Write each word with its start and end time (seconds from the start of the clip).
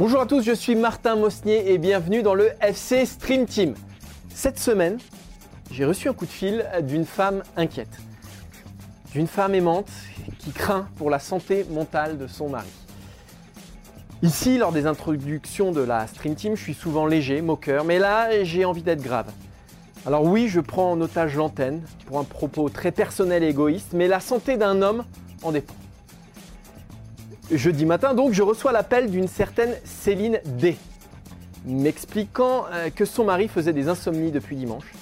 Bonjour 0.00 0.22
à 0.22 0.24
tous, 0.24 0.42
je 0.42 0.52
suis 0.52 0.76
Martin 0.76 1.14
Mosnier 1.14 1.72
et 1.72 1.76
bienvenue 1.76 2.22
dans 2.22 2.32
le 2.32 2.52
FC 2.62 3.04
Stream 3.04 3.44
Team. 3.44 3.74
Cette 4.34 4.58
semaine, 4.58 4.96
j'ai 5.70 5.84
reçu 5.84 6.08
un 6.08 6.14
coup 6.14 6.24
de 6.24 6.30
fil 6.30 6.64
d'une 6.84 7.04
femme 7.04 7.42
inquiète. 7.54 7.98
D'une 9.12 9.26
femme 9.26 9.54
aimante 9.54 9.90
qui 10.38 10.52
craint 10.52 10.88
pour 10.96 11.10
la 11.10 11.18
santé 11.18 11.66
mentale 11.70 12.16
de 12.16 12.26
son 12.26 12.48
mari. 12.48 12.70
Ici, 14.22 14.58
lors 14.58 14.70
des 14.70 14.86
introductions 14.86 15.72
de 15.72 15.80
la 15.80 16.06
Stream 16.06 16.34
Team, 16.34 16.54
je 16.54 16.60
suis 16.60 16.74
souvent 16.74 17.06
léger, 17.06 17.40
moqueur, 17.40 17.84
mais 17.84 17.98
là, 17.98 18.44
j'ai 18.44 18.66
envie 18.66 18.82
d'être 18.82 19.00
grave. 19.00 19.30
Alors 20.06 20.24
oui, 20.24 20.46
je 20.48 20.60
prends 20.60 20.92
en 20.92 21.00
otage 21.00 21.36
l'antenne 21.36 21.80
pour 22.04 22.18
un 22.18 22.24
propos 22.24 22.68
très 22.68 22.92
personnel 22.92 23.42
et 23.42 23.48
égoïste, 23.48 23.94
mais 23.94 24.08
la 24.08 24.20
santé 24.20 24.58
d'un 24.58 24.82
homme 24.82 25.04
en 25.42 25.52
dépend. 25.52 25.72
Jeudi 27.50 27.86
matin, 27.86 28.12
donc, 28.12 28.34
je 28.34 28.42
reçois 28.42 28.72
l'appel 28.72 29.10
d'une 29.10 29.26
certaine 29.26 29.74
Céline 29.84 30.38
D, 30.44 30.76
m'expliquant 31.64 32.66
euh, 32.72 32.90
que 32.90 33.06
son 33.06 33.24
mari 33.24 33.48
faisait 33.48 33.72
des 33.72 33.88
insomnies 33.88 34.32
depuis 34.32 34.54
dimanche, 34.54 34.92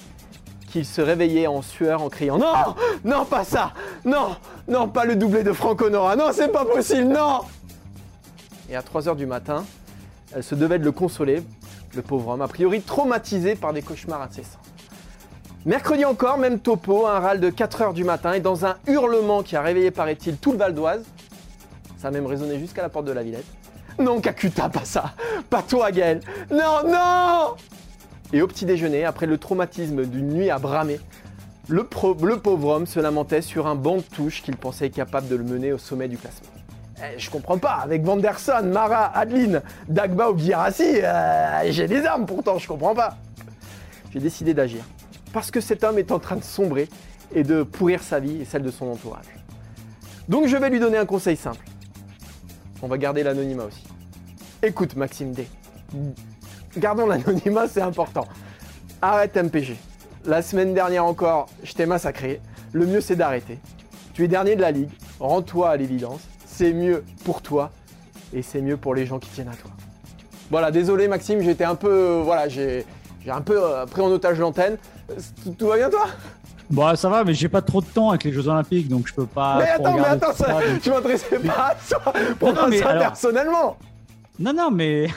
qu'il 0.71 0.85
se 0.85 1.01
réveillait 1.01 1.47
en 1.47 1.61
sueur 1.61 2.01
en 2.01 2.07
criant 2.07 2.37
Non! 2.37 2.73
Non, 3.03 3.25
pas 3.25 3.43
ça! 3.43 3.73
Non! 4.05 4.37
Non, 4.69 4.87
pas 4.87 5.03
le 5.03 5.17
doublé 5.17 5.43
de 5.43 5.51
Franco 5.51 5.89
Nora 5.89 6.15
Non, 6.15 6.29
c'est 6.31 6.53
pas 6.53 6.63
possible! 6.63 7.09
Non 7.09 7.41
Et 8.69 8.75
à 8.75 8.81
3h 8.81 9.15
du 9.15 9.25
matin, 9.25 9.65
elle 10.35 10.43
se 10.43 10.55
devait 10.55 10.79
de 10.79 10.85
le 10.85 10.91
consoler, 10.91 11.41
le 11.95 12.01
pauvre 12.01 12.29
homme, 12.29 12.41
a 12.41 12.47
priori 12.47 12.81
traumatisé 12.81 13.55
par 13.55 13.73
des 13.73 13.81
cauchemars 13.81 14.21
incessants. 14.21 14.59
Mercredi 15.65 16.05
encore, 16.05 16.37
même 16.37 16.59
topo, 16.59 17.07
un 17.07 17.19
râle 17.19 17.39
de 17.39 17.49
4h 17.49 17.93
du 17.93 18.03
matin 18.03 18.33
et 18.33 18.39
dans 18.39 18.65
un 18.65 18.77
hurlement 18.87 19.43
qui 19.43 19.55
a 19.55 19.61
réveillé, 19.61 19.91
paraît-il, 19.91 20.37
tout 20.37 20.51
le 20.51 20.57
Val 20.57 20.73
d'Oise. 20.73 21.03
Ça 21.97 22.09
a 22.09 22.11
même 22.11 22.27
résonné 22.27 22.59
jusqu'à 22.59 22.81
la 22.81 22.89
porte 22.89 23.05
de 23.05 23.11
la 23.11 23.23
Villette. 23.23 23.45
Non, 23.97 24.21
Kakuta, 24.21 24.69
pas 24.69 24.85
ça 24.85 25.13
Pas 25.49 25.61
toi, 25.61 25.91
Gaël 25.91 26.21
Non, 26.49 26.87
non 26.87 27.55
Et 28.31 28.41
au 28.41 28.47
petit 28.47 28.65
déjeuner, 28.65 29.03
après 29.03 29.25
le 29.25 29.37
traumatisme 29.37 30.05
d'une 30.05 30.29
nuit 30.29 30.49
à 30.49 30.59
bramer, 30.59 30.99
le, 31.67 31.83
pauvre 31.83 32.67
homme 32.67 32.87
se 32.87 32.99
lamentait 32.99 33.41
sur 33.41 33.67
un 33.67 33.75
banc 33.75 33.97
de 33.97 34.01
touche 34.01 34.41
qu'il 34.41 34.55
pensait 34.55 34.89
capable 34.89 35.27
de 35.27 35.35
le 35.35 35.43
mener 35.43 35.73
au 35.73 35.77
sommet 35.77 36.07
du 36.07 36.17
classement. 36.17 36.58
Eh, 37.01 37.17
je 37.17 37.29
comprends 37.29 37.57
pas, 37.57 37.75
avec 37.75 38.03
Vanderson, 38.03 38.63
Mara, 38.63 39.17
Adeline, 39.17 39.61
Dagba 39.87 40.29
ou 40.31 40.37
Girassi, 40.37 41.01
euh, 41.01 41.71
j'ai 41.71 41.87
des 41.87 42.05
armes 42.05 42.25
pourtant, 42.25 42.57
je 42.57 42.67
comprends 42.67 42.93
pas. 42.93 43.17
J'ai 44.11 44.19
décidé 44.19 44.53
d'agir. 44.53 44.83
Parce 45.31 45.49
que 45.49 45.61
cet 45.61 45.83
homme 45.83 45.97
est 45.97 46.11
en 46.11 46.19
train 46.19 46.35
de 46.35 46.43
sombrer 46.43 46.89
et 47.33 47.43
de 47.43 47.63
pourrir 47.63 48.03
sa 48.03 48.19
vie 48.19 48.41
et 48.41 48.45
celle 48.45 48.63
de 48.63 48.71
son 48.71 48.87
entourage. 48.87 49.25
Donc 50.27 50.47
je 50.47 50.57
vais 50.57 50.69
lui 50.69 50.79
donner 50.79 50.97
un 50.97 51.05
conseil 51.05 51.37
simple. 51.37 51.65
On 52.81 52.87
va 52.87 52.97
garder 52.97 53.23
l'anonymat 53.23 53.63
aussi. 53.63 53.83
Écoute 54.61 54.95
Maxime 54.95 55.31
D. 55.31 55.47
Gardons 56.77 57.07
l'anonymat, 57.07 57.67
c'est 57.67 57.81
important. 57.81 58.27
Arrête 59.01 59.35
MPG. 59.35 59.77
La 60.25 60.41
semaine 60.41 60.73
dernière 60.73 61.05
encore, 61.05 61.47
je 61.63 61.73
t'ai 61.73 61.85
massacré. 61.85 62.41
Le 62.73 62.85
mieux 62.85 63.01
c'est 63.01 63.15
d'arrêter. 63.15 63.57
Tu 64.13 64.25
es 64.25 64.27
dernier 64.27 64.55
de 64.55 64.61
la 64.61 64.71
ligue. 64.71 64.91
Rends-toi 65.19 65.69
à 65.69 65.77
l'évidence. 65.77 66.21
C'est 66.59 66.73
mieux 66.73 67.05
pour 67.23 67.41
toi 67.41 67.71
et 68.33 68.41
c'est 68.41 68.59
mieux 68.59 68.75
pour 68.75 68.93
les 68.93 69.05
gens 69.05 69.17
qui 69.17 69.29
tiennent 69.29 69.47
à 69.47 69.55
toi. 69.55 69.71
Voilà, 70.51 70.71
désolé 70.71 71.07
Maxime, 71.07 71.39
j'étais 71.39 71.63
un 71.63 71.75
peu, 71.75 71.89
euh, 71.89 72.21
voilà, 72.21 72.49
j'ai, 72.49 72.85
un 73.29 73.39
peu 73.39 73.63
euh, 73.63 73.85
pris 73.85 74.01
en 74.01 74.07
otage 74.07 74.39
l'antenne. 74.39 74.77
Euh, 75.09 75.13
Tout, 75.41 75.55
tout 75.57 75.67
va 75.67 75.77
bien 75.77 75.89
toi? 75.89 76.07
Bon, 76.69 76.93
ça 76.97 77.07
va, 77.07 77.23
mais 77.23 77.33
j'ai 77.33 77.47
pas 77.47 77.61
trop 77.61 77.79
de 77.79 77.85
temps 77.85 78.09
avec 78.09 78.25
les 78.25 78.33
Jeux 78.33 78.45
Olympiques, 78.49 78.89
donc 78.89 79.07
je 79.07 79.13
peux 79.13 79.25
pas. 79.25 79.59
Mais 79.59 79.69
attends, 79.69 79.93
mais 79.93 80.05
attends, 80.05 80.33
ça, 80.33 80.59
ça, 80.81 80.91
m'adressais 80.91 81.39
pas 81.39 81.71
à 81.71 81.75
toi. 81.75 82.13
Non, 82.41 82.53
non, 82.53 82.67
mais 82.67 82.79
ça 82.79 82.89
alors- 82.89 83.03
personnellement. 83.03 83.77
Non, 84.37 84.51
non, 84.51 84.69
mais... 84.69 85.07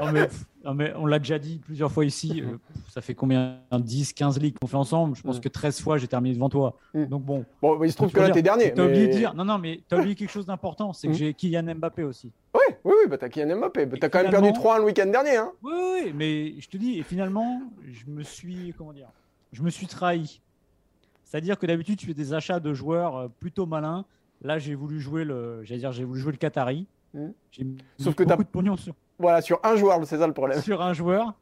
non, 0.00 0.10
mais... 0.10 0.28
non, 0.64 0.74
mais 0.74 0.92
on 0.96 1.06
l'a 1.06 1.18
déjà 1.18 1.38
dit 1.38 1.58
plusieurs 1.58 1.90
fois 1.90 2.04
ici. 2.04 2.42
euh, 2.44 2.56
ça 2.88 3.00
fait 3.00 3.14
combien 3.14 3.58
10, 3.72 4.12
15 4.12 4.38
ligues 4.40 4.56
qu'on 4.60 4.66
fait 4.66 4.76
ensemble? 4.76 5.16
Je 5.16 5.22
pense 5.22 5.38
Mm. 5.38 5.40
que 5.40 5.48
13 5.48 5.80
fois 5.80 5.96
j'ai 5.98 6.06
terminé 6.08 6.34
devant 6.34 6.48
toi. 6.50 6.76
Mm. 6.94 7.04
Donc 7.06 7.22
bon. 7.24 7.44
Bon, 7.62 7.82
il 7.82 7.90
se 7.90 7.96
trouve 7.96 8.12
que 8.12 8.18
là 8.20 8.26
dire, 8.26 8.34
t'es 8.34 8.42
dernier. 8.42 8.72
T'as 8.74 8.84
oublié 8.84 9.06
de 9.06 9.12
mais- 9.12 9.18
dire. 9.18 9.34
Non, 9.34 9.44
non, 9.44 9.58
mais 9.58 9.80
t'as 9.88 9.98
oublié 9.98 10.14
quelque 10.16 10.30
chose 10.30 10.46
d'important. 10.46 10.92
C'est 10.92 11.08
que 11.08 11.12
Mm. 11.12 11.16
j'ai 11.16 11.34
Kylian 11.34 11.74
Mbappé 11.76 12.02
aussi. 12.02 12.30
Oui, 12.54 12.60
oui, 12.84 12.92
oui, 13.02 13.08
bah 13.08 13.16
t'as 13.18 13.28
Kylian 13.28 13.56
Mbappé. 13.58 13.86
Bah, 13.86 13.96
t'as 14.00 14.08
quand 14.08 14.22
même 14.22 14.30
perdu 14.30 14.48
finalement- 14.48 14.60
3 14.60 14.78
le 14.80 14.84
week-end 14.84 15.06
dernier. 15.10 15.36
Hein. 15.36 15.52
Oui, 15.62 15.72
oui, 16.04 16.12
mais 16.14 16.54
je 16.60 16.68
te 16.68 16.76
dis, 16.76 16.98
et 16.98 17.02
finalement, 17.02 17.62
je 17.90 18.04
me 18.10 18.22
suis, 18.22 18.74
comment 18.76 18.92
dire, 18.92 19.08
je 19.52 19.62
me 19.62 19.70
suis 19.70 19.86
trahi. 19.86 20.40
C'est-à-dire 21.24 21.58
que 21.58 21.66
d'habitude, 21.66 21.98
tu 21.98 22.06
fais 22.06 22.14
des 22.14 22.34
achats 22.34 22.60
de 22.60 22.74
joueurs 22.74 23.16
euh, 23.16 23.28
plutôt 23.40 23.64
malins. 23.66 24.04
Là, 24.42 24.58
j'ai 24.58 24.74
voulu 24.74 25.00
jouer 25.00 25.24
le, 25.24 25.62
j'allais 25.64 25.80
dire, 25.80 25.92
j'ai 25.92 26.04
voulu 26.04 26.20
jouer 26.20 26.32
le 26.32 26.38
Qatari. 26.38 26.86
J'ai 27.50 27.64
mis 27.64 27.76
Sauf 27.98 28.14
que 28.14 28.22
t'as- 28.24 28.30
beaucoup 28.36 28.44
de 28.44 28.48
pognon 28.48 28.76
sur, 28.76 28.94
Voilà, 29.20 29.42
sur 29.42 29.60
un 29.62 29.76
joueur, 29.76 30.00
c'est 30.04 30.18
ça 30.18 30.26
le 30.26 30.32
problème. 30.32 30.60
sur 30.62 30.80
un 30.80 30.94
joueur. 30.94 31.34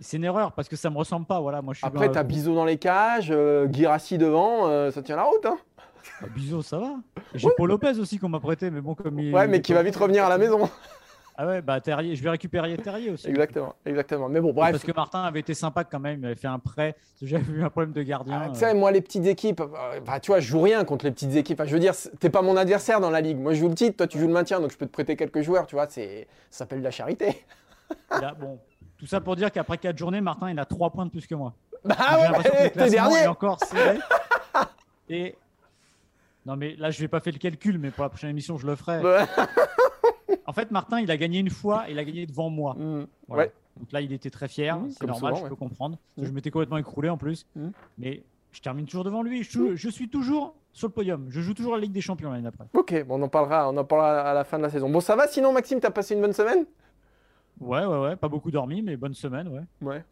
C'est 0.00 0.16
une 0.16 0.24
erreur 0.24 0.52
parce 0.52 0.68
que 0.68 0.74
ça 0.74 0.90
me 0.90 0.96
ressemble 0.96 1.26
pas. 1.26 1.38
Voilà, 1.40 1.62
moi, 1.62 1.74
je 1.74 1.78
suis. 1.78 1.86
Après, 1.86 2.10
t'as 2.10 2.24
Bizot 2.24 2.54
dans 2.54 2.64
les 2.64 2.78
cages, 2.78 3.28
euh, 3.30 3.66
Guirassi 3.66 4.18
devant, 4.18 4.66
euh, 4.66 4.90
ça 4.90 5.02
tient 5.02 5.14
la 5.14 5.22
route. 5.22 5.46
Hein. 5.46 5.56
Bah, 6.20 6.28
Bizot, 6.34 6.62
ça 6.62 6.78
va. 6.78 6.94
J'ai 7.34 7.48
Paul 7.56 7.68
Lopez 7.68 7.98
aussi 8.00 8.18
qu'on 8.18 8.28
m'a 8.28 8.40
prêté, 8.40 8.70
mais 8.70 8.80
bon, 8.80 8.94
comme 8.94 9.18
il. 9.20 9.32
Ouais, 9.32 9.46
mais 9.46 9.60
qui 9.60 9.72
va 9.72 9.82
vite 9.82 9.96
revenir 9.96 10.24
à 10.24 10.28
la 10.28 10.38
maison. 10.38 10.68
Ah 11.36 11.46
ouais, 11.46 11.62
bah 11.62 11.80
Terrier, 11.80 12.14
je 12.14 12.22
vais 12.22 12.30
récupérer 12.30 12.76
Terrier 12.76 13.10
aussi. 13.10 13.28
exactement, 13.28 13.74
exactement. 13.84 14.28
Mais 14.28 14.40
bon, 14.40 14.52
bref. 14.52 14.70
Parce 14.70 14.84
que 14.84 14.92
Martin 14.92 15.22
avait 15.22 15.40
été 15.40 15.52
sympa 15.52 15.82
quand 15.82 15.98
même, 15.98 16.20
il 16.20 16.26
avait 16.26 16.36
fait 16.36 16.46
un 16.46 16.60
prêt. 16.60 16.94
J'avais 17.20 17.52
eu 17.52 17.64
un 17.64 17.70
problème 17.70 17.92
de 17.92 18.02
gardien. 18.02 18.40
Ah, 18.40 18.48
tu 18.50 18.50
euh, 18.52 18.54
sais, 18.68 18.74
moi, 18.74 18.92
les 18.92 19.00
petites 19.00 19.26
équipes, 19.26 19.60
bah, 20.06 20.20
tu 20.20 20.30
vois, 20.30 20.38
je 20.38 20.46
joue 20.46 20.60
rien 20.60 20.84
contre 20.84 21.04
les 21.04 21.10
petites 21.10 21.34
équipes. 21.34 21.60
Enfin, 21.60 21.68
je 21.68 21.74
veux 21.74 21.80
dire, 21.80 21.94
t'es 22.20 22.30
pas 22.30 22.42
mon 22.42 22.56
adversaire 22.56 23.00
dans 23.00 23.10
la 23.10 23.20
ligue. 23.20 23.38
Moi, 23.38 23.52
je 23.54 23.60
joue 23.60 23.68
le 23.68 23.74
titre, 23.74 23.96
toi, 23.96 24.06
tu 24.06 24.18
joues 24.18 24.28
le 24.28 24.32
maintien, 24.32 24.60
donc 24.60 24.70
je 24.70 24.76
peux 24.76 24.86
te 24.86 24.92
prêter 24.92 25.16
quelques 25.16 25.40
joueurs, 25.40 25.66
tu 25.66 25.74
vois, 25.74 25.88
ça 25.88 26.02
s'appelle 26.50 26.78
de 26.78 26.84
la 26.84 26.92
charité. 26.92 27.44
bon, 28.38 28.60
tout 28.96 29.06
ça 29.06 29.20
pour 29.20 29.34
dire 29.34 29.50
qu'après 29.50 29.78
4 29.78 29.98
journées, 29.98 30.20
Martin, 30.20 30.50
il 30.50 30.58
a 30.60 30.64
3 30.64 30.90
points 30.90 31.06
de 31.06 31.10
plus 31.10 31.26
que 31.26 31.34
moi. 31.34 31.52
Bah 31.84 31.96
ouais, 32.18 32.70
t'es 32.70 32.90
dernier. 32.90 33.26
encore 33.26 33.62
serré. 33.62 33.98
Et 35.10 35.34
non, 36.46 36.56
mais 36.56 36.76
là, 36.76 36.90
je 36.90 37.00
vais 37.00 37.08
pas 37.08 37.20
faire 37.20 37.32
le 37.32 37.38
calcul, 37.38 37.78
mais 37.78 37.90
pour 37.90 38.04
la 38.04 38.08
prochaine 38.08 38.30
émission, 38.30 38.56
je 38.56 38.66
le 38.66 38.76
ferai. 38.76 39.02
En 40.46 40.52
fait, 40.52 40.70
Martin, 40.70 41.00
il 41.00 41.10
a 41.10 41.16
gagné 41.16 41.38
une 41.40 41.50
fois, 41.50 41.84
il 41.88 41.98
a 41.98 42.04
gagné 42.04 42.26
devant 42.26 42.50
moi. 42.50 42.74
Mm, 42.74 43.06
Voilà. 43.28 43.44
Ouais. 43.44 43.52
Donc 43.78 43.90
là, 43.92 44.00
il 44.00 44.12
était 44.12 44.30
très 44.30 44.46
fier, 44.48 44.78
Mhm, 44.78 44.90
c'est 44.90 45.04
normal, 45.06 45.18
souvent, 45.18 45.34
je 45.36 45.42
ouais. 45.44 45.48
peux 45.48 45.56
comprendre. 45.56 45.98
Mhm. 46.16 46.24
Je 46.26 46.30
m'étais 46.30 46.50
complètement 46.50 46.76
écroulé 46.78 47.08
en 47.08 47.16
plus. 47.16 47.46
Mais 47.98 48.22
je 48.52 48.60
termine 48.60 48.86
toujours 48.86 49.04
devant 49.04 49.22
lui. 49.22 49.42
Je, 49.42 49.74
je 49.74 49.88
suis 49.88 50.08
toujours 50.08 50.54
sur 50.72 50.88
le 50.88 50.92
podium. 50.92 51.26
Je 51.28 51.40
joue 51.40 51.54
toujours 51.54 51.74
la 51.74 51.80
Ligue 51.80 51.92
des 51.92 52.00
Champions 52.00 52.30
l'année 52.30 52.42
d'après. 52.44 52.66
Ok, 52.74 53.04
bon, 53.04 53.20
on 53.20 53.22
en 53.24 53.28
parlera, 53.28 53.68
on 53.70 53.76
en 53.76 53.84
parlera 53.84 54.20
à 54.30 54.34
la 54.34 54.44
fin 54.44 54.58
de 54.58 54.62
la 54.62 54.70
saison. 54.70 54.88
Bon, 54.90 55.00
ça 55.00 55.16
va 55.16 55.26
sinon, 55.26 55.52
Maxime, 55.52 55.80
t'as 55.80 55.90
passé 55.90 56.14
une 56.14 56.20
bonne 56.20 56.32
semaine? 56.32 56.66
Ouais, 57.60 57.84
ouais, 57.84 57.98
ouais. 57.98 58.16
Pas 58.16 58.28
beaucoup 58.28 58.50
dormi, 58.50 58.82
mais 58.82 58.96
bonne 58.96 59.14
semaine, 59.14 59.48
ouais. 59.48 59.62
Ouais. 59.80 60.04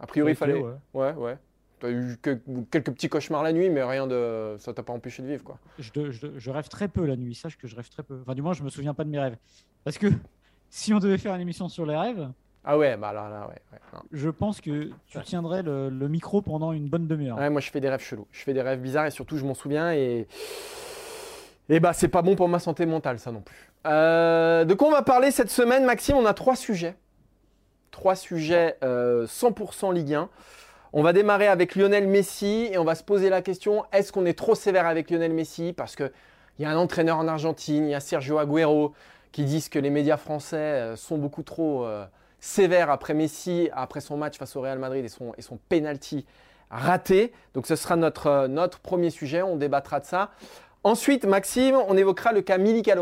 A 0.00 0.06
priori, 0.06 0.32
il 0.32 0.36
fallait. 0.36 0.54
ouais. 0.60 0.72
Ouais, 0.92 1.12
ouais. 1.12 1.38
T'as 1.80 1.90
eu 1.90 2.16
que- 2.22 2.38
quelques 2.70 2.92
petits 2.92 3.08
cauchemars 3.08 3.42
la 3.42 3.52
nuit, 3.52 3.68
mais 3.70 3.82
rien 3.82 4.06
de. 4.06 4.56
Ça 4.58 4.72
t'a 4.72 4.82
pas 4.82 4.92
empêché 4.92 5.22
de 5.22 5.28
vivre, 5.28 5.42
quoi. 5.44 5.58
Je, 5.78 5.90
de- 5.92 6.10
je- 6.10 6.38
je 6.38 6.50
rêve 6.50 6.68
très 6.68 6.88
peu 6.88 7.04
la 7.04 7.16
nuit. 7.16 7.34
Sache 7.34 7.56
que 7.58 7.66
je 7.66 7.76
rêve 7.76 7.88
très 7.88 8.02
peu. 8.02 8.18
Enfin, 8.22 8.34
du 8.34 8.42
moins, 8.42 8.52
je 8.52 8.62
me 8.62 8.70
souviens 8.70 8.94
pas 8.94 9.04
de 9.04 9.10
mes 9.10 9.18
rêves. 9.18 9.36
Parce 9.84 9.98
que 9.98 10.06
si 10.70 10.94
on 10.94 10.98
devait 10.98 11.18
faire 11.18 11.34
une 11.34 11.40
émission 11.40 11.68
sur 11.68 11.84
les 11.86 11.96
rêves, 11.96 12.28
Ah 12.64 12.78
ouais, 12.78 12.96
bah 12.96 13.12
là, 13.12 13.28
là, 13.28 13.46
ouais. 13.48 13.60
ouais, 13.72 13.78
non. 13.92 14.00
je 14.12 14.30
pense 14.30 14.60
que 14.60 14.90
tu 15.06 15.20
tiendrais 15.22 15.62
le, 15.62 15.90
le 15.90 16.08
micro 16.08 16.40
pendant 16.42 16.72
une 16.72 16.88
bonne 16.88 17.06
demi-heure. 17.06 17.36
Ouais, 17.36 17.50
moi, 17.50 17.60
je 17.60 17.70
fais 17.70 17.80
des 17.80 17.88
rêves 17.90 18.00
chelous. 18.02 18.26
Je 18.32 18.42
fais 18.42 18.54
des 18.54 18.62
rêves 18.62 18.80
bizarres 18.80 19.06
et 19.06 19.10
surtout, 19.10 19.36
je 19.36 19.44
m'en 19.44 19.54
souviens 19.54 19.92
et. 19.92 20.26
Et 21.68 21.80
bah, 21.80 21.92
c'est 21.94 22.08
pas 22.08 22.22
bon 22.22 22.36
pour 22.36 22.48
ma 22.48 22.58
santé 22.58 22.84
mentale, 22.86 23.18
ça 23.18 23.32
non 23.32 23.40
plus. 23.40 23.70
Euh, 23.86 24.64
de 24.64 24.74
quoi 24.74 24.88
on 24.88 24.92
va 24.92 25.02
parler 25.02 25.30
cette 25.30 25.50
semaine, 25.50 25.84
Maxime? 25.84 26.16
On 26.16 26.26
a 26.26 26.34
trois 26.34 26.56
sujets. 26.56 26.94
Trois 27.90 28.16
sujets 28.16 28.76
euh, 28.82 29.26
100% 29.26 29.92
Ligue 29.94 30.14
1. 30.14 30.28
On 30.96 31.02
va 31.02 31.12
démarrer 31.12 31.48
avec 31.48 31.74
Lionel 31.74 32.06
Messi 32.06 32.68
et 32.70 32.78
on 32.78 32.84
va 32.84 32.94
se 32.94 33.02
poser 33.02 33.28
la 33.28 33.42
question 33.42 33.84
est-ce 33.92 34.12
qu'on 34.12 34.26
est 34.26 34.38
trop 34.38 34.54
sévère 34.54 34.86
avec 34.86 35.10
Lionel 35.10 35.32
Messi? 35.32 35.72
Parce 35.72 35.96
qu'il 35.96 36.12
y 36.60 36.64
a 36.64 36.70
un 36.70 36.76
entraîneur 36.76 37.18
en 37.18 37.26
Argentine, 37.26 37.86
il 37.86 37.90
y 37.90 37.94
a 37.96 37.98
Sergio 38.00 38.38
Agüero 38.38 38.92
qui 39.32 39.42
disent 39.42 39.68
que 39.68 39.80
les 39.80 39.90
médias 39.90 40.16
français 40.16 40.56
euh, 40.56 40.94
sont 40.94 41.18
beaucoup 41.18 41.42
trop 41.42 41.84
euh, 41.84 42.04
sévères 42.38 42.90
après 42.90 43.12
Messi, 43.12 43.70
après 43.72 44.00
son 44.00 44.16
match 44.16 44.38
face 44.38 44.54
au 44.54 44.60
Real 44.60 44.78
Madrid 44.78 45.04
et 45.04 45.08
son, 45.08 45.58
penalty 45.68 46.26
raté. 46.70 47.32
Donc 47.54 47.66
ce 47.66 47.74
sera 47.74 47.96
notre, 47.96 48.28
euh, 48.28 48.46
notre 48.46 48.78
premier 48.78 49.10
sujet, 49.10 49.42
on 49.42 49.56
débattra 49.56 49.98
de 49.98 50.04
ça. 50.04 50.30
Ensuite, 50.84 51.24
Maxime, 51.24 51.74
on 51.74 51.96
évoquera 51.96 52.30
le 52.30 52.40
cas 52.40 52.56
Milik 52.56 52.86
à. 52.86 52.94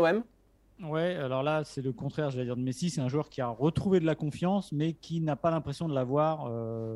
Ouais, 0.81 1.15
alors 1.15 1.43
là, 1.43 1.63
c'est 1.63 1.81
le 1.81 1.93
contraire, 1.93 2.29
je 2.31 2.37
vais 2.37 2.45
dire, 2.45 2.57
de 2.57 2.61
Messi. 2.61 2.89
C'est 2.89 3.01
un 3.01 3.07
joueur 3.07 3.29
qui 3.29 3.41
a 3.41 3.47
retrouvé 3.47 3.99
de 3.99 4.05
la 4.05 4.15
confiance, 4.15 4.71
mais 4.71 4.93
qui 4.93 5.21
n'a 5.21 5.35
pas 5.35 5.51
l'impression 5.51 5.87
de 5.87 5.93
l'avoir, 5.93 6.49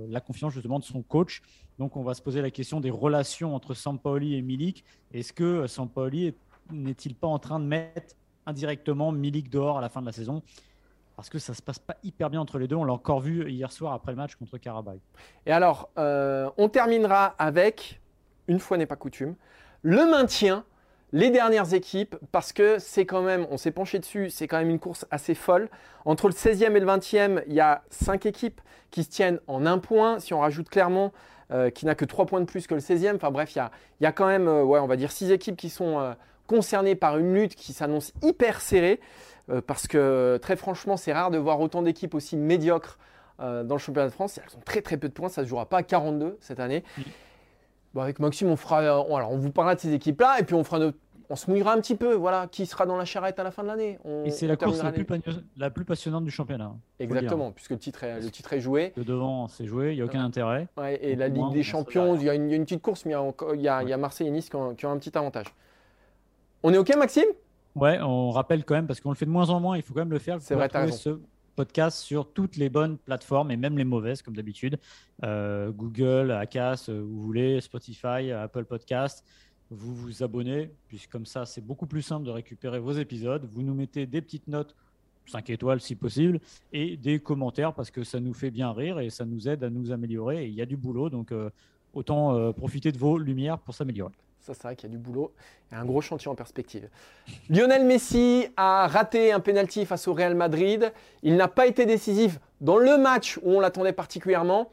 la 0.09 0.19
confiance 0.19 0.53
justement 0.53 0.79
de 0.79 0.83
son 0.83 1.03
coach. 1.03 1.41
Donc, 1.77 1.95
on 1.95 2.03
va 2.03 2.13
se 2.13 2.21
poser 2.21 2.41
la 2.41 2.51
question 2.51 2.79
des 2.81 2.89
relations 2.89 3.55
entre 3.55 3.75
Sampaoli 3.75 4.35
et 4.35 4.41
Milik. 4.41 4.83
Est-ce 5.13 5.31
que 5.31 5.67
Sampaoli 5.67 6.33
n'est-il 6.71 7.15
pas 7.15 7.27
en 7.27 7.39
train 7.39 7.59
de 7.59 7.65
mettre 7.65 8.15
indirectement 8.45 9.11
Milik 9.11 9.49
dehors 9.49 9.77
à 9.77 9.81
la 9.81 9.89
fin 9.89 10.01
de 10.01 10.07
la 10.07 10.11
saison? 10.11 10.41
Parce 11.15 11.29
que 11.29 11.39
ça 11.39 11.53
se 11.53 11.61
passe 11.61 11.79
pas 11.79 11.95
hyper 12.03 12.29
bien 12.29 12.41
entre 12.41 12.59
les 12.59 12.67
deux. 12.67 12.75
On 12.75 12.83
l'a 12.83 12.93
encore 12.93 13.21
vu 13.21 13.49
hier 13.49 13.71
soir 13.71 13.93
après 13.93 14.11
le 14.11 14.17
match 14.17 14.35
contre 14.35 14.57
Karabakh. 14.57 14.99
Et 15.45 15.51
alors, 15.51 15.89
euh, 15.97 16.49
on 16.57 16.67
terminera 16.67 17.35
avec, 17.39 18.01
une 18.47 18.59
fois 18.59 18.77
n'est 18.77 18.85
pas 18.85 18.95
coutume, 18.95 19.35
le 19.81 20.09
maintien, 20.09 20.65
les 21.13 21.29
dernières 21.29 21.73
équipes, 21.73 22.15
parce 22.31 22.53
que 22.53 22.79
c'est 22.79 23.05
quand 23.05 23.21
même, 23.21 23.47
on 23.49 23.57
s'est 23.57 23.71
penché 23.71 23.99
dessus, 23.99 24.29
c'est 24.29 24.47
quand 24.47 24.57
même 24.57 24.69
une 24.69 24.79
course 24.79 25.05
assez 25.09 25.35
folle. 25.35 25.69
Entre 26.05 26.27
le 26.27 26.33
16e 26.33 26.75
et 26.75 26.79
le 26.79 26.85
20e, 26.85 27.43
il 27.47 27.53
y 27.53 27.61
a 27.61 27.83
5 27.89 28.25
équipes 28.25 28.61
qui 28.91 29.03
se 29.03 29.09
tiennent 29.09 29.39
en 29.47 29.65
un 29.65 29.77
point. 29.77 30.19
Si 30.19 30.33
on 30.33 30.39
rajoute 30.39 30.69
Clermont, 30.69 31.11
euh, 31.51 31.69
qui 31.69 31.85
n'a 31.85 31.95
que 31.95 32.05
3 32.05 32.25
points 32.25 32.41
de 32.41 32.45
plus 32.45 32.67
que 32.67 32.73
le 32.73 32.81
16e, 32.81 33.15
enfin 33.15 33.31
bref, 33.31 33.55
il 33.55 33.63
y 34.01 34.05
a, 34.05 34.11
quand 34.11 34.27
même, 34.27 34.47
euh, 34.47 34.63
on 34.63 34.87
va 34.87 34.97
dire 34.97 35.11
6 35.11 35.31
équipes 35.31 35.55
qui 35.55 35.69
sont 35.69 36.15
concernés 36.47 36.95
par 36.95 37.17
une 37.17 37.33
lutte 37.33 37.55
qui 37.55 37.73
s'annonce 37.73 38.13
hyper 38.23 38.61
serrée, 38.61 38.99
euh, 39.49 39.61
parce 39.61 39.87
que 39.87 40.39
très 40.41 40.55
franchement, 40.55 40.97
c'est 40.97 41.13
rare 41.13 41.29
de 41.29 41.37
voir 41.37 41.59
autant 41.59 41.81
d'équipes 41.81 42.15
aussi 42.15 42.35
médiocres 42.35 42.97
euh, 43.39 43.63
dans 43.63 43.75
le 43.75 43.79
championnat 43.79 44.07
de 44.07 44.13
France. 44.13 44.39
Elles 44.43 44.57
ont 44.57 44.63
très 44.65 44.81
très 44.81 44.97
peu 44.97 45.07
de 45.07 45.13
points, 45.13 45.29
ça 45.29 45.41
ne 45.41 45.45
se 45.45 45.49
jouera 45.49 45.67
pas 45.67 45.77
à 45.77 45.83
42 45.83 46.37
cette 46.39 46.59
année. 46.59 46.83
Bon, 47.97 48.03
avec 48.03 48.19
Maxime, 48.19 48.49
on, 48.49 48.55
fera, 48.55 48.83
euh, 48.83 49.15
alors 49.15 49.31
on 49.31 49.37
vous 49.37 49.49
parlera 49.49 49.73
de 49.73 49.79
ces 49.79 49.91
équipes-là, 49.91 50.39
et 50.39 50.43
puis 50.43 50.53
on, 50.53 50.63
fera 50.63 50.79
on 51.31 51.35
se 51.35 51.49
mouillera 51.49 51.73
un 51.73 51.81
petit 51.81 51.95
peu, 51.95 52.13
voilà, 52.13 52.45
qui 52.45 52.67
sera 52.67 52.85
dans 52.85 52.95
la 52.95 53.05
charrette 53.05 53.39
à 53.39 53.43
la 53.43 53.49
fin 53.49 53.63
de 53.63 53.69
l'année. 53.69 53.97
Et 54.23 54.29
c'est 54.29 54.45
la 54.45 54.55
course 54.55 54.83
la 54.83 54.91
plus, 54.91 55.03
la 55.57 55.71
plus, 55.71 55.83
passionnante 55.83 56.23
du 56.23 56.29
championnat. 56.29 56.65
Hein, 56.65 56.79
Exactement, 56.99 57.51
puisque 57.51 57.71
le 57.71 57.79
titre, 57.79 58.03
est, 58.03 58.21
le 58.21 58.29
titre 58.29 58.53
est 58.53 58.59
joué. 58.59 58.93
De 58.95 59.01
devant, 59.01 59.47
c'est 59.47 59.65
joué, 59.65 59.93
il 59.93 59.95
n'y 59.95 60.01
a 60.03 60.05
aucun 60.05 60.23
intérêt. 60.23 60.67
et 61.01 61.15
la 61.15 61.27
Ligue 61.27 61.51
des 61.53 61.63
Champions, 61.63 62.15
il 62.15 62.21
y, 62.21 62.29
a 62.29 62.35
une, 62.35 62.65
petite 62.65 62.83
course, 62.83 63.03
mais 63.05 63.15
il 63.55 63.61
y 63.61 63.67
a, 63.67 63.97
Marseille 63.97 64.27
et 64.27 64.31
Nice 64.31 64.47
qui 64.47 64.55
ont, 64.57 64.75
qui 64.75 64.85
ont 64.85 64.91
un 64.91 64.99
petit 64.99 65.17
avantage. 65.17 65.47
On 66.61 66.71
est 66.71 66.77
OK, 66.77 66.95
Maxime? 66.95 67.31
Ouais, 67.73 67.97
on 67.99 68.29
rappelle 68.29 68.63
quand 68.63 68.75
même, 68.75 68.85
parce 68.85 69.01
qu'on 69.01 69.09
le 69.09 69.15
fait 69.15 69.25
de 69.25 69.31
moins 69.31 69.49
en 69.49 69.59
moins, 69.59 69.75
il 69.75 69.81
faut 69.81 69.95
quand 69.95 70.01
même 70.01 70.11
le 70.11 70.19
faire. 70.19 70.37
C'est 70.39 70.53
vrai, 70.53 70.69
ce 70.91 71.17
podcast 71.57 71.97
sur 71.97 72.31
toutes 72.31 72.55
les 72.55 72.69
bonnes 72.69 72.99
plateformes 72.99 73.49
et 73.49 73.57
même 73.57 73.79
les 73.79 73.83
mauvaises, 73.83 74.21
comme 74.21 74.35
d'habitude. 74.35 74.77
Euh, 75.23 75.71
Google, 75.71 76.29
Acas, 76.31 76.85
euh, 76.87 77.01
vous 77.01 77.19
voulez, 77.19 77.59
Spotify, 77.61 78.31
Apple 78.31 78.65
Podcast. 78.65 79.25
Vous 79.71 79.95
vous 79.95 80.21
abonnez, 80.21 80.69
puisque 80.87 81.11
comme 81.11 81.25
ça, 81.25 81.47
c'est 81.47 81.65
beaucoup 81.65 81.87
plus 81.87 82.03
simple 82.03 82.27
de 82.27 82.29
récupérer 82.29 82.79
vos 82.79 82.91
épisodes. 82.93 83.43
Vous 83.51 83.63
nous 83.63 83.73
mettez 83.73 84.05
des 84.05 84.21
petites 84.21 84.47
notes 84.47 84.75
5 85.25 85.49
étoiles 85.49 85.81
si 85.81 85.95
possible, 85.95 86.39
et 86.71 86.95
des 86.95 87.19
commentaires 87.19 87.73
parce 87.73 87.89
que 87.91 88.03
ça 88.03 88.19
nous 88.19 88.33
fait 88.33 88.51
bien 88.51 88.71
rire 88.71 88.99
et 88.99 89.09
ça 89.09 89.25
nous 89.25 89.49
aide 89.49 89.63
à 89.63 89.69
nous 89.71 89.91
améliorer. 89.91 90.45
Et 90.45 90.47
il 90.47 90.53
y 90.53 90.61
a 90.61 90.65
du 90.65 90.77
boulot, 90.77 91.09
donc 91.09 91.31
euh, 91.31 91.49
autant 91.93 92.53
profiter 92.53 92.91
de 92.91 92.99
vos 92.99 93.17
lumières 93.17 93.57
pour 93.57 93.73
s'améliorer. 93.73 94.13
Ça, 94.47 94.53
c'est 94.53 94.63
vrai 94.63 94.77
qu'il 94.77 94.89
y 94.89 94.93
a 94.93 94.95
du 94.95 94.97
boulot 94.97 95.33
et 95.73 95.75
un 95.75 95.83
gros 95.83 95.99
chantier 95.99 96.31
en 96.31 96.35
perspective. 96.35 96.87
Lionel 97.49 97.83
Messi 97.83 98.47
a 98.55 98.87
raté 98.87 99.33
un 99.33 99.41
penalty 99.41 99.85
face 99.85 100.07
au 100.07 100.13
Real 100.13 100.35
Madrid. 100.35 100.93
Il 101.21 101.35
n'a 101.35 101.49
pas 101.49 101.67
été 101.67 101.85
décisif 101.85 102.39
dans 102.61 102.77
le 102.77 102.97
match 102.97 103.37
où 103.43 103.51
on 103.51 103.59
l'attendait 103.59 103.91
particulièrement, 103.91 104.69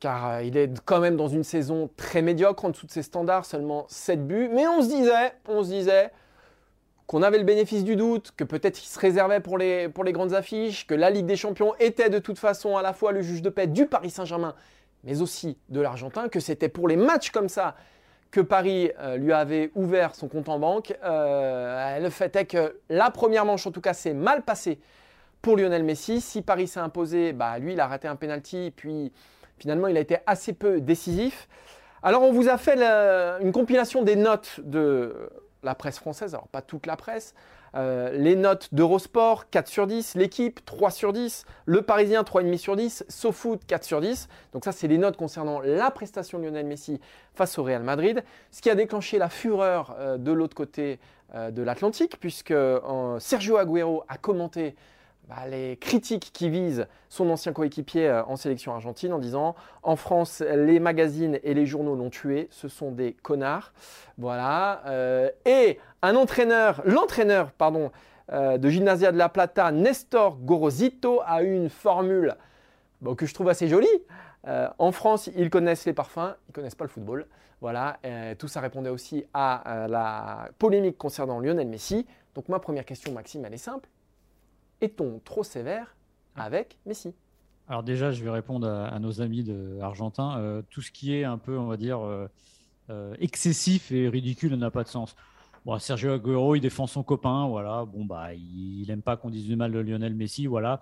car 0.00 0.28
euh, 0.28 0.42
il 0.42 0.56
est 0.56 0.72
quand 0.84 0.98
même 0.98 1.16
dans 1.16 1.28
une 1.28 1.44
saison 1.44 1.88
très 1.96 2.20
médiocre 2.20 2.64
en 2.64 2.70
dessous 2.70 2.86
de 2.86 2.90
ses 2.90 3.04
standards, 3.04 3.44
seulement 3.44 3.86
7 3.88 4.26
buts. 4.26 4.50
Mais 4.52 4.66
on 4.66 4.82
se 4.82 4.88
disait, 4.88 5.34
on 5.46 5.62
se 5.62 5.68
disait 5.68 6.10
qu'on 7.06 7.22
avait 7.22 7.38
le 7.38 7.44
bénéfice 7.44 7.84
du 7.84 7.94
doute, 7.94 8.32
que 8.36 8.42
peut-être 8.42 8.82
il 8.82 8.88
se 8.88 8.98
réservait 8.98 9.38
pour 9.38 9.56
les, 9.56 9.88
pour 9.88 10.02
les 10.02 10.12
grandes 10.12 10.34
affiches, 10.34 10.84
que 10.84 10.94
la 10.94 11.10
Ligue 11.10 11.26
des 11.26 11.36
Champions 11.36 11.74
était 11.78 12.10
de 12.10 12.18
toute 12.18 12.40
façon 12.40 12.76
à 12.76 12.82
la 12.82 12.92
fois 12.92 13.12
le 13.12 13.22
juge 13.22 13.40
de 13.40 13.50
paix 13.50 13.68
du 13.68 13.86
Paris 13.86 14.10
Saint-Germain, 14.10 14.56
mais 15.04 15.22
aussi 15.22 15.58
de 15.68 15.80
l'Argentin, 15.80 16.28
que 16.28 16.40
c'était 16.40 16.68
pour 16.68 16.88
les 16.88 16.96
matchs 16.96 17.30
comme 17.30 17.48
ça 17.48 17.76
que 18.32 18.40
Paris 18.40 18.90
euh, 18.98 19.18
lui 19.18 19.32
avait 19.32 19.70
ouvert 19.74 20.14
son 20.14 20.26
compte 20.26 20.48
en 20.48 20.58
banque. 20.58 20.96
Euh, 21.04 22.00
le 22.00 22.10
fait 22.10 22.34
est 22.34 22.46
que 22.46 22.80
la 22.88 23.10
première 23.10 23.44
manche, 23.44 23.66
en 23.66 23.70
tout 23.70 23.82
cas, 23.82 23.92
s'est 23.92 24.14
mal 24.14 24.42
passée 24.42 24.80
pour 25.42 25.56
Lionel 25.56 25.84
Messi. 25.84 26.20
Si 26.20 26.40
Paris 26.40 26.66
s'est 26.66 26.80
imposé, 26.80 27.34
bah, 27.34 27.58
lui, 27.58 27.74
il 27.74 27.80
a 27.80 27.86
raté 27.86 28.08
un 28.08 28.16
penalty, 28.16 28.72
puis 28.74 29.12
finalement, 29.58 29.86
il 29.86 29.96
a 29.98 30.00
été 30.00 30.16
assez 30.26 30.54
peu 30.54 30.80
décisif. 30.80 31.46
Alors, 32.02 32.22
on 32.22 32.32
vous 32.32 32.48
a 32.48 32.56
fait 32.56 32.82
une 33.40 33.52
compilation 33.52 34.02
des 34.02 34.16
notes 34.16 34.60
de 34.64 35.30
la 35.62 35.74
presse 35.74 35.98
française, 35.98 36.34
alors 36.34 36.48
pas 36.48 36.62
toute 36.62 36.86
la 36.86 36.96
presse, 36.96 37.34
euh, 37.74 38.10
les 38.12 38.36
notes 38.36 38.68
d'Eurosport, 38.72 39.48
4 39.50 39.68
sur 39.68 39.86
10. 39.86 40.14
L'équipe, 40.14 40.64
3 40.64 40.90
sur 40.90 41.12
10. 41.12 41.44
Le 41.66 41.82
Parisien, 41.82 42.22
3,5 42.22 42.56
sur 42.58 42.76
10. 42.76 43.04
SoFoot, 43.08 43.64
4 43.66 43.84
sur 43.84 44.00
10. 44.00 44.28
Donc 44.52 44.64
ça, 44.64 44.72
c'est 44.72 44.88
les 44.88 44.98
notes 44.98 45.16
concernant 45.16 45.60
la 45.60 45.90
prestation 45.90 46.38
de 46.38 46.44
Lionel 46.44 46.66
Messi 46.66 47.00
face 47.34 47.58
au 47.58 47.62
Real 47.62 47.82
Madrid. 47.82 48.22
Ce 48.50 48.60
qui 48.60 48.70
a 48.70 48.74
déclenché 48.74 49.18
la 49.18 49.28
fureur 49.28 49.96
euh, 49.98 50.18
de 50.18 50.32
l'autre 50.32 50.54
côté 50.54 51.00
euh, 51.34 51.50
de 51.50 51.62
l'Atlantique, 51.62 52.18
puisque 52.20 52.54
Sergio 53.18 53.56
Agüero 53.56 54.04
a 54.08 54.18
commenté 54.18 54.74
bah, 55.28 55.46
les 55.48 55.76
critiques 55.76 56.30
qui 56.32 56.50
visent 56.50 56.86
son 57.08 57.30
ancien 57.30 57.52
coéquipier 57.52 58.08
euh, 58.08 58.24
en 58.24 58.36
sélection 58.36 58.74
argentine 58.74 59.12
en 59.12 59.18
disant 59.18 59.54
en 59.82 59.94
France 59.94 60.40
les 60.40 60.80
magazines 60.80 61.38
et 61.44 61.54
les 61.54 61.64
journaux 61.64 61.94
l'ont 61.94 62.10
tué, 62.10 62.48
ce 62.50 62.68
sont 62.68 62.90
des 62.90 63.12
connards. 63.12 63.72
Voilà. 64.18 64.82
Euh, 64.86 65.30
et 65.44 65.78
un 66.02 66.16
entraîneur, 66.16 66.82
l'entraîneur 66.84 67.52
pardon 67.52 67.92
euh, 68.32 68.58
de 68.58 68.68
Gymnasia 68.68 69.12
de 69.12 69.16
la 69.16 69.28
Plata, 69.28 69.70
Nestor 69.70 70.38
Gorosito, 70.38 71.20
a 71.24 71.42
eu 71.42 71.54
une 71.54 71.70
formule 71.70 72.34
que 73.16 73.26
je 73.26 73.34
trouve 73.34 73.48
assez 73.48 73.68
jolie. 73.68 73.88
en 74.46 74.92
France, 74.92 75.28
ils 75.34 75.50
connaissent 75.50 75.86
les 75.86 75.92
parfums, 75.92 76.36
ils 76.48 76.52
connaissent 76.52 76.76
pas 76.76 76.84
le 76.84 76.90
football. 76.90 77.26
Voilà. 77.60 77.98
tout 78.38 78.46
ça 78.46 78.60
répondait 78.60 78.90
aussi 78.90 79.24
à 79.34 79.86
la 79.88 80.50
polémique 80.58 80.98
concernant 80.98 81.40
Lionel 81.40 81.66
Messi. 81.66 82.06
Donc 82.36 82.48
ma 82.48 82.60
première 82.60 82.84
question, 82.84 83.12
Maxime, 83.12 83.44
elle 83.44 83.54
est 83.54 83.58
simple 83.58 83.88
est-on 84.82 85.20
trop 85.24 85.42
sévère 85.42 85.96
avec 86.36 86.78
Messi? 86.84 87.14
Alors 87.68 87.82
déjà, 87.82 88.10
je 88.10 88.22
vais 88.22 88.30
répondre 88.30 88.68
à, 88.68 88.98
nos 88.98 89.22
amis 89.22 89.44
de 89.44 89.78
argentins. 89.80 90.38
Euh, 90.38 90.62
tout 90.70 90.82
ce 90.82 90.90
qui 90.90 91.14
est 91.14 91.24
un 91.24 91.38
peu, 91.38 91.56
on 91.56 91.66
va 91.66 91.76
dire, 91.76 92.00
euh, 92.00 92.28
euh, 92.90 93.14
excessif 93.20 93.92
et 93.92 94.08
ridicule 94.08 94.54
n'a 94.56 94.70
pas 94.70 94.82
de 94.82 94.88
sens. 94.88 95.14
Bon, 95.64 95.78
Sergio 95.78 96.12
Aguero, 96.12 96.56
il 96.56 96.60
défend 96.60 96.86
son 96.86 97.02
copain, 97.02 97.46
voilà. 97.46 97.84
Bon, 97.84 98.04
bah, 98.04 98.34
il 98.34 98.84
n'aime 98.88 99.02
pas 99.02 99.16
qu'on 99.16 99.30
dise 99.30 99.46
du 99.46 99.56
mal 99.56 99.72
de 99.72 99.78
Lionel 99.78 100.14
Messi, 100.14 100.46
voilà. 100.46 100.80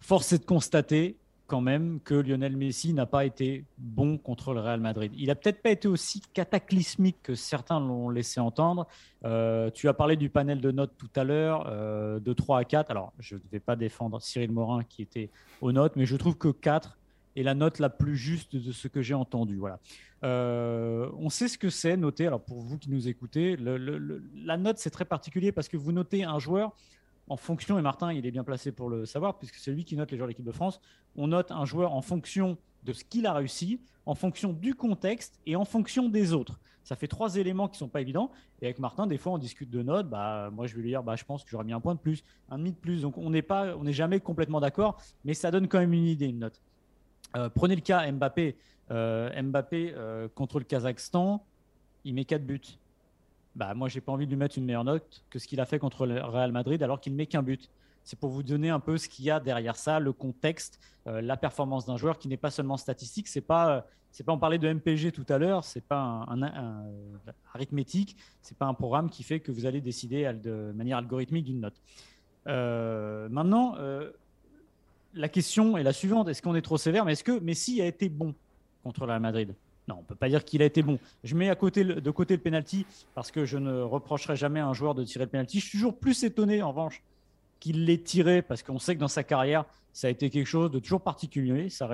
Force 0.00 0.32
est 0.32 0.38
de 0.38 0.44
constater 0.44 1.16
quand 1.46 1.60
même 1.60 2.00
que 2.00 2.14
Lionel 2.14 2.56
Messi 2.56 2.94
n'a 2.94 3.06
pas 3.06 3.24
été 3.24 3.64
bon 3.76 4.16
contre 4.16 4.54
le 4.54 4.60
Real 4.60 4.80
Madrid. 4.80 5.12
Il 5.16 5.26
n'a 5.26 5.34
peut-être 5.34 5.62
pas 5.62 5.70
été 5.70 5.88
aussi 5.88 6.22
cataclysmique 6.32 7.18
que 7.22 7.34
certains 7.34 7.80
l'ont 7.80 8.08
laissé 8.08 8.40
entendre. 8.40 8.86
Euh, 9.24 9.70
tu 9.70 9.88
as 9.88 9.94
parlé 9.94 10.16
du 10.16 10.30
panel 10.30 10.60
de 10.60 10.70
notes 10.70 10.92
tout 10.96 11.10
à 11.16 11.24
l'heure, 11.24 11.66
euh, 11.68 12.18
de 12.18 12.32
3 12.32 12.60
à 12.60 12.64
4. 12.64 12.90
Alors, 12.90 13.12
je 13.18 13.36
ne 13.36 13.40
vais 13.52 13.60
pas 13.60 13.76
défendre 13.76 14.20
Cyril 14.22 14.52
Morin 14.52 14.84
qui 14.84 15.02
était 15.02 15.30
aux 15.60 15.72
notes, 15.72 15.96
mais 15.96 16.06
je 16.06 16.16
trouve 16.16 16.36
que 16.36 16.48
4 16.48 16.98
est 17.36 17.42
la 17.42 17.54
note 17.54 17.78
la 17.78 17.90
plus 17.90 18.16
juste 18.16 18.56
de 18.56 18.72
ce 18.72 18.88
que 18.88 19.02
j'ai 19.02 19.14
entendu. 19.14 19.56
Voilà. 19.56 19.80
Euh, 20.22 21.10
on 21.18 21.28
sait 21.28 21.48
ce 21.48 21.58
que 21.58 21.68
c'est 21.68 21.96
noter. 21.96 22.26
Alors, 22.26 22.40
pour 22.40 22.60
vous 22.60 22.78
qui 22.78 22.90
nous 22.90 23.08
écoutez, 23.08 23.56
la 23.56 24.56
note, 24.56 24.78
c'est 24.78 24.90
très 24.90 25.04
particulier 25.04 25.52
parce 25.52 25.68
que 25.68 25.76
vous 25.76 25.92
notez 25.92 26.24
un 26.24 26.38
joueur 26.38 26.74
en 27.28 27.36
fonction, 27.36 27.78
et 27.78 27.82
Martin, 27.82 28.12
il 28.12 28.26
est 28.26 28.30
bien 28.30 28.44
placé 28.44 28.72
pour 28.72 28.90
le 28.90 29.06
savoir, 29.06 29.38
puisque 29.38 29.56
c'est 29.56 29.70
lui 29.70 29.84
qui 29.84 29.96
note 29.96 30.10
les 30.10 30.16
joueurs 30.16 30.26
de 30.26 30.32
l'équipe 30.32 30.44
de 30.44 30.52
France, 30.52 30.80
on 31.16 31.28
note 31.28 31.50
un 31.50 31.64
joueur 31.64 31.94
en 31.94 32.02
fonction 32.02 32.58
de 32.82 32.92
ce 32.92 33.04
qu'il 33.04 33.26
a 33.26 33.32
réussi, 33.32 33.80
en 34.06 34.14
fonction 34.14 34.52
du 34.52 34.74
contexte 34.74 35.40
et 35.46 35.56
en 35.56 35.64
fonction 35.64 36.08
des 36.08 36.32
autres. 36.32 36.60
Ça 36.84 36.96
fait 36.96 37.08
trois 37.08 37.36
éléments 37.36 37.68
qui 37.68 37.78
sont 37.78 37.88
pas 37.88 38.02
évidents. 38.02 38.30
Et 38.60 38.66
avec 38.66 38.78
Martin, 38.78 39.06
des 39.06 39.16
fois, 39.16 39.32
on 39.32 39.38
discute 39.38 39.70
de 39.70 39.82
notes. 39.82 40.08
Bah, 40.08 40.50
moi, 40.52 40.66
je 40.66 40.76
vais 40.76 40.82
lui 40.82 40.90
dire, 40.90 41.02
bah, 41.02 41.16
je 41.16 41.24
pense 41.24 41.42
que 41.42 41.50
j'aurais 41.50 41.64
mis 41.64 41.72
un 41.72 41.80
point 41.80 41.94
de 41.94 42.00
plus, 42.00 42.22
un 42.50 42.58
demi 42.58 42.72
de 42.72 42.76
plus. 42.76 43.00
Donc, 43.00 43.16
on 43.16 43.30
n'est 43.30 43.42
pas, 43.42 43.74
on 43.76 43.84
n'est 43.84 43.94
jamais 43.94 44.20
complètement 44.20 44.60
d'accord, 44.60 45.00
mais 45.24 45.32
ça 45.32 45.50
donne 45.50 45.66
quand 45.66 45.78
même 45.78 45.94
une 45.94 46.04
idée, 46.04 46.26
une 46.26 46.40
note. 46.40 46.60
Euh, 47.36 47.48
prenez 47.48 47.74
le 47.74 47.80
cas 47.80 48.10
Mbappé. 48.12 48.56
Euh, 48.90 49.42
Mbappé 49.42 49.94
euh, 49.96 50.28
contre 50.34 50.58
le 50.58 50.66
Kazakhstan, 50.66 51.42
il 52.04 52.14
met 52.14 52.26
quatre 52.26 52.44
buts 52.44 52.60
bah, 53.54 53.74
moi, 53.74 53.88
j'ai 53.88 54.00
pas 54.00 54.12
envie 54.12 54.26
de 54.26 54.30
lui 54.30 54.36
mettre 54.36 54.58
une 54.58 54.64
meilleure 54.64 54.84
note 54.84 55.24
que 55.30 55.38
ce 55.38 55.46
qu'il 55.46 55.60
a 55.60 55.66
fait 55.66 55.78
contre 55.78 56.06
le 56.06 56.20
Real 56.20 56.52
Madrid 56.52 56.82
alors 56.82 57.00
qu'il 57.00 57.12
ne 57.12 57.18
met 57.18 57.26
qu'un 57.26 57.42
but. 57.42 57.70
C'est 58.02 58.18
pour 58.18 58.30
vous 58.30 58.42
donner 58.42 58.68
un 58.68 58.80
peu 58.80 58.98
ce 58.98 59.08
qu'il 59.08 59.24
y 59.24 59.30
a 59.30 59.40
derrière 59.40 59.76
ça, 59.76 59.98
le 59.98 60.12
contexte, 60.12 60.78
euh, 61.06 61.22
la 61.22 61.36
performance 61.36 61.86
d'un 61.86 61.96
joueur 61.96 62.18
qui 62.18 62.28
n'est 62.28 62.36
pas 62.36 62.50
seulement 62.50 62.76
statistique. 62.76 63.28
C'est 63.28 63.40
pas, 63.40 63.76
euh, 63.76 63.80
c'est 64.10 64.24
pas 64.24 64.32
on 64.32 64.38
parlait 64.38 64.58
de 64.58 64.68
MPG 64.72 65.10
tout 65.12 65.24
à 65.28 65.38
l'heure, 65.38 65.64
c'est 65.64 65.84
pas 65.84 65.98
un, 66.28 66.42
un, 66.42 66.42
un, 66.42 66.84
arithmétique, 67.54 68.16
c'est 68.42 68.56
pas 68.56 68.66
un 68.66 68.74
programme 68.74 69.08
qui 69.08 69.22
fait 69.22 69.40
que 69.40 69.50
vous 69.50 69.64
allez 69.66 69.80
décider 69.80 70.30
de 70.34 70.72
manière 70.74 70.98
algorithmique 70.98 71.46
d'une 71.46 71.60
note. 71.60 71.80
Euh, 72.46 73.28
maintenant, 73.28 73.74
euh, 73.78 74.10
la 75.14 75.28
question 75.28 75.76
est 75.76 75.82
la 75.82 75.92
suivante 75.92 76.28
est-ce 76.28 76.42
qu'on 76.42 76.54
est 76.54 76.62
trop 76.62 76.78
sévère? 76.78 77.04
Mais 77.04 77.12
est-ce 77.12 77.24
que 77.24 77.38
Messi 77.40 77.80
a 77.80 77.86
été 77.86 78.08
bon 78.08 78.34
contre 78.82 79.00
le 79.00 79.06
Real 79.06 79.20
Madrid? 79.20 79.54
Non, 79.86 79.96
on 79.96 80.00
ne 80.00 80.06
peut 80.06 80.14
pas 80.14 80.28
dire 80.28 80.44
qu'il 80.44 80.62
a 80.62 80.64
été 80.64 80.82
bon. 80.82 80.98
Je 81.24 81.34
mets 81.34 81.50
à 81.50 81.54
côté 81.54 81.84
de 81.84 82.10
côté 82.10 82.34
le 82.34 82.42
penalty 82.42 82.86
parce 83.14 83.30
que 83.30 83.44
je 83.44 83.58
ne 83.58 83.82
reprocherai 83.82 84.34
jamais 84.36 84.60
à 84.60 84.66
un 84.66 84.72
joueur 84.72 84.94
de 84.94 85.04
tirer 85.04 85.24
le 85.24 85.30
penalty. 85.30 85.60
Je 85.60 85.66
suis 85.66 85.78
toujours 85.78 85.98
plus 85.98 86.24
étonné 86.24 86.62
en 86.62 86.70
revanche 86.70 87.02
qu'il 87.60 87.84
l'ait 87.84 87.98
tiré 87.98 88.42
parce 88.42 88.62
qu'on 88.62 88.78
sait 88.78 88.94
que 88.94 89.00
dans 89.00 89.08
sa 89.08 89.24
carrière, 89.24 89.64
ça 89.92 90.08
a 90.08 90.10
été 90.10 90.30
quelque 90.30 90.46
chose 90.46 90.70
de 90.70 90.78
toujours 90.78 91.02
particulier, 91.02 91.68
sa, 91.68 91.86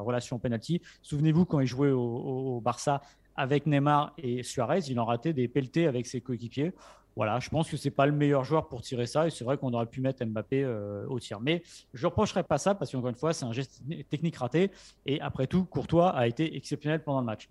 relation 0.00 0.36
au 0.36 0.38
penalty. 0.38 0.80
Souvenez-vous 1.02 1.44
quand 1.44 1.60
il 1.60 1.66
jouait 1.66 1.90
au, 1.90 2.60
Barça 2.60 3.02
avec 3.36 3.66
Neymar 3.66 4.14
et 4.18 4.42
Suarez, 4.42 4.80
il 4.88 4.98
en 4.98 5.04
ratait 5.04 5.32
des 5.32 5.46
pelletés 5.46 5.86
avec 5.86 6.06
ses 6.06 6.20
coéquipiers. 6.20 6.72
Voilà, 7.18 7.40
je 7.40 7.50
pense 7.50 7.68
que 7.68 7.76
c'est 7.76 7.90
pas 7.90 8.06
le 8.06 8.12
meilleur 8.12 8.44
joueur 8.44 8.68
pour 8.68 8.80
tirer 8.80 9.06
ça 9.06 9.26
et 9.26 9.30
c'est 9.30 9.42
vrai 9.42 9.58
qu'on 9.58 9.72
aurait 9.72 9.86
pu 9.86 10.00
mettre 10.00 10.24
Mbappé 10.24 10.62
euh, 10.62 11.04
au 11.08 11.18
tir. 11.18 11.40
Mais 11.40 11.64
je 11.92 12.06
ne 12.06 12.06
reprocherai 12.06 12.44
pas 12.44 12.58
ça 12.58 12.76
parce 12.76 12.92
qu'encore 12.92 13.08
une 13.08 13.16
fois, 13.16 13.32
c'est 13.32 13.44
un 13.44 13.50
geste 13.50 13.82
technique 14.08 14.36
raté 14.36 14.70
et 15.04 15.20
après 15.20 15.48
tout, 15.48 15.64
Courtois 15.64 16.10
a 16.10 16.28
été 16.28 16.56
exceptionnel 16.56 17.02
pendant 17.02 17.18
le 17.18 17.26
match. 17.26 17.48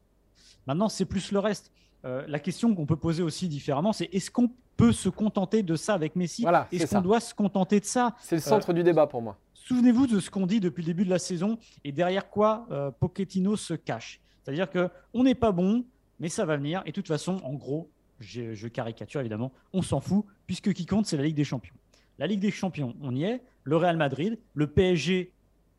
Maintenant, 0.68 0.88
c'est 0.88 1.04
plus 1.04 1.34
le 1.34 1.40
reste. 1.40 1.74
Euh, 2.06 2.24
la 2.30 2.40
question 2.40 2.74
qu'on 2.74 2.86
peut 2.86 2.96
poser 2.96 3.24
aussi 3.24 3.50
différemment, 3.50 3.92
c'est 3.92 4.08
est-ce 4.14 4.32
qu'on 4.32 4.50
peut 4.78 4.94
se 4.94 5.10
contenter 5.10 5.64
de 5.64 5.76
ça 5.76 5.96
avec 5.96 6.16
Messi? 6.16 6.44
Voilà, 6.44 6.70
Est-ce 6.72 6.96
qu'on 6.96 7.02
doit 7.02 7.20
se 7.20 7.34
contenter 7.34 7.82
de 7.82 7.86
ça? 7.86 8.16
C'est 8.22 8.36
le 8.38 8.42
centre 8.42 8.72
du 8.72 8.84
débat 8.84 9.06
pour 9.06 9.22
moi. 9.22 9.38
Souvenez-vous 9.54 10.08
de 10.08 10.22
ce 10.22 10.30
qu'on 10.30 10.48
dit 10.48 10.62
depuis 10.62 10.82
le 10.82 10.86
début 10.86 11.04
de 11.04 11.10
la 11.10 11.20
saison 11.20 11.60
et 11.84 11.92
derrière 11.92 12.30
quoi 12.30 12.68
euh, 12.72 12.90
Pochettino 12.90 13.58
se 13.58 13.74
cache. 13.74 14.22
C'est-à-dire 14.46 14.70
qu'on 14.72 15.24
n'est 15.26 15.36
pas 15.36 15.52
bon, 15.52 15.84
mais 16.22 16.30
ça 16.30 16.46
va 16.46 16.56
venir. 16.56 16.84
Et 16.86 16.92
de 16.92 16.96
toute 16.96 17.10
façon, 17.10 17.42
en 17.44 17.56
gros, 17.56 17.90
je, 18.20 18.68
caricature 18.68 19.22
évidemment, 19.22 19.52
on 19.74 19.82
s'en 19.82 20.00
fout, 20.00 20.26
puisque 20.46 20.74
qui 20.74 20.86
compte, 20.86 21.06
c'est 21.06 21.18
la 21.18 21.24
Ligue 21.24 21.36
des 21.36 21.44
Champions. 21.44 21.76
La 22.20 22.28
Ligue 22.28 22.40
des 22.40 22.52
Champions, 22.52 22.96
on 23.02 23.16
y 23.16 23.24
est. 23.24 23.44
Le 23.64 23.78
Real 23.78 23.98
Madrid, 23.98 24.40
le 24.54 24.68
PSG 24.68 25.32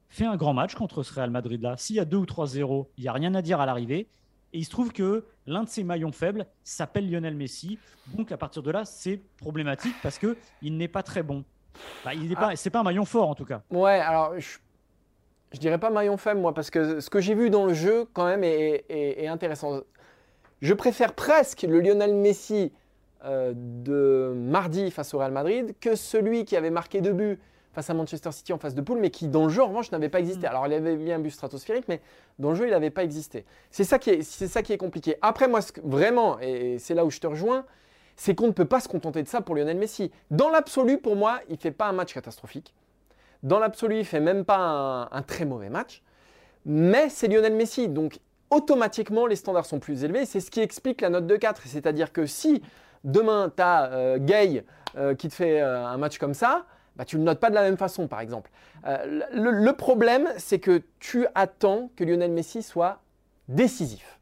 fait 0.08 0.24
un 0.24 0.36
grand 0.36 0.54
match 0.54 0.74
contre 0.74 1.02
ce 1.02 1.12
Real 1.14 1.30
Madrid-là. 1.30 1.76
S'il 1.76 1.96
y 1.96 2.00
a 2.00 2.04
2 2.04 2.16
ou 2.16 2.24
3-0, 2.24 2.86
il 2.96 3.02
n'y 3.02 3.08
a 3.08 3.12
rien 3.12 3.34
à 3.34 3.42
dire 3.42 3.60
à 3.60 3.66
l'arrivée. 3.66 4.08
Et 4.52 4.58
il 4.58 4.64
se 4.64 4.70
trouve 4.70 4.92
que 4.92 5.26
l'un 5.46 5.64
de 5.64 5.68
ses 5.68 5.84
maillons 5.84 6.12
faibles 6.12 6.46
s'appelle 6.62 7.10
Lionel 7.10 7.34
Messi. 7.34 7.78
Donc 8.16 8.32
à 8.32 8.38
partir 8.38 8.62
de 8.62 8.70
là, 8.70 8.84
c'est 8.84 9.20
problématique 9.36 9.94
parce 10.02 10.18
qu'il 10.18 10.76
n'est 10.76 10.88
pas 10.88 11.02
très 11.02 11.22
bon. 11.22 11.44
Bah, 12.04 12.14
il 12.14 12.28
n'est 12.28 12.34
pas, 12.34 12.56
c'est 12.56 12.70
pas 12.70 12.80
un 12.80 12.84
maillon 12.84 13.04
fort 13.04 13.28
en 13.28 13.34
tout 13.34 13.44
cas. 13.44 13.62
Ouais, 13.70 14.00
alors 14.00 14.38
je, 14.38 14.58
je 15.52 15.58
dirais 15.58 15.78
pas 15.78 15.90
maillon 15.90 16.16
faible 16.16 16.40
moi 16.40 16.54
parce 16.54 16.70
que 16.70 17.00
ce 17.00 17.10
que 17.10 17.20
j'ai 17.20 17.34
vu 17.34 17.50
dans 17.50 17.66
le 17.66 17.74
jeu 17.74 18.06
quand 18.14 18.24
même 18.24 18.42
est 18.42 19.26
intéressant. 19.26 19.82
Je 20.60 20.74
préfère 20.74 21.12
presque 21.14 21.62
le 21.62 21.80
Lionel 21.80 22.14
Messi 22.14 22.72
euh, 23.24 23.52
de 23.54 24.32
mardi 24.34 24.90
face 24.90 25.14
au 25.14 25.18
Real 25.18 25.32
Madrid 25.32 25.74
que 25.80 25.94
celui 25.94 26.44
qui 26.44 26.56
avait 26.56 26.70
marqué 26.70 27.00
deux 27.00 27.12
buts 27.12 27.38
face 27.72 27.90
à 27.90 27.94
Manchester 27.94 28.32
City 28.32 28.52
en 28.52 28.58
face 28.58 28.74
de 28.74 28.80
poule, 28.80 28.98
mais 28.98 29.10
qui 29.10 29.28
dans 29.28 29.44
le 29.44 29.50
jeu 29.50 29.62
en 29.62 29.68
revanche 29.68 29.92
n'avait 29.92 30.08
pas 30.08 30.18
existé. 30.18 30.46
Mm. 30.46 30.50
Alors 30.50 30.66
il 30.66 30.72
avait 30.72 30.96
mis 30.96 31.12
un 31.12 31.20
but 31.20 31.30
stratosphérique, 31.30 31.84
mais 31.88 32.00
dans 32.40 32.50
le 32.50 32.56
jeu 32.56 32.66
il 32.66 32.70
n'avait 32.70 32.90
pas 32.90 33.04
existé. 33.04 33.44
C'est 33.70 33.84
ça, 33.84 34.00
qui 34.00 34.10
est, 34.10 34.22
ça 34.22 34.62
qui 34.62 34.72
est 34.72 34.78
compliqué. 34.78 35.16
Après 35.22 35.46
moi, 35.46 35.60
vraiment, 35.84 36.40
et 36.40 36.78
c'est 36.78 36.94
là 36.94 37.04
où 37.04 37.10
je 37.10 37.20
te 37.20 37.26
rejoins, 37.26 37.64
c'est 38.16 38.34
qu'on 38.34 38.48
ne 38.48 38.52
peut 38.52 38.64
pas 38.64 38.80
se 38.80 38.88
contenter 38.88 39.22
de 39.22 39.28
ça 39.28 39.40
pour 39.40 39.54
Lionel 39.54 39.76
Messi. 39.76 40.10
Dans 40.32 40.50
l'absolu, 40.50 40.98
pour 40.98 41.14
moi, 41.14 41.40
il 41.48 41.52
ne 41.52 41.58
fait 41.58 41.70
pas 41.70 41.86
un 41.86 41.92
match 41.92 42.14
catastrophique. 42.14 42.74
Dans 43.44 43.60
l'absolu, 43.60 43.94
il 43.94 43.98
ne 44.00 44.04
fait 44.04 44.18
même 44.18 44.44
pas 44.44 44.58
un, 44.58 45.02
un 45.12 45.22
très 45.22 45.44
mauvais 45.44 45.70
match. 45.70 46.02
Mais 46.66 47.08
c'est 47.10 47.28
Lionel 47.28 47.54
Messi, 47.54 47.86
donc 47.86 48.18
automatiquement 48.50 49.26
les 49.26 49.36
standards 49.36 49.66
sont 49.66 49.78
plus 49.78 50.04
élevés. 50.04 50.26
C'est 50.26 50.40
ce 50.40 50.50
qui 50.50 50.60
explique 50.60 51.00
la 51.00 51.10
note 51.10 51.26
de 51.26 51.36
4. 51.36 51.62
C'est-à-dire 51.66 52.12
que 52.12 52.26
si 52.26 52.62
demain 53.04 53.52
tu 53.54 53.62
as 53.62 53.92
euh, 53.92 54.18
Gay 54.18 54.64
euh, 54.96 55.14
qui 55.14 55.28
te 55.28 55.34
fait 55.34 55.60
euh, 55.60 55.84
un 55.86 55.96
match 55.96 56.18
comme 56.18 56.34
ça, 56.34 56.66
bah, 56.96 57.04
tu 57.04 57.16
ne 57.16 57.20
le 57.20 57.26
notes 57.26 57.40
pas 57.40 57.50
de 57.50 57.54
la 57.54 57.62
même 57.62 57.76
façon 57.76 58.08
par 58.08 58.20
exemple. 58.20 58.50
Le, 59.32 59.72
problème, 59.72 60.28
c'est 60.36 60.60
que 60.60 60.82
tu 61.00 61.26
attends 61.34 61.90
que 61.96 62.04
Lionel 62.04 62.30
Messi 62.30 62.62
soit 62.62 63.00
décisif. 63.48 64.20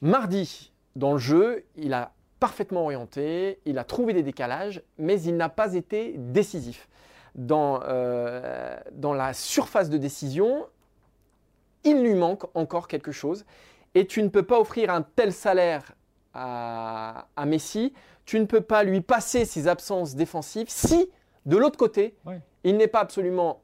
Mardi, 0.00 0.72
dans 0.96 1.12
le 1.12 1.18
jeu, 1.18 1.64
il 1.76 1.92
a 1.92 2.12
parfaitement 2.40 2.84
orienté, 2.84 3.60
il 3.66 3.78
a 3.78 3.84
trouvé 3.84 4.14
des 4.14 4.22
décalages, 4.22 4.82
mais 4.96 5.20
il 5.20 5.36
n'a 5.36 5.50
pas 5.50 5.74
été 5.74 6.14
décisif. 6.16 6.88
Dans, 7.34 7.80
dans 8.92 9.12
la 9.12 9.34
surface 9.34 9.90
de 9.90 9.98
décision, 9.98 10.66
il 11.88 12.02
lui 12.02 12.14
manque 12.14 12.44
encore 12.54 12.88
quelque 12.88 13.12
chose. 13.12 13.44
Et 13.94 14.06
tu 14.06 14.22
ne 14.22 14.28
peux 14.28 14.42
pas 14.42 14.60
offrir 14.60 14.90
un 14.90 15.02
tel 15.02 15.32
salaire 15.32 15.92
à, 16.34 17.26
Messi, 17.46 17.92
tu 18.24 18.38
ne 18.38 18.44
peux 18.44 18.60
pas 18.60 18.84
lui 18.84 19.00
passer 19.00 19.44
ses 19.44 19.66
absences 19.66 20.14
défensives 20.14 20.68
si, 20.68 21.10
de 21.46 21.56
l'autre 21.56 21.76
côté, 21.76 22.14
il 22.62 22.76
n'est 22.76 22.86
pas 22.86 23.00
absolument, 23.00 23.62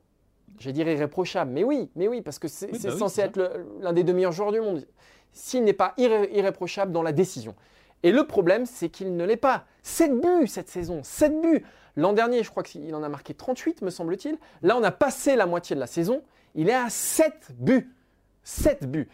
je 0.59 0.71
dirais, 0.71 0.95
irréprochable. 0.95 1.53
Mais 1.53 1.63
oui, 1.63 1.91
mais 1.95 2.09
oui, 2.09 2.21
parce 2.21 2.39
que 2.39 2.49
c'est 2.49 2.73
bah 2.73 2.97
censé 2.97 3.21
être 3.21 3.39
l'un 3.81 3.93
des 3.93 4.03
deux 4.03 4.15
meilleurs 4.15 4.33
joueurs 4.33 4.51
du 4.51 4.61
monde. 4.61 4.85
S'il 5.33 5.65
n'est 5.65 5.73
pas 5.73 5.95
irréprochable 5.99 6.91
dans 6.91 7.03
la 7.03 7.13
décision. 7.13 7.55
Et 8.03 8.13
le 8.13 8.27
problème, 8.27 8.67
c'est 8.67 8.89
qu'il 8.89 9.17
ne 9.17 9.25
l'est 9.25 9.37
pas. 9.37 9.65
7 9.83 10.21
buts 10.21 10.47
cette 10.47 10.69
saison, 10.69 11.03
7 11.03 11.41
buts. 11.41 11.65
L'an 11.97 12.13
dernier, 12.13 12.43
je 12.43 12.51
crois 12.51 12.63
qu'il 12.63 12.95
en 12.95 13.03
a 13.03 13.09
marqué 13.09 13.35
38, 13.35 13.83
me 13.83 13.91
semble-t-il. 13.91 14.37
Là, 14.63 14.77
on 14.77 14.83
a 14.83 14.91
passé 14.91 15.37
la 15.37 15.47
moitié 15.47 15.75
de 15.75 15.81
la 15.81 15.87
saison. 15.87 16.23
Il 16.55 16.69
est 16.69 16.75
à 16.75 16.91
7 16.91 17.53
buts. 17.55 17.94
7 18.45 18.91
buts. 18.91 19.09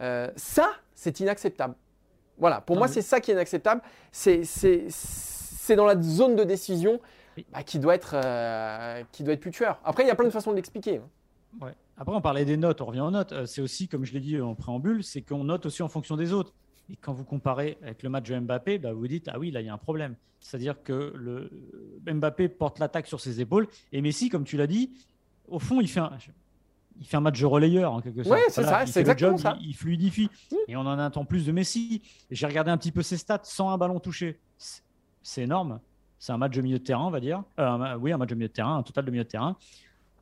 Euh, 0.00 0.30
ça, 0.36 0.70
c'est 0.94 1.20
inacceptable. 1.20 1.74
Voilà, 2.38 2.60
pour 2.60 2.76
moi, 2.76 2.88
c'est 2.88 3.02
ça 3.02 3.20
qui 3.20 3.30
est 3.30 3.34
inacceptable. 3.34 3.82
C'est 4.12 4.42
dans 5.76 5.86
la 5.86 6.00
zone 6.00 6.36
de 6.36 6.44
décision 6.44 7.00
bah, 7.52 7.62
qui, 7.62 7.78
doit 7.78 7.94
être, 7.94 8.14
euh, 8.14 9.02
qui 9.12 9.24
doit 9.24 9.34
être 9.34 9.40
plus 9.40 9.50
tueur. 9.50 9.80
Après, 9.84 10.04
il 10.04 10.06
y 10.06 10.10
a 10.10 10.14
plein 10.14 10.26
de 10.26 10.30
façons 10.30 10.50
de 10.50 10.56
l'expliquer. 10.56 11.00
Ouais. 11.60 11.74
Après, 11.96 12.14
on 12.14 12.20
parlait 12.20 12.44
des 12.44 12.56
notes, 12.56 12.80
on 12.80 12.86
revient 12.86 13.00
aux 13.00 13.10
notes. 13.10 13.32
Euh, 13.32 13.46
c'est 13.46 13.62
aussi, 13.62 13.88
comme 13.88 14.04
je 14.04 14.12
l'ai 14.12 14.20
dit 14.20 14.40
en 14.40 14.54
préambule, 14.54 15.02
c'est 15.02 15.22
qu'on 15.22 15.44
note 15.44 15.66
aussi 15.66 15.82
en 15.82 15.88
fonction 15.88 16.16
des 16.16 16.32
autres. 16.32 16.52
Et 16.90 16.96
quand 16.96 17.12
vous 17.12 17.24
comparez 17.24 17.78
avec 17.82 18.02
le 18.02 18.10
match 18.10 18.28
de 18.28 18.38
Mbappé, 18.38 18.78
bah, 18.78 18.92
vous 18.92 19.00
vous 19.00 19.08
dites, 19.08 19.28
ah 19.32 19.38
oui, 19.38 19.50
là, 19.50 19.60
il 19.60 19.66
y 19.66 19.70
a 19.70 19.74
un 19.74 19.78
problème. 19.78 20.14
C'est-à-dire 20.40 20.82
que 20.82 21.12
le 21.16 21.50
Mbappé 22.06 22.48
porte 22.48 22.78
l'attaque 22.78 23.06
sur 23.06 23.20
ses 23.20 23.40
épaules. 23.40 23.66
Et 23.92 24.02
Messi, 24.02 24.28
comme 24.28 24.44
tu 24.44 24.56
l'as 24.56 24.66
dit, 24.66 24.92
au 25.48 25.58
fond, 25.58 25.80
il 25.80 25.88
fait 25.88 26.00
un, 26.00 26.12
il 27.00 27.06
fait 27.06 27.16
un 27.16 27.20
match 27.20 27.40
de 27.40 27.46
relayeur 27.46 27.92
en 27.92 28.00
quelque 28.00 28.22
sorte. 28.22 28.38
Oui, 28.38 28.44
c'est 28.48 28.62
ça, 28.62 28.86
c'est 28.86 29.00
exactement 29.00 29.36
ça. 29.36 29.56
Il, 29.60 29.74
fluidifie. 29.74 30.30
Mmh. 30.50 30.56
Et 30.68 30.76
on 30.76 30.80
en 30.80 30.98
attend 30.98 31.24
plus 31.24 31.46
de 31.46 31.52
Messi. 31.52 32.02
J'ai 32.30 32.46
regardé 32.46 32.70
un 32.70 32.76
petit 32.76 32.92
peu 32.92 33.02
ses 33.02 33.16
stats, 33.16 33.40
101 33.42 33.78
ballons 33.78 34.00
touchés. 34.00 34.38
C'est 35.22 35.42
énorme. 35.42 35.80
C'est 36.18 36.32
un 36.32 36.38
match 36.38 36.54
de 36.54 36.62
milieu 36.62 36.78
de 36.78 36.84
terrain, 36.84 37.04
on 37.06 37.10
va 37.10 37.20
dire. 37.20 37.42
Euh, 37.58 37.96
oui, 38.00 38.12
un 38.12 38.16
match 38.16 38.30
de 38.30 38.34
milieu 38.34 38.48
de 38.48 38.52
terrain, 38.52 38.76
un 38.78 38.82
total 38.82 39.04
de 39.04 39.10
milieu 39.10 39.24
de 39.24 39.28
terrain. 39.28 39.56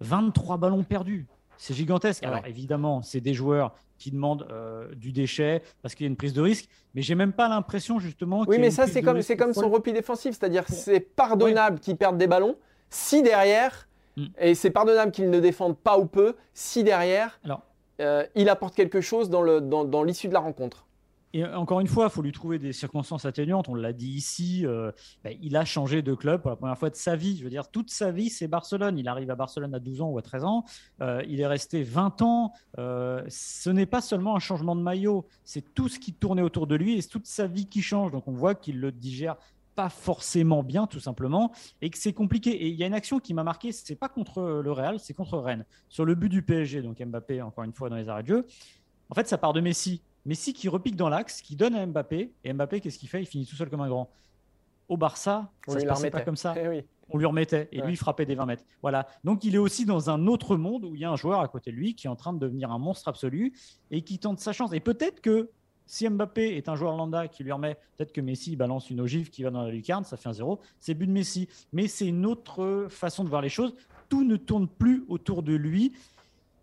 23 0.00 0.56
ballons 0.56 0.82
perdus. 0.82 1.26
C'est 1.56 1.74
gigantesque. 1.74 2.24
Alors 2.24 2.44
évidemment, 2.46 3.02
c'est 3.02 3.20
des 3.20 3.34
joueurs 3.34 3.74
qui 3.96 4.10
demandent 4.10 4.46
euh, 4.50 4.92
du 4.96 5.12
déchet 5.12 5.62
parce 5.82 5.94
qu'il 5.94 6.04
y 6.04 6.08
a 6.08 6.10
une 6.10 6.16
prise 6.16 6.32
de 6.32 6.40
risque, 6.40 6.68
mais 6.94 7.02
j'ai 7.02 7.14
même 7.14 7.32
pas 7.32 7.48
l'impression 7.48 8.00
justement. 8.00 8.44
Oui, 8.48 8.58
mais 8.58 8.72
ça 8.72 8.88
c'est 8.88 9.02
comme 9.02 9.22
c'est 9.22 9.36
comme 9.36 9.54
son 9.54 9.70
repli 9.70 9.92
défensif, 9.92 10.36
c'est-à-dire 10.36 10.64
c'est 10.68 11.00
pardonnable 11.00 11.78
qu'il 11.78 11.96
perde 11.96 12.18
des 12.18 12.26
ballons 12.26 12.56
si 12.90 13.22
derrière 13.22 13.88
Mm. 14.16 14.26
Et 14.38 14.54
c'est 14.54 14.70
pardonnable 14.70 15.12
qu'il 15.12 15.30
ne 15.30 15.40
défende 15.40 15.76
pas 15.76 15.98
ou 15.98 16.06
peu 16.06 16.36
si 16.52 16.84
derrière, 16.84 17.40
euh, 18.00 18.24
il 18.34 18.48
apporte 18.48 18.74
quelque 18.74 19.00
chose 19.00 19.30
dans 19.30 19.42
l'issue 20.02 20.26
dans, 20.26 20.30
de 20.30 20.34
la 20.34 20.40
rencontre. 20.40 20.86
Et 21.36 21.44
encore 21.44 21.80
une 21.80 21.88
fois, 21.88 22.04
il 22.04 22.10
faut 22.10 22.22
lui 22.22 22.30
trouver 22.30 22.60
des 22.60 22.72
circonstances 22.72 23.24
atténuantes. 23.24 23.68
On 23.68 23.74
l'a 23.74 23.92
dit 23.92 24.10
ici, 24.10 24.64
euh, 24.64 24.92
ben, 25.24 25.36
il 25.42 25.56
a 25.56 25.64
changé 25.64 26.00
de 26.00 26.14
club 26.14 26.42
pour 26.42 26.50
la 26.50 26.54
première 26.54 26.78
fois 26.78 26.90
de 26.90 26.94
sa 26.94 27.16
vie. 27.16 27.36
Je 27.36 27.42
veux 27.42 27.50
dire, 27.50 27.66
toute 27.66 27.90
sa 27.90 28.12
vie, 28.12 28.30
c'est 28.30 28.46
Barcelone. 28.46 28.98
Il 28.98 29.08
arrive 29.08 29.32
à 29.32 29.34
Barcelone 29.34 29.74
à 29.74 29.80
12 29.80 30.00
ans 30.00 30.10
ou 30.10 30.18
à 30.18 30.22
13 30.22 30.44
ans. 30.44 30.64
Euh, 31.00 31.24
il 31.28 31.40
est 31.40 31.46
resté 31.48 31.82
20 31.82 32.22
ans. 32.22 32.52
ce 32.76 33.68
n'est 33.68 33.84
pas 33.84 34.00
seulement 34.00 34.36
un 34.36 34.38
changement 34.38 34.76
de 34.76 34.80
maillot, 34.80 35.26
c'est 35.42 35.74
tout 35.74 35.88
ce 35.88 35.98
qui 35.98 36.12
tournait 36.12 36.42
autour 36.42 36.68
de 36.68 36.76
lui 36.76 36.96
et 36.96 37.00
c'est 37.00 37.08
toute 37.08 37.26
sa 37.26 37.48
vie 37.48 37.66
qui 37.66 37.82
change. 37.82 38.12
Donc 38.12 38.28
on 38.28 38.32
voit 38.32 38.54
qu'il 38.54 38.78
le 38.78 38.92
digère 38.92 39.34
pas 39.74 39.88
forcément 39.88 40.62
bien, 40.62 40.86
tout 40.86 41.00
simplement, 41.00 41.52
et 41.82 41.90
que 41.90 41.98
c'est 41.98 42.12
compliqué. 42.12 42.50
Et 42.50 42.68
il 42.68 42.74
y 42.74 42.84
a 42.84 42.86
une 42.86 42.94
action 42.94 43.18
qui 43.18 43.34
m'a 43.34 43.44
marqué, 43.44 43.72
c'est 43.72 43.96
pas 43.96 44.08
contre 44.08 44.60
le 44.62 44.72
Real, 44.72 44.98
c'est 45.00 45.14
contre 45.14 45.38
Rennes, 45.38 45.64
sur 45.88 46.04
le 46.04 46.14
but 46.14 46.28
du 46.28 46.42
PSG, 46.42 46.82
donc 46.82 47.00
Mbappé, 47.00 47.42
encore 47.42 47.64
une 47.64 47.72
fois, 47.72 47.88
dans 47.88 47.96
les 47.96 48.08
arrêts 48.08 48.22
de 48.22 48.28
jeu. 48.28 48.46
En 49.10 49.14
fait, 49.14 49.28
ça 49.28 49.38
part 49.38 49.52
de 49.52 49.60
Messi. 49.60 50.02
Messi 50.24 50.54
qui 50.54 50.68
repique 50.68 50.96
dans 50.96 51.08
l'axe, 51.08 51.42
qui 51.42 51.56
donne 51.56 51.74
à 51.74 51.84
Mbappé, 51.84 52.32
et 52.44 52.52
Mbappé, 52.52 52.80
qu'est-ce 52.80 52.98
qu'il 52.98 53.08
fait? 53.08 53.20
Il 53.20 53.26
finit 53.26 53.46
tout 53.46 53.56
seul 53.56 53.68
comme 53.68 53.82
un 53.82 53.88
grand. 53.88 54.10
Au 54.88 54.96
Barça, 54.96 55.50
ça 55.66 55.80
se 55.80 55.86
passait 55.86 56.10
pas 56.10 56.22
comme 56.22 56.36
ça. 56.36 56.54
Eh 56.56 56.84
On 57.10 57.18
lui 57.18 57.26
remettait, 57.26 57.68
et 57.72 57.80
lui, 57.82 57.92
il 57.92 57.96
frappait 57.96 58.24
des 58.26 58.34
20 58.34 58.46
mètres. 58.46 58.64
Voilà. 58.80 59.06
Donc, 59.24 59.44
il 59.44 59.54
est 59.54 59.58
aussi 59.58 59.84
dans 59.84 60.08
un 60.08 60.26
autre 60.26 60.56
monde 60.56 60.84
où 60.84 60.94
il 60.94 61.00
y 61.00 61.04
a 61.04 61.10
un 61.10 61.16
joueur 61.16 61.40
à 61.40 61.48
côté 61.48 61.70
de 61.70 61.76
lui 61.76 61.94
qui 61.94 62.06
est 62.06 62.10
en 62.10 62.16
train 62.16 62.32
de 62.32 62.38
devenir 62.38 62.70
un 62.70 62.78
monstre 62.78 63.08
absolu 63.08 63.52
et 63.90 64.02
qui 64.02 64.18
tente 64.18 64.40
sa 64.40 64.52
chance. 64.52 64.72
Et 64.72 64.80
peut-être 64.80 65.20
que 65.20 65.50
si 65.86 66.08
Mbappé 66.08 66.56
est 66.56 66.68
un 66.68 66.76
joueur 66.76 66.96
lambda 66.96 67.28
qui 67.28 67.44
lui 67.44 67.52
remet, 67.52 67.74
peut-être 67.96 68.12
que 68.12 68.20
Messi 68.20 68.56
balance 68.56 68.90
une 68.90 69.00
ogive 69.00 69.30
qui 69.30 69.42
va 69.42 69.50
dans 69.50 69.62
la 69.62 69.70
lucarne, 69.70 70.04
ça 70.04 70.16
fait 70.16 70.28
un 70.28 70.32
zéro. 70.32 70.60
C'est 70.80 70.94
but 70.94 71.06
de 71.06 71.12
Messi. 71.12 71.48
Mais 71.72 71.88
c'est 71.88 72.06
une 72.06 72.24
autre 72.24 72.86
façon 72.88 73.22
de 73.22 73.28
voir 73.28 73.42
les 73.42 73.48
choses. 73.50 73.74
Tout 74.08 74.24
ne 74.24 74.36
tourne 74.36 74.66
plus 74.66 75.04
autour 75.08 75.42
de 75.42 75.54
lui. 75.54 75.92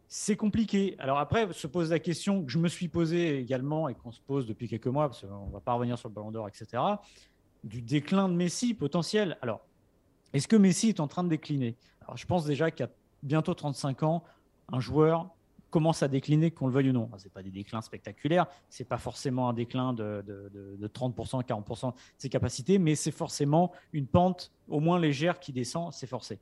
C'est 0.07 0.35
compliqué. 0.35 0.95
Alors 0.99 1.19
après, 1.19 1.53
se 1.53 1.67
pose 1.67 1.91
la 1.91 1.99
question 1.99 2.43
que 2.43 2.51
je 2.51 2.57
me 2.57 2.67
suis 2.67 2.87
posée 2.87 3.39
également 3.39 3.87
et 3.87 3.95
qu'on 3.95 4.11
se 4.11 4.19
pose 4.19 4.45
depuis 4.47 4.67
quelques 4.67 4.87
mois, 4.87 5.07
parce 5.07 5.21
qu'on 5.21 5.47
ne 5.47 5.51
va 5.51 5.59
pas 5.59 5.73
revenir 5.73 5.97
sur 5.97 6.09
le 6.09 6.15
ballon 6.15 6.31
d'or, 6.31 6.47
etc., 6.47 6.81
du 7.63 7.81
déclin 7.81 8.27
de 8.27 8.33
Messi 8.33 8.73
potentiel. 8.73 9.37
Alors, 9.41 9.61
Est-ce 10.33 10.47
que 10.47 10.55
Messi 10.55 10.89
est 10.89 10.99
en 10.99 11.07
train 11.07 11.23
de 11.23 11.29
décliner? 11.29 11.75
Alors, 12.01 12.17
je 12.17 12.25
pense 12.25 12.45
déjà 12.45 12.71
qu'à 12.71 12.89
bientôt 13.21 13.53
35 13.53 14.03
ans, 14.03 14.23
un 14.71 14.79
joueur 14.79 15.29
commence 15.71 16.03
à 16.03 16.07
décliner, 16.07 16.51
qu'on 16.51 16.67
le 16.67 16.73
veuille 16.73 16.89
ou 16.89 16.93
non. 16.93 17.09
Ce 17.17 17.23
n'est 17.23 17.29
pas 17.29 17.41
des 17.41 17.49
déclins 17.49 17.81
spectaculaires, 17.81 18.45
ce 18.69 18.83
n'est 18.83 18.87
pas 18.87 18.97
forcément 18.99 19.49
un 19.49 19.53
déclin 19.53 19.93
de, 19.93 20.23
30%, 20.93 21.43
40% 21.43 21.87
de 21.87 21.93
ses 22.17 22.29
capacités, 22.29 22.77
mais 22.77 22.93
c'est 22.93 23.11
forcément 23.11 23.71
une 23.93 24.05
pente 24.05 24.51
au 24.67 24.79
moins 24.79 24.99
légère 24.99 25.39
qui 25.39 25.51
descend, 25.51 25.91
c'est 25.93 26.07
forcé. 26.07 26.37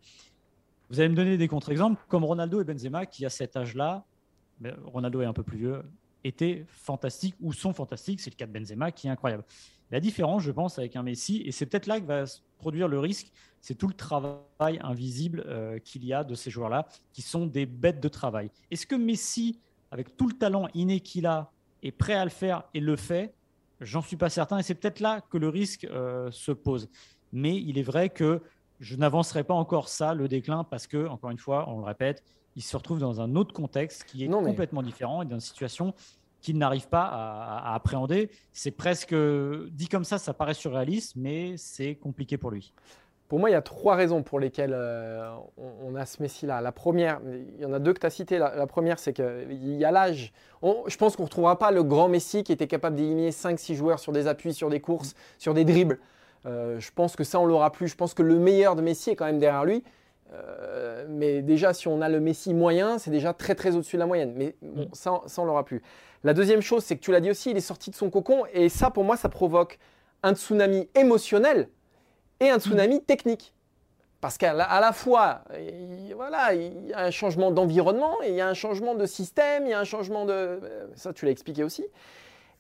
Vous 0.89 0.99
allez 0.99 1.09
me 1.09 1.15
donner 1.15 1.37
des 1.37 1.47
contre-exemples, 1.47 2.03
comme 2.07 2.25
Ronaldo 2.25 2.59
et 2.59 2.63
Benzema, 2.63 3.05
qui 3.05 3.25
à 3.25 3.29
cet 3.29 3.55
âge-là, 3.55 4.03
Ronaldo 4.85 5.21
est 5.21 5.25
un 5.25 5.33
peu 5.33 5.43
plus 5.43 5.59
vieux, 5.59 5.83
étaient 6.23 6.65
fantastiques 6.67 7.35
ou 7.39 7.53
sont 7.53 7.73
fantastiques. 7.73 8.19
C'est 8.19 8.31
le 8.31 8.35
cas 8.35 8.47
de 8.47 8.51
Benzema 8.51 8.91
qui 8.91 9.07
est 9.07 9.11
incroyable. 9.11 9.43
La 9.91 9.99
différence, 9.99 10.43
je 10.43 10.51
pense, 10.51 10.77
avec 10.77 10.95
un 10.95 11.03
Messi, 11.03 11.41
et 11.45 11.51
c'est 11.51 11.65
peut-être 11.65 11.87
là 11.87 11.99
que 11.99 12.05
va 12.05 12.25
se 12.25 12.41
produire 12.57 12.87
le 12.87 12.99
risque, 12.99 13.31
c'est 13.59 13.75
tout 13.75 13.87
le 13.87 13.93
travail 13.93 14.79
invisible 14.81 15.43
euh, 15.47 15.79
qu'il 15.79 16.05
y 16.05 16.13
a 16.13 16.23
de 16.23 16.35
ces 16.35 16.51
joueurs-là, 16.51 16.87
qui 17.11 17.21
sont 17.21 17.47
des 17.47 17.65
bêtes 17.65 17.99
de 17.99 18.07
travail. 18.07 18.51
Est-ce 18.69 18.85
que 18.85 18.95
Messi, 18.95 19.59
avec 19.91 20.15
tout 20.15 20.27
le 20.27 20.33
talent 20.33 20.67
inné 20.73 20.99
qu'il 20.99 21.25
a, 21.25 21.51
est 21.81 21.91
prêt 21.91 22.13
à 22.13 22.23
le 22.23 22.29
faire 22.29 22.63
et 22.73 22.79
le 22.79 22.95
fait? 22.95 23.33
J'en 23.81 24.01
suis 24.01 24.17
pas 24.17 24.29
certain, 24.29 24.59
et 24.59 24.63
c'est 24.63 24.75
peut-être 24.75 24.99
là 24.99 25.21
que 25.21 25.37
le 25.37 25.49
risque 25.49 25.85
euh, 25.85 26.29
se 26.31 26.51
pose. 26.51 26.89
Mais 27.31 27.55
il 27.55 27.77
est 27.77 27.83
vrai 27.83 28.09
que 28.09 28.41
je 28.79 28.95
n'avancerai 28.95 29.43
pas 29.43 29.53
encore 29.53 29.89
ça, 29.89 30.13
le 30.13 30.27
déclin, 30.27 30.63
parce 30.63 30.85
que, 30.85 31.07
encore 31.07 31.31
une 31.31 31.37
fois, 31.37 31.67
on 31.69 31.79
le 31.79 31.85
répète, 31.85 32.23
il 32.55 32.61
se 32.61 32.75
retrouve 32.75 32.99
dans 32.99 33.21
un 33.21 33.35
autre 33.35 33.53
contexte 33.53 34.03
qui 34.03 34.23
est 34.23 34.27
complètement 34.27 34.83
différent 34.83 35.21
et 35.21 35.25
dans 35.25 35.35
une 35.35 35.39
situation 35.39 35.93
qu'il 36.41 36.57
n'arrive 36.57 36.87
pas 36.87 37.03
à, 37.03 37.73
appréhender. 37.75 38.29
C'est 38.53 38.71
presque 38.71 39.13
dit 39.13 39.87
comme 39.87 40.03
ça, 40.03 40.17
ça 40.17 40.33
paraît 40.33 40.53
surréaliste, 40.53 41.13
mais 41.15 41.55
c'est 41.57 41.95
compliqué 41.95 42.37
pour 42.37 42.51
lui. 42.51 42.73
Pour 43.27 43.37
moi, 43.39 43.51
il 43.51 43.53
y 43.53 43.55
a 43.55 43.61
trois 43.61 43.95
raisons 43.95 44.23
pour 44.23 44.39
lesquelles 44.39 44.73
euh, 44.73 45.29
on, 45.57 45.93
a 45.93 46.07
ce 46.07 46.19
Messi-là. 46.19 46.61
La 46.61 46.71
première, 46.71 47.21
il 47.27 47.61
y 47.61 47.65
en 47.65 47.73
a 47.73 47.77
deux 47.77 47.93
que 47.93 47.99
tu 47.99 48.07
as 48.07 48.09
citées. 48.09 48.39
La, 48.39 48.65
première, 48.65 48.97
c'est 48.97 49.13
qu'il 49.13 49.75
y 49.75 49.85
a 49.85 49.91
l'âge. 49.91 50.33
Je 50.63 50.97
pense 50.97 51.15
qu'on 51.15 51.23
ne 51.23 51.27
retrouvera 51.27 51.59
pas 51.59 51.69
le 51.69 51.83
grand 51.83 52.09
Messi 52.09 52.43
qui 52.43 52.51
était 52.51 52.65
capable 52.65 52.95
d'éliminer 52.95 53.29
5-6 53.29 53.75
joueurs 53.75 53.99
sur 53.99 54.13
des 54.13 54.25
appuis, 54.25 54.55
sur 54.55 54.71
des 54.71 54.79
courses, 54.79 55.13
sur 55.37 55.53
des 55.53 55.63
dribbles. 55.63 55.99
Euh, 56.47 56.79
je 56.79 56.89
pense 56.91 57.15
que 57.15 57.23
ça, 57.23 57.39
on 57.39 57.45
l'aura 57.45 57.71
plus. 57.71 57.87
Je 57.87 57.95
pense 57.95 58.15
que 58.15 58.23
le 58.23 58.39
meilleur 58.39 58.75
de 58.75 58.81
Messi 58.81 59.11
est 59.11 59.15
quand 59.15 59.25
même 59.25 59.37
derrière 59.37 59.63
lui. 59.63 59.83
Euh, 60.33 61.05
mais 61.09 61.41
déjà, 61.41 61.73
si 61.73 61.87
on 61.87 62.01
a 62.01 62.09
le 62.09 62.19
Messi 62.19 62.53
moyen, 62.53 62.97
c'est 62.97 63.11
déjà 63.11 63.33
très 63.33 63.55
très 63.55 63.75
au-dessus 63.75 63.95
de 63.95 63.99
la 63.99 64.05
moyenne. 64.05 64.33
Mais 64.35 64.55
bon, 64.61 64.83
mm. 64.83 64.89
ça, 64.93 65.21
ça, 65.25 65.41
on 65.41 65.45
l'aura 65.45 65.65
plus. 65.65 65.81
La 66.23 66.33
deuxième 66.33 66.61
chose, 66.61 66.83
c'est 66.83 66.95
que 66.95 67.01
tu 67.01 67.11
l'as 67.11 67.21
dit 67.21 67.31
aussi, 67.31 67.51
il 67.51 67.57
est 67.57 67.61
sorti 67.61 67.89
de 67.89 67.95
son 67.95 68.09
cocon. 68.09 68.43
Et 68.53 68.69
ça, 68.69 68.91
pour 68.91 69.03
moi, 69.03 69.17
ça 69.17 69.29
provoque 69.29 69.79
un 70.23 70.35
tsunami 70.35 70.89
émotionnel 70.95 71.69
et 72.39 72.49
un 72.49 72.59
tsunami 72.59 72.97
mm. 72.97 73.01
technique. 73.01 73.53
Parce 74.21 74.37
qu'à 74.37 74.53
la, 74.53 74.91
fois, 74.91 75.43
il, 75.57 76.13
voilà, 76.13 76.53
il 76.53 76.87
y 76.87 76.93
a 76.93 77.05
un 77.05 77.11
changement 77.11 77.51
d'environnement, 77.51 78.21
il 78.27 78.33
y 78.33 78.41
a 78.41 78.49
un 78.49 78.53
changement 78.53 78.93
de 78.93 79.05
système, 79.05 79.65
il 79.65 79.69
y 79.69 79.73
a 79.73 79.79
un 79.79 79.85
changement 79.85 80.25
de... 80.25 80.33
Euh, 80.33 80.87
ça, 80.95 81.13
tu 81.13 81.23
l'as 81.23 81.31
expliqué 81.31 81.63
aussi. 81.63 81.85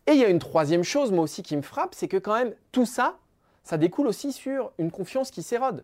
Et 0.07 0.13
il 0.13 0.17
y 0.17 0.23
a 0.23 0.29
une 0.29 0.39
troisième 0.39 0.83
chose, 0.83 1.11
moi 1.11 1.25
aussi, 1.25 1.43
qui 1.43 1.57
me 1.57 1.61
frappe, 1.61 1.93
c'est 1.93 2.07
que 2.07 2.15
quand 2.15 2.33
même, 2.33 2.53
tout 2.71 2.85
ça, 2.85 3.17
ça 3.63 3.77
découle 3.77 4.07
aussi 4.07 4.31
sur 4.31 4.71
une 4.77 4.89
confiance 4.89 5.31
qui 5.31 5.43
s'érode. 5.43 5.83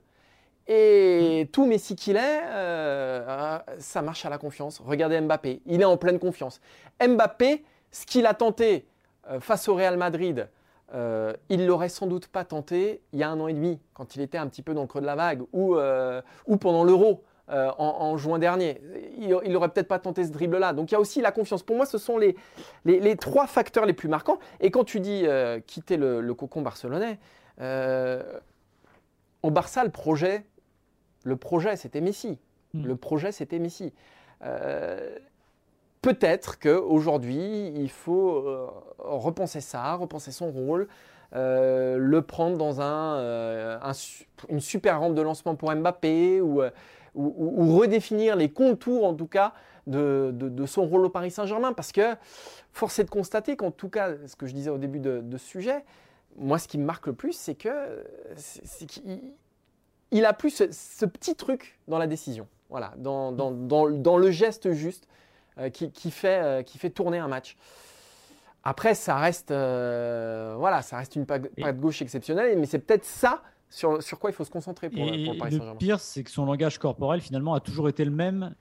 Et 0.67 1.47
tout 1.51 1.65
Messi 1.65 1.95
qu'il 1.95 2.15
est, 2.15 2.41
euh, 2.45 3.59
ça 3.77 4.01
marche 4.01 4.25
à 4.25 4.29
la 4.29 4.37
confiance. 4.37 4.81
Regardez 4.83 5.21
Mbappé, 5.21 5.61
il 5.67 5.81
est 5.81 5.85
en 5.85 5.97
pleine 5.97 6.17
confiance. 6.17 6.59
Mbappé, 7.05 7.63
ce 7.91 8.05
qu'il 8.05 8.25
a 8.25 8.33
tenté 8.33 8.87
euh, 9.29 9.39
face 9.39 9.67
au 9.67 9.75
Real 9.75 9.95
Madrid, 9.97 10.49
euh, 10.93 11.33
il 11.49 11.67
l'aurait 11.67 11.89
sans 11.89 12.07
doute 12.07 12.27
pas 12.27 12.45
tenté 12.45 13.01
il 13.13 13.19
y 13.19 13.23
a 13.23 13.29
un 13.29 13.39
an 13.39 13.47
et 13.47 13.53
demi, 13.53 13.79
quand 13.93 14.15
il 14.15 14.21
était 14.21 14.37
un 14.39 14.47
petit 14.47 14.63
peu 14.63 14.73
dans 14.73 14.81
le 14.81 14.87
creux 14.87 15.01
de 15.01 15.05
la 15.05 15.15
vague, 15.15 15.43
ou, 15.53 15.77
ou 16.47 16.57
pendant 16.57 16.83
l'Euro. 16.83 17.23
En, 17.47 18.17
juin 18.17 18.39
dernier. 18.39 18.81
Il 19.19 19.51
n'aurait 19.51 19.69
peut-être 19.69 19.87
pas 19.87 19.99
tenté 19.99 20.23
ce 20.23 20.31
dribble-là. 20.31 20.73
Donc 20.73 20.89
il 20.89 20.95
y 20.95 20.97
a 20.97 20.99
aussi 20.99 21.21
la 21.21 21.31
confiance. 21.31 21.61
Pour 21.61 21.75
moi, 21.75 21.85
ce 21.85 21.99
sont 21.99 22.17
les, 22.17 22.35
les, 22.85 23.15
trois 23.17 23.45
facteurs 23.45 23.85
les 23.85 23.93
plus 23.93 24.09
marquants. 24.09 24.39
Et 24.61 24.71
quand 24.71 24.83
tu 24.83 24.99
dis 24.99 25.27
quitter 25.67 25.97
le, 25.97 26.21
le, 26.21 26.33
cocon 26.33 26.63
barcelonais, 26.63 27.19
au 29.43 29.51
Barça, 29.51 29.83
le 29.83 29.91
projet, 29.91 30.43
le 31.25 31.35
projet, 31.35 31.75
c'était 31.75 32.01
Messi. 32.01 32.37
Hmm. 32.73 32.85
Le 32.85 32.95
projet, 32.95 33.31
c'était 33.31 33.59
Messi. 33.59 33.91
Euh, 34.43 35.17
peut-être 36.01 36.59
qu'aujourd'hui, 36.59 37.73
il 37.75 37.89
faut 37.89 38.47
euh, 38.47 38.67
repenser 38.99 39.59
ça, 39.59 39.95
repenser 39.95 40.31
son 40.31 40.51
rôle, 40.51 40.87
euh, 41.33 41.97
le 41.97 42.21
prendre 42.21 42.57
dans 42.57 42.79
un, 42.79 43.79
une 44.49 44.59
super 44.59 44.99
rampe 44.99 45.15
de 45.15 45.21
lancement 45.21 45.55
pour 45.55 45.73
Mbappé 45.73 46.41
ou, 46.41 46.61
ou, 47.15 47.77
redéfinir 47.77 48.35
les 48.35 48.51
contours, 48.51 49.05
en 49.05 49.15
tout 49.15 49.27
cas, 49.27 49.53
de, 49.87 50.65
son 50.67 50.85
rôle 50.85 51.05
au 51.05 51.09
Paris 51.09 51.31
Saint-Germain. 51.31 51.73
Parce 51.73 51.91
que 51.91 52.15
force 52.71 52.99
est 52.99 53.05
de 53.05 53.09
constater 53.09 53.55
qu'en 53.55 53.71
tout 53.71 53.89
cas, 53.89 54.11
ce 54.27 54.35
que 54.35 54.45
je 54.45 54.53
disais 54.53 54.69
au 54.69 54.77
début 54.77 54.99
de, 54.99 55.37
ce 55.37 55.45
sujet, 55.45 55.83
moi, 56.37 56.59
ce 56.59 56.67
qui 56.67 56.77
me 56.77 56.85
marque 56.85 57.07
le 57.07 57.13
plus, 57.13 57.33
c'est 57.33 57.55
que 57.55 57.69
c'est 58.35 58.85
qu'il 58.85 59.33
il 60.15 60.25
a 60.25 60.33
plus 60.33 60.63
ce, 60.71 61.05
petit 61.05 61.35
truc 61.35 61.77
dans 61.87 61.97
la 61.97 62.07
décision, 62.07 62.47
voilà, 62.69 62.93
dans, 62.97 63.31
dans, 63.31 64.17
le 64.17 64.31
geste 64.31 64.71
juste 64.71 65.07
euh, 65.59 65.69
qui, 65.69 66.11
fait, 66.11 66.41
euh, 66.41 66.63
qui 66.63 66.77
fait 66.77 66.89
tourner 66.89 67.17
un 67.17 67.27
match. 67.27 67.57
Après, 68.63 68.95
ça 68.95 69.17
reste, 69.17 69.51
euh, 69.51 70.55
voilà, 70.57 70.81
ça 70.81 70.97
reste 70.97 71.15
une 71.15 71.25
patte 71.25 71.43
de 71.43 71.71
gauche 71.73 72.01
exceptionnelle, 72.01 72.57
mais 72.57 72.65
c'est 72.65 72.79
peut-être 72.79 73.05
ça 73.05 73.43
sur, 73.69 74.01
sur, 74.01 74.17
quoi 74.17 74.29
il 74.29 74.33
faut 74.33 74.45
se 74.45 74.49
concentrer 74.49 74.89
pour, 74.89 75.05
pour 75.05 75.11
le 75.11 75.37
Paris 75.37 75.51
Saint-Germain. 75.51 75.73
Le 75.73 75.77
pire, 75.77 75.99
c'est 75.99 76.23
que 76.23 76.31
son 76.31 76.45
langage 76.45 76.79
corporel, 76.79 77.19
finalement, 77.19 77.53
a 77.53 77.59
toujours 77.59 77.89
été 77.89 78.05
le 78.05 78.11
même 78.11 78.55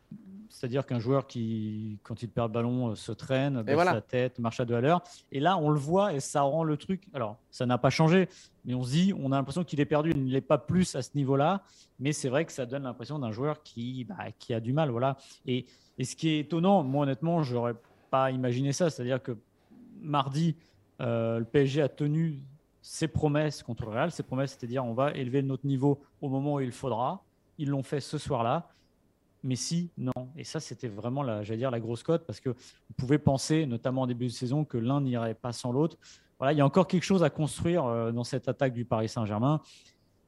c'est-à-dire 0.54 0.86
qu'un 0.86 1.00
joueur 1.00 1.26
qui, 1.26 1.98
quand 2.04 2.22
il 2.22 2.28
perd 2.28 2.50
le 2.50 2.52
ballon, 2.52 2.90
euh, 2.90 2.94
se 2.94 3.10
traîne, 3.10 3.62
baisse 3.62 3.76
sa 3.76 4.00
tête, 4.00 4.38
marche 4.38 4.60
à 4.60 4.64
deux 4.64 4.76
à 4.76 4.80
l'heure. 4.80 5.02
Et 5.32 5.40
là, 5.40 5.58
on 5.58 5.68
le 5.68 5.80
voit 5.80 6.12
et 6.12 6.20
ça 6.20 6.42
rend 6.42 6.62
le 6.62 6.76
truc. 6.76 7.02
Alors, 7.12 7.38
ça 7.50 7.66
n'a 7.66 7.76
pas 7.76 7.90
changé, 7.90 8.28
mais 8.64 8.72
on 8.72 8.84
se 8.84 8.92
dit, 8.92 9.12
on 9.18 9.32
a 9.32 9.36
l'impression 9.36 9.64
qu'il 9.64 9.80
est 9.80 9.84
perdu. 9.84 10.12
Il 10.14 10.26
n'est 10.26 10.40
pas 10.40 10.58
plus 10.58 10.94
à 10.94 11.02
ce 11.02 11.10
niveau-là. 11.16 11.64
Mais 11.98 12.12
c'est 12.12 12.28
vrai 12.28 12.44
que 12.44 12.52
ça 12.52 12.66
donne 12.66 12.84
l'impression 12.84 13.18
d'un 13.18 13.32
joueur 13.32 13.64
qui, 13.64 14.04
bah, 14.04 14.30
qui 14.38 14.54
a 14.54 14.60
du 14.60 14.72
mal. 14.72 14.90
Voilà. 14.90 15.16
Et, 15.44 15.66
et, 15.98 16.04
ce 16.04 16.14
qui 16.14 16.28
est 16.28 16.38
étonnant, 16.38 16.84
moi, 16.84 17.02
honnêtement, 17.02 17.42
je 17.42 17.56
n'aurais 17.56 17.74
pas 18.10 18.30
imaginé 18.30 18.72
ça. 18.72 18.90
C'est-à-dire 18.90 19.20
que 19.20 19.36
mardi, 20.00 20.54
euh, 21.00 21.40
le 21.40 21.44
PSG 21.44 21.82
a 21.82 21.88
tenu 21.88 22.40
ses 22.80 23.08
promesses 23.08 23.64
contre 23.64 23.86
le 23.86 23.90
Real. 23.90 24.12
Ses 24.12 24.22
promesses, 24.22 24.56
c'est-à-dire 24.56 24.84
on 24.84 24.94
va 24.94 25.10
élever 25.14 25.42
notre 25.42 25.66
niveau 25.66 26.00
au 26.20 26.28
moment 26.28 26.54
où 26.54 26.60
il 26.60 26.70
faudra. 26.70 27.24
Ils 27.58 27.70
l'ont 27.70 27.82
fait 27.82 27.98
ce 27.98 28.18
soir-là. 28.18 28.68
Mais 29.44 29.56
si, 29.56 29.90
non. 29.98 30.12
Et 30.36 30.42
ça, 30.42 30.58
c'était 30.58 30.88
vraiment 30.88 31.22
la, 31.22 31.42
dire, 31.42 31.70
la 31.70 31.78
grosse 31.78 32.02
cote 32.02 32.24
parce 32.26 32.40
que 32.40 32.48
vous 32.48 32.94
pouvez 32.96 33.18
penser, 33.18 33.66
notamment 33.66 34.02
en 34.02 34.06
début 34.06 34.24
de 34.24 34.32
saison, 34.32 34.64
que 34.64 34.78
l'un 34.78 35.02
n'irait 35.02 35.34
pas 35.34 35.52
sans 35.52 35.70
l'autre. 35.70 35.98
Voilà, 36.38 36.54
il 36.54 36.56
y 36.56 36.62
a 36.62 36.66
encore 36.66 36.86
quelque 36.86 37.04
chose 37.04 37.22
à 37.22 37.28
construire 37.28 37.84
euh, 37.84 38.10
dans 38.10 38.24
cette 38.24 38.48
attaque 38.48 38.72
du 38.72 38.86
Paris 38.86 39.10
Saint-Germain. 39.10 39.60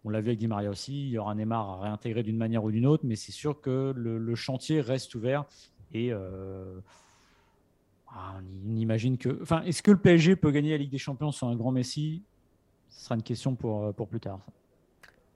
On 0.04 0.10
l'a 0.10 0.20
vu 0.20 0.28
avec 0.28 0.38
Di 0.38 0.46
Maria 0.46 0.68
aussi. 0.68 1.06
Il 1.06 1.08
y 1.08 1.18
aura 1.18 1.34
Neymar 1.34 1.68
à 1.68 1.80
réintégrer 1.80 2.22
d'une 2.22 2.36
manière 2.36 2.62
ou 2.62 2.70
d'une 2.70 2.86
autre, 2.86 3.04
mais 3.06 3.16
c'est 3.16 3.32
sûr 3.32 3.60
que 3.60 3.92
le, 3.96 4.34
chantier 4.34 4.82
reste 4.82 5.14
ouvert. 5.14 5.46
Et 5.92 6.12
euh, 6.12 6.78
ah, 8.08 8.34
on 8.38 9.16
que. 9.16 9.42
Enfin, 9.42 9.62
est-ce 9.62 9.82
que 9.82 9.90
le 9.90 9.98
PSG 9.98 10.36
peut 10.36 10.50
gagner 10.50 10.72
la 10.72 10.76
Ligue 10.76 10.90
des 10.90 10.98
Champions 10.98 11.32
sans 11.32 11.48
un 11.48 11.56
grand 11.56 11.72
Messi? 11.72 12.22
Ce 12.90 13.06
sera 13.06 13.14
une 13.14 13.22
question 13.22 13.54
pour, 13.54 13.84
euh, 13.84 13.92
pour 13.92 14.08
plus 14.08 14.20
tard. 14.20 14.40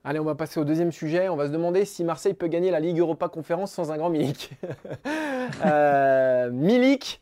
Allez, 0.03 0.19
on 0.19 0.23
va 0.23 0.35
passer 0.35 0.59
au 0.59 0.63
deuxième 0.63 0.91
sujet. 0.91 1.29
On 1.29 1.35
va 1.35 1.47
se 1.47 1.51
demander 1.51 1.85
si 1.85 2.03
Marseille 2.03 2.33
peut 2.33 2.47
gagner 2.47 2.71
la 2.71 2.79
Ligue 2.79 2.99
Europa 2.99 3.29
Conférence 3.29 3.71
sans 3.71 3.91
un 3.91 3.97
grand 3.97 4.09
Milik. 4.09 4.51
euh, 5.65 6.49
Milik, 6.51 7.21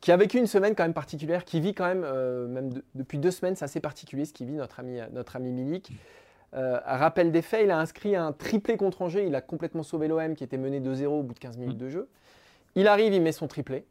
qui 0.00 0.10
a 0.10 0.16
vécu 0.16 0.38
une 0.38 0.48
semaine 0.48 0.74
quand 0.74 0.82
même 0.82 0.94
particulière, 0.94 1.44
qui 1.44 1.60
vit 1.60 1.74
quand 1.74 1.86
même, 1.86 2.02
euh, 2.04 2.48
même 2.48 2.70
depuis 2.96 3.18
deux 3.18 3.30
semaines, 3.30 3.54
c'est 3.54 3.64
assez 3.64 3.80
particulier 3.80 4.24
ce 4.24 4.32
qu'il 4.32 4.48
vit, 4.48 4.54
notre 4.54 4.80
ami, 4.80 4.98
notre 5.12 5.36
ami 5.36 5.52
Milik. 5.52 5.92
Euh, 6.54 6.80
rappel 6.84 7.32
des 7.32 7.40
faits, 7.40 7.62
il 7.64 7.70
a 7.70 7.78
inscrit 7.78 8.14
un 8.16 8.32
triplé 8.32 8.76
contre 8.76 9.02
Angers. 9.02 9.26
Il 9.26 9.34
a 9.34 9.40
complètement 9.40 9.82
sauvé 9.82 10.08
l'OM 10.08 10.34
qui 10.34 10.44
était 10.44 10.58
mené 10.58 10.80
2-0 10.80 11.06
au 11.06 11.22
bout 11.22 11.34
de 11.34 11.38
15 11.38 11.56
minutes 11.56 11.78
de 11.78 11.88
jeu. 11.88 12.08
Il 12.74 12.88
arrive, 12.88 13.12
il 13.12 13.22
met 13.22 13.32
son 13.32 13.46
triplé. 13.46 13.86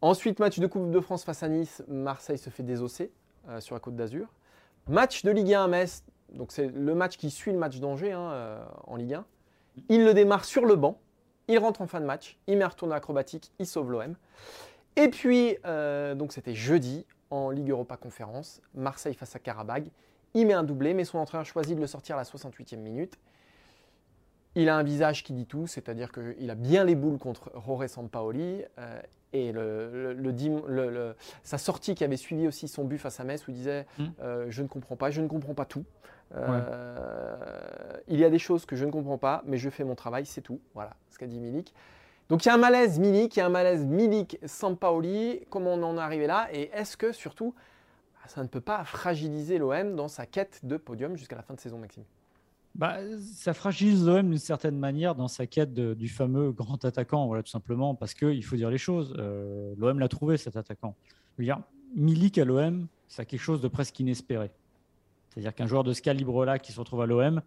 Ensuite, 0.00 0.38
match 0.38 0.58
de 0.58 0.66
Coupe 0.66 0.90
de 0.90 1.00
France 1.00 1.24
face 1.24 1.42
à 1.42 1.48
Nice. 1.48 1.82
Marseille 1.88 2.38
se 2.38 2.50
fait 2.50 2.62
désosser 2.62 3.10
euh, 3.48 3.60
sur 3.60 3.74
la 3.74 3.80
Côte 3.80 3.96
d'Azur. 3.96 4.26
Match 4.86 5.22
de 5.24 5.30
Ligue 5.30 5.54
1 5.54 5.64
à 5.64 5.68
Metz 5.68 6.04
donc 6.32 6.52
c'est 6.52 6.68
le 6.68 6.94
match 6.94 7.16
qui 7.16 7.30
suit 7.30 7.52
le 7.52 7.58
match 7.58 7.78
d'Angers 7.78 8.12
hein, 8.12 8.30
euh, 8.32 8.64
en 8.86 8.96
Ligue 8.96 9.14
1. 9.14 9.24
Il 9.88 10.04
le 10.04 10.14
démarre 10.14 10.44
sur 10.44 10.64
le 10.64 10.76
banc, 10.76 10.98
il 11.48 11.58
rentre 11.58 11.80
en 11.80 11.86
fin 11.86 12.00
de 12.00 12.06
match, 12.06 12.38
il 12.46 12.58
met 12.58 12.64
un 12.64 12.68
retour 12.68 12.92
acrobatique, 12.92 13.52
il 13.58 13.66
sauve 13.66 13.90
l'OM. 13.92 14.14
Et 14.96 15.08
puis, 15.08 15.56
euh, 15.64 16.14
donc 16.14 16.32
c'était 16.32 16.54
jeudi 16.54 17.06
en 17.30 17.50
Ligue 17.50 17.70
Europa 17.70 17.96
Conférence, 17.96 18.60
Marseille 18.74 19.14
face 19.14 19.36
à 19.36 19.38
Karabag. 19.38 19.88
Il 20.34 20.46
met 20.46 20.54
un 20.54 20.64
doublé, 20.64 20.94
mais 20.94 21.04
son 21.04 21.18
entraîneur 21.18 21.46
choisit 21.46 21.76
de 21.76 21.80
le 21.80 21.86
sortir 21.86 22.16
à 22.16 22.18
la 22.18 22.24
68e 22.24 22.76
minute. 22.76 23.18
Il 24.54 24.68
a 24.68 24.76
un 24.76 24.82
visage 24.82 25.22
qui 25.22 25.32
dit 25.32 25.46
tout, 25.46 25.66
c'est-à-dire 25.66 26.10
qu'il 26.10 26.50
a 26.50 26.54
bien 26.54 26.84
les 26.84 26.94
boules 26.94 27.18
contre 27.18 27.50
Roré 27.54 27.88
Sampaoli. 27.88 28.64
Euh, 28.78 29.00
Et 29.32 29.52
le, 29.52 30.14
le, 30.14 31.14
sa 31.42 31.58
sortie 31.58 31.94
qui 31.94 32.02
avait 32.02 32.16
suivi 32.16 32.48
aussi 32.48 32.66
son 32.66 32.84
but 32.84 32.98
face 32.98 33.20
à 33.20 33.24
Metz 33.24 33.46
où 33.46 33.50
il 33.50 33.54
disait 33.54 33.86
hmm. 33.98 34.06
euh, 34.20 34.46
Je 34.48 34.62
ne 34.62 34.68
comprends 34.68 34.96
pas, 34.96 35.10
je 35.10 35.20
ne 35.20 35.28
comprends 35.28 35.54
pas 35.54 35.66
tout. 35.66 35.84
Euh, 36.34 37.36
il 38.08 38.18
y 38.18 38.24
a 38.24 38.30
des 38.30 38.38
choses 38.38 38.66
que 38.66 38.76
je 38.76 38.84
ne 38.84 38.90
comprends 38.90 39.18
pas, 39.18 39.42
mais 39.46 39.56
je 39.56 39.70
fais 39.70 39.84
mon 39.84 39.94
travail, 39.94 40.26
c'est 40.26 40.40
tout. 40.40 40.60
Voilà 40.74 40.96
ce 41.10 41.18
qu'a 41.18 41.26
dit 41.26 41.40
Milik. 41.40 41.74
Donc 42.28 42.44
il 42.44 42.48
y 42.48 42.50
a 42.50 42.54
un 42.54 42.58
malaise 42.58 42.98
Milik, 42.98 43.36
il 43.36 43.38
y 43.38 43.42
a 43.42 43.46
un 43.46 43.50
malaise 43.50 43.86
Milik-Sampaoli. 43.86 45.46
Comment 45.50 45.74
on 45.74 45.82
en 45.82 45.96
est 45.96 46.00
arrivé 46.00 46.26
là? 46.26 46.48
Et 46.52 46.70
est-ce 46.72 46.96
que 46.96 47.12
surtout, 47.12 47.54
ça 48.26 48.42
ne 48.42 48.48
peut 48.48 48.60
pas 48.60 48.84
fragiliser 48.84 49.58
l'OM 49.58 49.96
dans 49.96 50.08
sa 50.08 50.26
quête 50.26 50.60
de 50.62 50.76
podium 50.76 51.16
jusqu'à 51.16 51.36
la 51.36 51.42
fin 51.42 51.54
de 51.54 51.60
saison, 51.60 51.78
Maxime? 51.78 52.04
Bah, 52.78 52.98
ça 53.34 53.54
fragilise 53.54 54.06
l'OM 54.06 54.30
d'une 54.30 54.38
certaine 54.38 54.78
manière 54.78 55.16
dans 55.16 55.26
sa 55.26 55.48
quête 55.48 55.74
du 55.74 56.08
fameux 56.08 56.52
grand 56.52 56.84
attaquant, 56.84 57.26
voilà, 57.26 57.42
tout 57.42 57.50
simplement, 57.50 57.96
parce 57.96 58.14
qu'il 58.14 58.44
faut 58.44 58.54
dire 58.54 58.70
les 58.70 58.78
choses. 58.78 59.14
Euh, 59.18 59.74
L'OM 59.76 59.98
l'a 59.98 60.06
trouvé, 60.06 60.36
cet 60.36 60.56
attaquant. 60.56 60.94
dire, 61.40 61.58
Milik 61.96 62.38
à 62.38 62.44
l'OM, 62.44 62.86
c'est 63.08 63.26
quelque 63.26 63.40
chose 63.40 63.60
de 63.60 63.66
presque 63.66 63.98
inespéré. 63.98 64.52
C'est-à-dire 65.28 65.54
qu'un 65.54 65.66
joueur 65.66 65.82
de 65.82 65.92
ce 65.92 66.00
calibre-là 66.00 66.60
qui 66.60 66.70
se 66.70 66.78
retrouve 66.78 67.02
à 67.02 67.06
l'OM, 67.06 67.42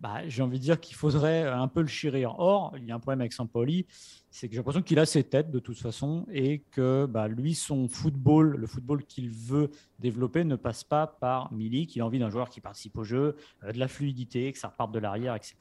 bah, 0.00 0.28
j'ai 0.28 0.42
envie 0.42 0.58
de 0.58 0.62
dire 0.62 0.80
qu'il 0.80 0.94
faudrait 0.94 1.46
un 1.46 1.68
peu 1.68 1.80
le 1.80 1.86
chérir. 1.86 2.38
Or, 2.38 2.74
il 2.76 2.84
y 2.84 2.92
a 2.92 2.94
un 2.94 2.98
problème 2.98 3.20
avec 3.20 3.32
Sampoli, 3.32 3.86
c'est 4.30 4.48
que 4.48 4.52
j'ai 4.52 4.58
l'impression 4.58 4.82
qu'il 4.82 4.98
a 4.98 5.06
ses 5.06 5.24
têtes 5.24 5.50
de 5.50 5.58
toute 5.58 5.78
façon 5.78 6.26
et 6.30 6.58
que 6.70 7.06
bah, 7.06 7.26
lui, 7.28 7.54
son 7.54 7.88
football, 7.88 8.56
le 8.56 8.66
football 8.66 9.02
qu'il 9.04 9.30
veut 9.30 9.70
développer 9.98 10.44
ne 10.44 10.56
passe 10.56 10.84
pas 10.84 11.06
par 11.06 11.50
Milik. 11.54 11.96
Il 11.96 12.02
a 12.02 12.06
envie 12.06 12.18
d'un 12.18 12.28
joueur 12.28 12.50
qui 12.50 12.60
participe 12.60 12.98
au 12.98 13.04
jeu, 13.04 13.36
euh, 13.64 13.72
de 13.72 13.78
la 13.78 13.88
fluidité, 13.88 14.52
que 14.52 14.58
ça 14.58 14.68
reparte 14.68 14.92
de 14.92 14.98
l'arrière, 14.98 15.34
etc. 15.34 15.56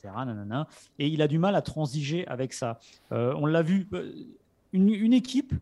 Et 1.00 1.08
il 1.08 1.21
a 1.21 1.30
du 1.30 1.39
mal 1.39 1.56
à 1.56 1.62
transiger 1.62 2.28
avec 2.28 2.52
ça. 2.52 2.80
Euh, 3.13 3.34
on 3.38 3.45
l'a 3.45 3.62
vu, 3.62 3.88
euh, 3.93 4.12
une, 4.74 5.13
équipe, 5.13 5.54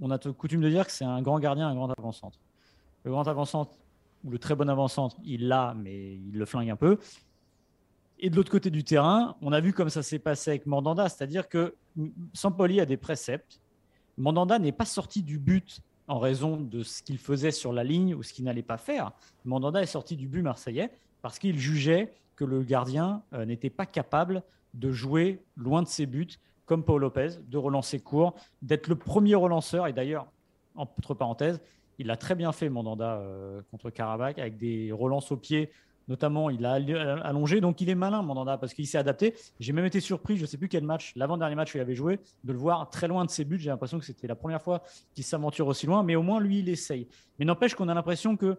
on 0.00 0.12
a 0.12 0.18
coutume 0.18 0.60
de 0.60 0.68
dire 0.68 0.86
que 0.86 0.92
c'est 0.92 1.04
un 1.04 1.22
grand 1.22 1.40
gardien, 1.40 1.66
un 1.66 1.74
grand 1.74 1.90
avant-centre. 1.90 2.38
Le 3.02 3.10
grand 3.10 3.26
avant-centre 3.26 3.72
ou 4.24 4.30
le 4.30 4.38
très 4.38 4.54
bon 4.54 4.68
avant-centre, 4.68 5.16
il 5.24 5.48
l'a, 5.48 5.74
mais 5.76 6.14
il 6.14 6.38
le 6.38 6.44
flingue 6.44 6.70
un 6.70 6.76
peu. 6.76 6.98
Et 8.18 8.30
de 8.30 8.36
l'autre 8.36 8.50
côté 8.50 8.70
du 8.70 8.82
terrain, 8.82 9.36
on 9.42 9.52
a 9.52 9.60
vu 9.60 9.72
comme 9.72 9.90
ça 9.90 10.02
s'est 10.02 10.18
passé 10.18 10.50
avec 10.50 10.66
Mandanda, 10.66 11.08
c'est-à-dire 11.08 11.48
que 11.48 11.74
Sampoli 12.32 12.80
a 12.80 12.86
des 12.86 12.96
préceptes. 12.96 13.60
Mandanda 14.16 14.58
n'est 14.58 14.72
pas 14.72 14.86
sorti 14.86 15.22
du 15.22 15.38
but 15.38 15.80
en 16.08 16.18
raison 16.18 16.56
de 16.56 16.82
ce 16.82 17.02
qu'il 17.02 17.18
faisait 17.18 17.50
sur 17.50 17.72
la 17.72 17.84
ligne 17.84 18.14
ou 18.14 18.22
ce 18.22 18.32
qu'il 18.32 18.44
n'allait 18.44 18.62
pas 18.62 18.78
faire. 18.78 19.12
Mandanda 19.44 19.82
est 19.82 19.86
sorti 19.86 20.16
du 20.16 20.28
but 20.28 20.42
marseillais 20.42 20.90
parce 21.20 21.38
qu'il 21.38 21.58
jugeait 21.58 22.14
que 22.36 22.44
le 22.44 22.62
gardien 22.62 23.22
euh, 23.32 23.44
n'était 23.44 23.70
pas 23.70 23.86
capable 23.86 24.42
de 24.74 24.92
jouer 24.92 25.42
loin 25.56 25.82
de 25.82 25.88
ses 25.88 26.06
buts, 26.06 26.38
comme 26.64 26.84
Paul 26.84 27.00
Lopez, 27.00 27.30
de 27.48 27.58
relancer 27.58 28.00
court, 28.00 28.34
d'être 28.62 28.88
le 28.88 28.96
premier 28.96 29.34
relanceur. 29.34 29.86
Et 29.86 29.92
d'ailleurs, 29.92 30.26
entre 30.74 31.14
parenthèses, 31.14 31.60
il 31.98 32.10
a 32.10 32.16
très 32.16 32.34
bien 32.34 32.52
fait 32.52 32.68
Mandanda 32.68 33.16
euh, 33.16 33.62
contre 33.70 33.90
Karabakh 33.90 34.38
avec 34.38 34.58
des 34.58 34.92
relances 34.92 35.32
au 35.32 35.36
pied 35.36 35.70
Notamment, 36.08 36.50
il 36.50 36.64
a 36.64 36.74
allongé, 37.24 37.60
donc 37.60 37.80
il 37.80 37.90
est 37.90 37.96
malin, 37.96 38.22
Mandanda, 38.22 38.58
parce 38.58 38.74
qu'il 38.74 38.86
s'est 38.86 38.98
adapté. 38.98 39.34
J'ai 39.58 39.72
même 39.72 39.84
été 39.84 40.00
surpris, 40.00 40.36
je 40.36 40.42
ne 40.42 40.46
sais 40.46 40.56
plus 40.56 40.68
quel 40.68 40.84
match, 40.84 41.12
l'avant-dernier 41.16 41.56
match 41.56 41.74
où 41.74 41.78
il 41.78 41.80
avait 41.80 41.96
joué, 41.96 42.20
de 42.44 42.52
le 42.52 42.58
voir 42.58 42.88
très 42.90 43.08
loin 43.08 43.24
de 43.24 43.30
ses 43.30 43.44
buts. 43.44 43.58
J'ai 43.58 43.70
l'impression 43.70 43.98
que 43.98 44.04
c'était 44.04 44.28
la 44.28 44.36
première 44.36 44.62
fois 44.62 44.82
qu'il 45.14 45.24
s'aventure 45.24 45.66
aussi 45.66 45.86
loin, 45.86 46.04
mais 46.04 46.14
au 46.14 46.22
moins, 46.22 46.38
lui, 46.40 46.60
il 46.60 46.68
essaye. 46.68 47.08
Mais 47.38 47.44
n'empêche 47.44 47.74
qu'on 47.74 47.88
a 47.88 47.94
l'impression 47.94 48.36
que, 48.36 48.56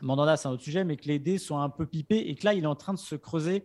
Mandanda, 0.00 0.36
c'est 0.36 0.48
un 0.48 0.52
autre 0.52 0.62
sujet, 0.62 0.82
mais 0.82 0.96
que 0.96 1.06
les 1.08 1.18
dés 1.18 1.38
sont 1.38 1.58
un 1.58 1.68
peu 1.68 1.84
pipés 1.84 2.28
et 2.28 2.34
que 2.34 2.44
là, 2.44 2.54
il 2.54 2.64
est 2.64 2.66
en 2.66 2.74
train 2.74 2.94
de 2.94 2.98
se 2.98 3.14
creuser 3.14 3.64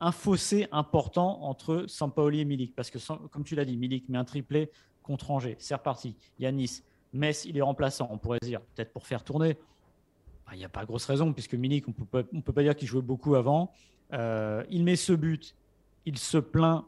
un 0.00 0.12
fossé 0.12 0.66
important 0.72 1.42
entre 1.44 1.84
Sampaoli 1.86 2.40
et 2.40 2.44
Milik. 2.44 2.74
Parce 2.74 2.90
que, 2.90 2.98
comme 3.28 3.44
tu 3.44 3.54
l'as 3.54 3.64
dit, 3.64 3.76
Milik 3.76 4.08
met 4.08 4.18
un 4.18 4.24
triplé 4.24 4.70
contre 5.02 5.30
Angers. 5.30 5.56
C'est 5.58 5.74
reparti. 5.74 6.16
Yanis, 6.38 6.82
Metz, 7.12 7.44
il 7.44 7.56
est 7.56 7.62
remplaçant. 7.62 8.08
On 8.10 8.18
pourrait 8.18 8.38
dire, 8.42 8.60
peut-être 8.74 8.92
pour 8.92 9.06
faire 9.06 9.22
tourner. 9.22 9.56
Il 10.52 10.58
n'y 10.58 10.64
a 10.64 10.68
pas 10.68 10.84
grosse 10.84 11.06
raison, 11.06 11.32
puisque 11.32 11.54
Milik, 11.54 11.86
on 11.88 11.94
ne 12.32 12.40
peut 12.40 12.52
pas 12.52 12.62
dire 12.62 12.76
qu'il 12.76 12.88
jouait 12.88 13.02
beaucoup 13.02 13.34
avant. 13.34 13.72
Euh, 14.12 14.64
il 14.70 14.84
met 14.84 14.96
ce 14.96 15.12
but, 15.12 15.54
il 16.06 16.18
se 16.18 16.38
plaint, 16.38 16.84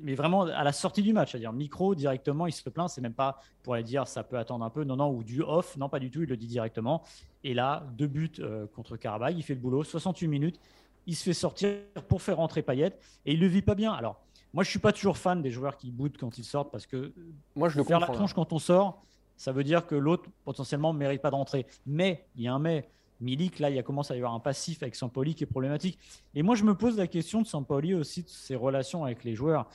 mais 0.00 0.14
vraiment 0.14 0.42
à 0.42 0.62
la 0.62 0.72
sortie 0.72 1.02
du 1.02 1.12
match, 1.12 1.32
c'est-à-dire 1.32 1.52
micro 1.52 1.94
directement, 1.94 2.46
il 2.46 2.52
se 2.52 2.68
plaint. 2.68 2.88
C'est 2.88 3.00
même 3.00 3.14
pas 3.14 3.40
pour 3.62 3.74
aller 3.74 3.82
dire 3.82 4.06
ça 4.06 4.22
peut 4.22 4.38
attendre 4.38 4.64
un 4.64 4.70
peu, 4.70 4.84
non, 4.84 4.96
non, 4.96 5.10
ou 5.10 5.22
du 5.22 5.42
off, 5.42 5.76
non, 5.76 5.88
pas 5.88 5.98
du 5.98 6.10
tout, 6.10 6.22
il 6.22 6.28
le 6.28 6.36
dit 6.36 6.46
directement. 6.46 7.02
Et 7.44 7.54
là, 7.54 7.86
deux 7.96 8.06
buts 8.06 8.30
euh, 8.40 8.66
contre 8.74 8.96
Karabakh, 8.96 9.34
il 9.36 9.42
fait 9.42 9.54
le 9.54 9.60
boulot, 9.60 9.84
68 9.84 10.28
minutes, 10.28 10.60
il 11.06 11.16
se 11.16 11.24
fait 11.24 11.34
sortir 11.34 11.78
pour 12.08 12.22
faire 12.22 12.36
rentrer 12.36 12.62
Payet 12.62 12.92
et 13.24 13.32
il 13.32 13.40
le 13.40 13.46
vit 13.46 13.62
pas 13.62 13.74
bien. 13.74 13.92
Alors, 13.92 14.20
moi, 14.52 14.64
je 14.64 14.70
suis 14.70 14.78
pas 14.78 14.92
toujours 14.92 15.16
fan 15.16 15.42
des 15.42 15.50
joueurs 15.50 15.76
qui 15.76 15.90
boutent 15.90 16.16
quand 16.18 16.38
ils 16.38 16.44
sortent 16.44 16.70
parce 16.70 16.86
que 16.86 17.12
moi, 17.54 17.68
je 17.68 17.78
le 17.78 17.84
faire 17.84 18.00
la 18.00 18.06
tronche 18.06 18.34
quand 18.34 18.52
on 18.52 18.58
sort, 18.58 19.02
ça 19.38 19.52
veut 19.52 19.64
dire 19.64 19.86
que 19.86 19.94
l'autre 19.94 20.28
potentiellement 20.44 20.92
ne 20.92 20.98
mérite 20.98 21.22
pas 21.22 21.30
de 21.30 21.36
rentrer. 21.36 21.66
Mais 21.86 22.26
il 22.36 22.42
y 22.42 22.48
a 22.48 22.52
un 22.52 22.58
mais 22.58 22.90
Milik, 23.20 23.58
là, 23.58 23.70
il 23.70 23.78
a 23.78 23.82
commencé 23.82 24.12
à 24.12 24.16
y 24.16 24.20
avoir 24.20 24.34
un 24.34 24.40
passif 24.40 24.82
avec 24.82 24.94
Sampoli 24.94 25.34
qui 25.34 25.42
est 25.42 25.48
problématique. 25.48 25.98
Et 26.34 26.42
moi, 26.42 26.54
je 26.54 26.62
me 26.62 26.74
pose 26.74 26.96
la 26.96 27.08
question 27.08 27.42
de 27.42 27.46
Sampoli 27.46 27.94
aussi, 27.94 28.22
de 28.22 28.28
ses 28.28 28.54
relations 28.54 29.04
avec 29.04 29.24
les 29.24 29.34
joueurs. 29.34 29.68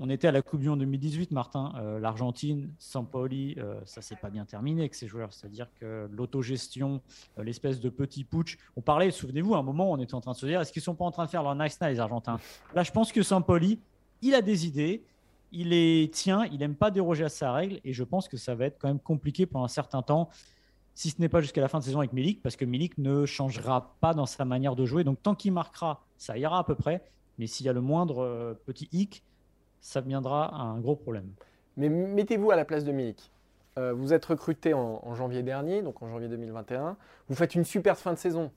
On 0.00 0.08
était 0.08 0.28
à 0.28 0.32
la 0.32 0.42
Coupe 0.42 0.60
du 0.60 0.68
Monde 0.68 0.80
2018, 0.80 1.30
Martin. 1.30 1.72
Euh, 1.76 2.00
L'Argentine, 2.00 2.72
Sampoli, 2.78 3.54
euh, 3.58 3.80
ça 3.84 4.00
s'est 4.00 4.16
pas 4.16 4.30
bien 4.30 4.44
terminé 4.44 4.80
avec 4.80 4.94
ces 4.94 5.06
joueurs. 5.06 5.32
C'est-à-dire 5.32 5.68
que 5.78 6.08
l'autogestion, 6.10 7.00
euh, 7.38 7.44
l'espèce 7.44 7.80
de 7.80 7.90
petit 7.90 8.24
putsch. 8.24 8.56
On 8.76 8.80
parlait, 8.80 9.10
souvenez-vous, 9.10 9.54
à 9.54 9.58
un 9.58 9.62
moment, 9.62 9.92
on 9.92 9.98
était 10.00 10.14
en 10.14 10.20
train 10.20 10.32
de 10.32 10.36
se 10.36 10.46
dire 10.46 10.60
est-ce 10.60 10.72
qu'ils 10.72 10.82
sont 10.82 10.94
pas 10.94 11.04
en 11.04 11.10
train 11.10 11.26
de 11.26 11.30
faire 11.30 11.42
leur 11.42 11.54
nice 11.54 11.78
nice, 11.80 11.90
les 11.90 12.00
Argentins? 12.00 12.40
Là, 12.74 12.82
je 12.82 12.90
pense 12.90 13.12
que 13.12 13.22
Sampoli, 13.22 13.78
il 14.22 14.34
a 14.34 14.40
des 14.40 14.66
idées, 14.66 15.04
il 15.54 15.70
les 15.70 16.10
tient, 16.12 16.44
il 16.46 16.58
n'aime 16.58 16.74
pas 16.74 16.90
déroger 16.90 17.24
à 17.24 17.28
sa 17.28 17.52
règle, 17.52 17.80
et 17.84 17.92
je 17.92 18.04
pense 18.04 18.28
que 18.28 18.36
ça 18.36 18.54
va 18.54 18.66
être 18.66 18.78
quand 18.78 18.88
même 18.88 19.00
compliqué 19.00 19.46
pendant 19.46 19.64
un 19.64 19.68
certain 19.68 20.02
temps 20.02 20.28
si 20.94 21.10
ce 21.10 21.20
n'est 21.20 21.28
pas 21.28 21.40
jusqu'à 21.40 21.60
la 21.60 21.68
fin 21.68 21.80
de 21.80 21.84
saison 21.84 21.98
avec 21.98 22.12
Milik, 22.12 22.42
parce 22.42 22.56
que 22.56 22.64
Milik 22.64 22.98
ne 22.98 23.26
changera 23.26 23.96
pas 24.00 24.14
dans 24.14 24.26
sa 24.26 24.44
manière 24.44 24.76
de 24.76 24.86
jouer. 24.86 25.04
Donc 25.04 25.22
tant 25.22 25.34
qu'il 25.34 25.52
marquera, 25.52 26.04
ça 26.16 26.38
ira 26.38 26.58
à 26.58 26.64
peu 26.64 26.74
près. 26.74 27.02
Mais 27.38 27.46
s'il 27.46 27.66
y 27.66 27.68
a 27.68 27.72
le 27.72 27.80
moindre 27.80 28.22
euh, 28.22 28.54
petit 28.64 28.88
hic, 28.92 29.24
ça 29.80 30.00
viendra 30.00 30.54
un 30.54 30.78
gros 30.78 30.94
problème. 30.94 31.30
Mais 31.76 31.88
mettez-vous 31.88 32.52
à 32.52 32.56
la 32.56 32.64
place 32.64 32.84
de 32.84 32.92
Milik. 32.92 33.32
Euh, 33.76 33.92
vous 33.92 34.12
êtes 34.12 34.24
recruté 34.24 34.72
en, 34.72 35.14
janvier 35.16 35.42
dernier, 35.42 35.82
donc 35.82 36.00
en 36.00 36.08
janvier 36.08 36.28
2021. 36.28 36.96
Vous 37.28 37.34
faites 37.34 37.56
une 37.56 37.64
super 37.64 37.98
fin 37.98 38.12
de 38.12 38.18
saison. 38.18 38.52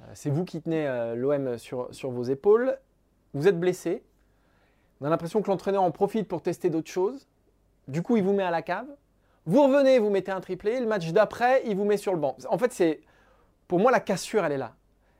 Euh, 0.00 0.04
c'est 0.14 0.30
vous 0.30 0.44
qui 0.44 0.62
tenez 0.62 0.86
l'OM 1.16 1.58
sur 1.58 2.10
vos 2.10 2.22
épaules. 2.22 2.78
Vous 3.34 3.48
êtes 3.48 3.58
blessé. 3.58 4.04
On 5.02 5.06
a 5.06 5.08
l'impression 5.08 5.42
que 5.42 5.50
l'entraîneur 5.50 5.82
en 5.82 5.90
profite 5.90 6.28
pour 6.28 6.42
tester 6.42 6.70
d'autres 6.70 6.90
choses. 6.90 7.26
Du 7.88 8.02
coup, 8.02 8.16
il 8.16 8.22
vous 8.22 8.32
met 8.32 8.44
à 8.44 8.52
la 8.52 8.62
cave. 8.62 8.86
Vous 9.46 9.60
revenez, 9.64 9.98
vous 9.98 10.10
mettez 10.10 10.30
un 10.30 10.40
triplé, 10.40 10.78
le 10.78 10.86
match 10.86 11.10
d'après, 11.10 11.62
il 11.66 11.74
vous 11.74 11.84
met 11.84 11.96
sur 11.96 12.12
le 12.12 12.20
banc. 12.20 12.36
En 12.48 12.56
fait, 12.56 12.72
c'est 12.72 13.00
pour 13.66 13.80
moi 13.80 13.90
la 13.90 13.98
cassure, 13.98 14.44
elle 14.44 14.52
est 14.52 14.58
là. 14.58 14.76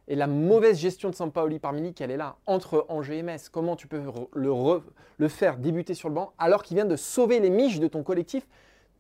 Et 0.07 0.15
la 0.15 0.29
mauvaise 0.29 0.79
gestion 0.79 1.11
de 1.11 1.17
Sampaoli 1.17 1.59
par 1.59 1.73
Milik, 1.73 2.01
elle 2.01 2.13
est 2.13 2.17
là. 2.17 2.37
Entre 2.47 2.87
Angers 2.89 3.19
et 3.19 3.23
Metz, 3.25 3.49
comment 3.49 3.75
tu 3.75 3.89
peux 3.89 4.01
le, 4.35 5.29
faire 5.29 5.57
débuter 5.57 5.95
sur 5.95 6.09
le 6.09 6.15
banc 6.15 6.33
alors 6.39 6.63
qu'il 6.63 6.77
vient 6.77 6.85
de 6.85 6.95
sauver 6.95 7.41
les 7.41 7.51
miches 7.51 7.81
de 7.81 7.89
ton 7.89 8.05
collectif, 8.05 8.47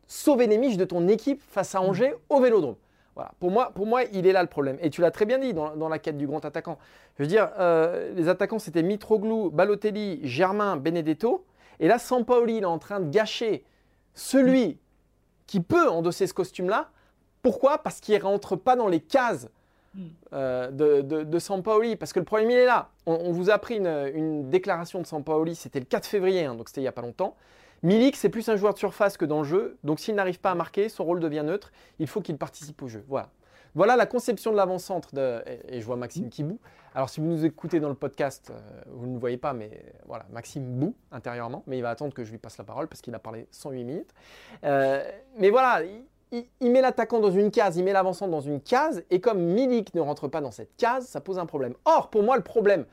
sauver 0.09 0.49
les 0.49 0.59
miches 0.59 0.79
de 0.79 0.85
ton 0.85 1.07
équipe 1.07 1.41
face 1.49 1.77
à 1.77 1.81
Angers 1.81 2.15
au 2.29 2.41
Vélodrome? 2.41 2.75
Voilà. 3.15 3.33
Pour, 3.41 3.51
moi, 3.51 3.73
pour 3.75 3.87
moi, 3.87 4.05
il 4.13 4.27
est 4.27 4.33
là 4.33 4.43
le 4.43 4.49
problème. 4.49 4.79
Et 4.81 4.91
tu 4.91 5.01
l'as 5.01 5.11
très 5.11 5.27
bien 5.27 5.39
dit 5.39 5.53
dans, 5.53 5.89
la 5.89 5.99
quête 5.99 6.17
du 6.17 6.27
grand 6.27 6.45
attaquant. 6.45 6.79
Je 7.19 7.23
veux 7.23 7.29
dire, 7.29 7.51
euh, 7.59 8.13
les 8.15 8.29
attaquants, 8.29 8.59
c'était 8.59 8.83
Mitroglou, 8.83 9.51
Balotelli, 9.51 10.21
Germain, 10.23 10.77
Benedetto. 10.77 11.45
Et 11.81 11.89
là, 11.89 11.99
Sampaoli, 11.99 12.59
il 12.59 12.63
est 12.63 12.67
en 12.67 12.79
train 12.79 13.01
de 13.01 13.11
gâcher 13.11 13.65
celui 14.15 14.79
qui 15.47 15.61
peut 15.61 15.89
endosser 15.89 16.27
ce 16.27 16.35
costume-là. 16.35 16.91
Pourquoi? 17.43 17.79
Parce 17.79 18.01
qu'il 18.01 18.17
ne 18.17 18.23
rentre 18.23 18.57
pas 18.57 18.77
dans 18.77 18.89
les 18.89 19.01
cases 19.01 19.49
hmm. 19.95 20.01
euh, 20.33 20.71
de, 20.71 21.25
de, 21.25 21.39
Sampaoli. 21.39 21.97
Parce 21.97 22.13
que 22.13 22.19
le 22.19 22.25
problème, 22.25 22.51
il 22.51 22.57
est 22.57 22.67
là. 22.67 22.89
On, 23.05 23.33
vous 23.33 23.51
a 23.51 23.59
pris 23.59 23.77
une, 23.77 24.49
déclaration 24.49 25.01
de 25.01 25.07
Sampaoli, 25.07 25.55
c'était 25.55 25.81
le 25.81 25.85
4 25.85 26.07
février, 26.07 26.45
hein, 26.45 26.55
donc 26.55 26.69
c'était 26.69 26.81
il 26.81 26.85
n'y 26.85 26.89
a 26.89 26.93
pas 26.93 27.03
longtemps. 27.03 27.37
Milik, 27.83 28.15
c'est 28.15 28.29
plus 28.29 28.49
un 28.49 28.57
joueur 28.57 28.75
de 28.75 28.79
surface 28.79 29.17
que 29.17 29.25
dans 29.25 29.39
le 29.39 29.45
jeu. 29.45 29.77
Donc 29.83 29.99
s'il 29.99 30.15
n'arrive 30.15 30.39
pas 30.39 30.53
à 30.53 30.55
marquer, 30.55 30.89
son 30.89 31.05
rôle 31.05 31.19
devient 31.19 31.43
neutre. 31.45 31.73
Il 31.99 32.07
faut 32.07 32.21
qu'il 32.21 32.39
participe 32.39 32.81
au 32.83 32.89
jeu. 32.89 33.05
Voilà. 33.09 33.31
Voilà 33.75 33.97
la 33.97 34.07
conception 34.07 34.53
de 34.53 34.57
l'avant-centre. 34.57 35.15
De, 35.15 35.43
et, 35.69 35.81
je 35.81 35.87
vois 35.87 35.97
Maxime 35.97 36.29
qui 36.29 36.45
boue. 36.45 36.61
Alors 36.95 37.09
si 37.09 37.21
vous 37.21 37.27
nous 37.27 37.45
écoutez 37.45 37.81
dans 37.81 37.89
le 37.89 37.95
podcast, 37.95 38.51
euh, 38.51 38.83
vous 38.87 39.07
ne 39.07 39.19
voyez 39.19 39.39
pas, 39.39 39.55
mais 39.55 39.71
voilà, 40.07 40.27
Maxime 40.31 40.65
boue 40.65 40.95
intérieurement. 41.11 41.65
Mais 41.67 41.79
il 41.79 41.83
va 41.83 41.91
attendre 41.91 42.15
que 42.15 42.23
je 42.23 42.31
lui 42.31 42.39
passe 42.39 42.59
la 42.59 42.65
parole 42.65 42.87
parce 42.87 43.01
qu'il 43.01 43.15
a 43.15 43.19
parlé 43.19 43.49
108 43.51 43.85
minutes. 43.85 44.15
Euh, 44.63 45.03
mais 45.39 45.51
voilà, 45.51 45.83
il, 46.31 46.71
met 46.71 46.83
l'attaquant 46.83 47.19
dans 47.19 47.31
une 47.31 47.51
case, 47.51 47.79
il 47.79 47.85
met 47.85 47.93
l'avant-centre 47.93 48.31
dans 48.31 48.41
une 48.41 48.61
case. 48.61 49.03
Et 49.11 49.21
comme 49.21 49.41
Milik 49.41 49.93
ne 49.95 50.01
rentre 50.01 50.29
pas 50.29 50.41
dans 50.41 50.53
cette 50.53 50.77
case, 50.77 51.07
ça 51.07 51.21
pose 51.21 51.39
un 51.39 51.47
problème. 51.47 51.75
Or, 51.85 52.11
pour 52.11 52.23
moi, 52.23 52.37
le 52.37 52.43
problème, 52.43 52.85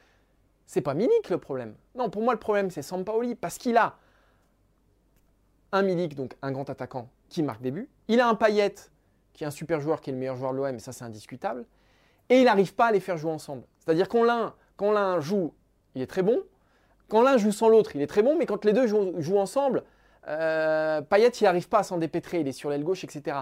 c'est 0.65 0.81
pas 0.81 0.95
Milik 0.95 1.29
le 1.29 1.37
problème. 1.37 1.75
Non, 1.93 2.09
pour 2.09 2.23
moi, 2.23 2.33
le 2.33 2.39
problème, 2.39 2.71
c'est 2.71 2.81
Sampaoli 2.81 3.35
parce 3.35 3.57
qu'il 3.57 3.77
a 3.77 3.97
un 5.71 5.81
Milik, 5.81 6.15
donc 6.15 6.35
un 6.41 6.51
grand 6.51 6.69
attaquant 6.69 7.09
qui 7.29 7.43
marque 7.43 7.61
des 7.61 7.71
buts. 7.71 7.89
Il 8.07 8.19
a 8.19 8.27
un 8.27 8.35
Payet 8.35 8.75
qui 9.33 9.43
est 9.43 9.47
un 9.47 9.51
super 9.51 9.79
joueur, 9.81 10.01
qui 10.01 10.09
est 10.09 10.13
le 10.13 10.19
meilleur 10.19 10.35
joueur 10.35 10.51
de 10.51 10.57
l'OM, 10.57 10.75
et 10.75 10.79
ça 10.79 10.91
c'est 10.91 11.03
indiscutable. 11.05 11.65
Et 12.29 12.39
il 12.39 12.45
n'arrive 12.45 12.75
pas 12.75 12.87
à 12.87 12.91
les 12.91 12.99
faire 12.99 13.17
jouer 13.17 13.31
ensemble. 13.31 13.63
C'est-à-dire 13.79 14.09
quand 14.09 14.23
l'un, 14.23 14.53
quand 14.77 14.91
l'un 14.91 15.19
joue, 15.19 15.53
il 15.95 16.01
est 16.01 16.07
très 16.07 16.21
bon. 16.23 16.41
Quand 17.07 17.21
l'un 17.21 17.37
joue 17.37 17.51
sans 17.51 17.69
l'autre, 17.69 17.95
il 17.95 18.01
est 18.01 18.07
très 18.07 18.21
bon. 18.21 18.35
Mais 18.37 18.45
quand 18.45 18.65
les 18.65 18.73
deux 18.73 18.87
jouent, 18.87 19.37
ensemble, 19.37 19.83
Euh, 20.27 21.01
Payet, 21.01 21.29
il 21.29 21.43
n'arrive 21.45 21.69
pas 21.69 21.79
à 21.79 21.83
s'en 21.83 21.97
dépêtrer, 21.97 22.41
il 22.41 22.47
est 22.47 22.51
sur 22.51 22.69
l'aile 22.69 22.83
gauche, 22.83 23.03
etc. 23.03 23.37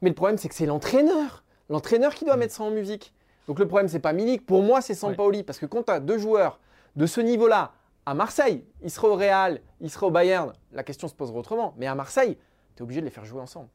Mais 0.00 0.08
le 0.08 0.14
problème, 0.14 0.38
c'est 0.38 0.48
que 0.48 0.54
c'est 0.54 0.64
l'entraîneur. 0.64 1.42
L'entraîneur 1.68 2.14
qui 2.14 2.24
doit 2.24 2.36
mettre 2.36 2.54
ça 2.54 2.62
en 2.62 2.70
musique. 2.70 3.12
Donc 3.46 3.58
le 3.58 3.66
problème, 3.66 3.88
c'est 3.88 4.00
pas 4.00 4.14
Milik. 4.14 4.46
Pour 4.46 4.62
moi, 4.62 4.80
c'est 4.80 4.94
Sampaoli. 4.94 5.42
Parce 5.42 5.58
que 5.58 5.66
quand 5.66 5.82
tu 5.82 5.92
as 5.92 6.00
deux 6.00 6.18
joueurs 6.18 6.58
de 6.96 7.04
ce 7.04 7.20
niveau-là 7.20 7.72
à 8.06 8.14
Marseille, 8.14 8.64
il 8.82 8.90
sera 8.90 9.08
au 9.08 9.14
Real, 9.14 9.60
il 9.80 9.90
sera 9.90 10.06
au 10.06 10.10
Bayern, 10.10 10.52
la 10.72 10.82
question 10.82 11.08
se 11.08 11.14
poserait 11.14 11.38
autrement. 11.38 11.74
Mais 11.78 11.86
à 11.86 11.94
Marseille, 11.94 12.36
tu 12.74 12.80
es 12.80 12.82
obligé 12.82 13.00
de 13.00 13.06
les 13.06 13.10
faire 13.10 13.24
jouer 13.24 13.40
ensemble. 13.40 13.68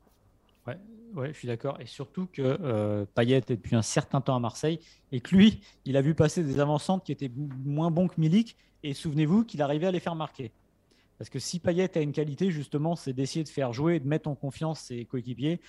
Ouais, 0.67 0.77
ouais 1.15 1.27
je 1.33 1.37
suis 1.37 1.47
d'accord. 1.47 1.79
Et 1.79 1.85
surtout 1.85 2.27
que 2.31 2.41
euh, 2.41 3.05
Payet 3.13 3.37
est 3.37 3.49
depuis 3.51 3.75
un 3.75 3.81
certain 3.81 4.21
temps 4.21 4.35
à 4.35 4.39
Marseille 4.39 4.79
et 5.11 5.21
que 5.21 5.35
lui, 5.35 5.61
il 5.85 5.95
a 5.97 6.01
vu 6.01 6.15
passer 6.15 6.43
des 6.43 6.59
avancantes 6.59 7.03
qui 7.05 7.11
étaient 7.11 7.31
moins 7.35 7.91
bons 7.91 8.07
que 8.07 8.19
Milik. 8.19 8.57
Et 8.83 8.93
souvenez-vous 8.93 9.45
qu'il 9.45 9.61
arrivait 9.61 9.87
à 9.87 9.91
les 9.91 9.99
faire 9.99 10.15
marquer. 10.15 10.51
Parce 11.17 11.29
que 11.29 11.39
si 11.39 11.59
Payet 11.59 11.97
a 11.97 12.01
une 12.01 12.11
qualité, 12.11 12.51
justement, 12.51 12.95
c'est 12.95 13.13
d'essayer 13.13 13.43
de 13.43 13.49
faire 13.49 13.73
jouer, 13.73 13.99
de 13.99 14.07
mettre 14.07 14.27
en 14.27 14.35
confiance 14.35 14.81
ses 14.81 15.05
coéquipiers. 15.05 15.61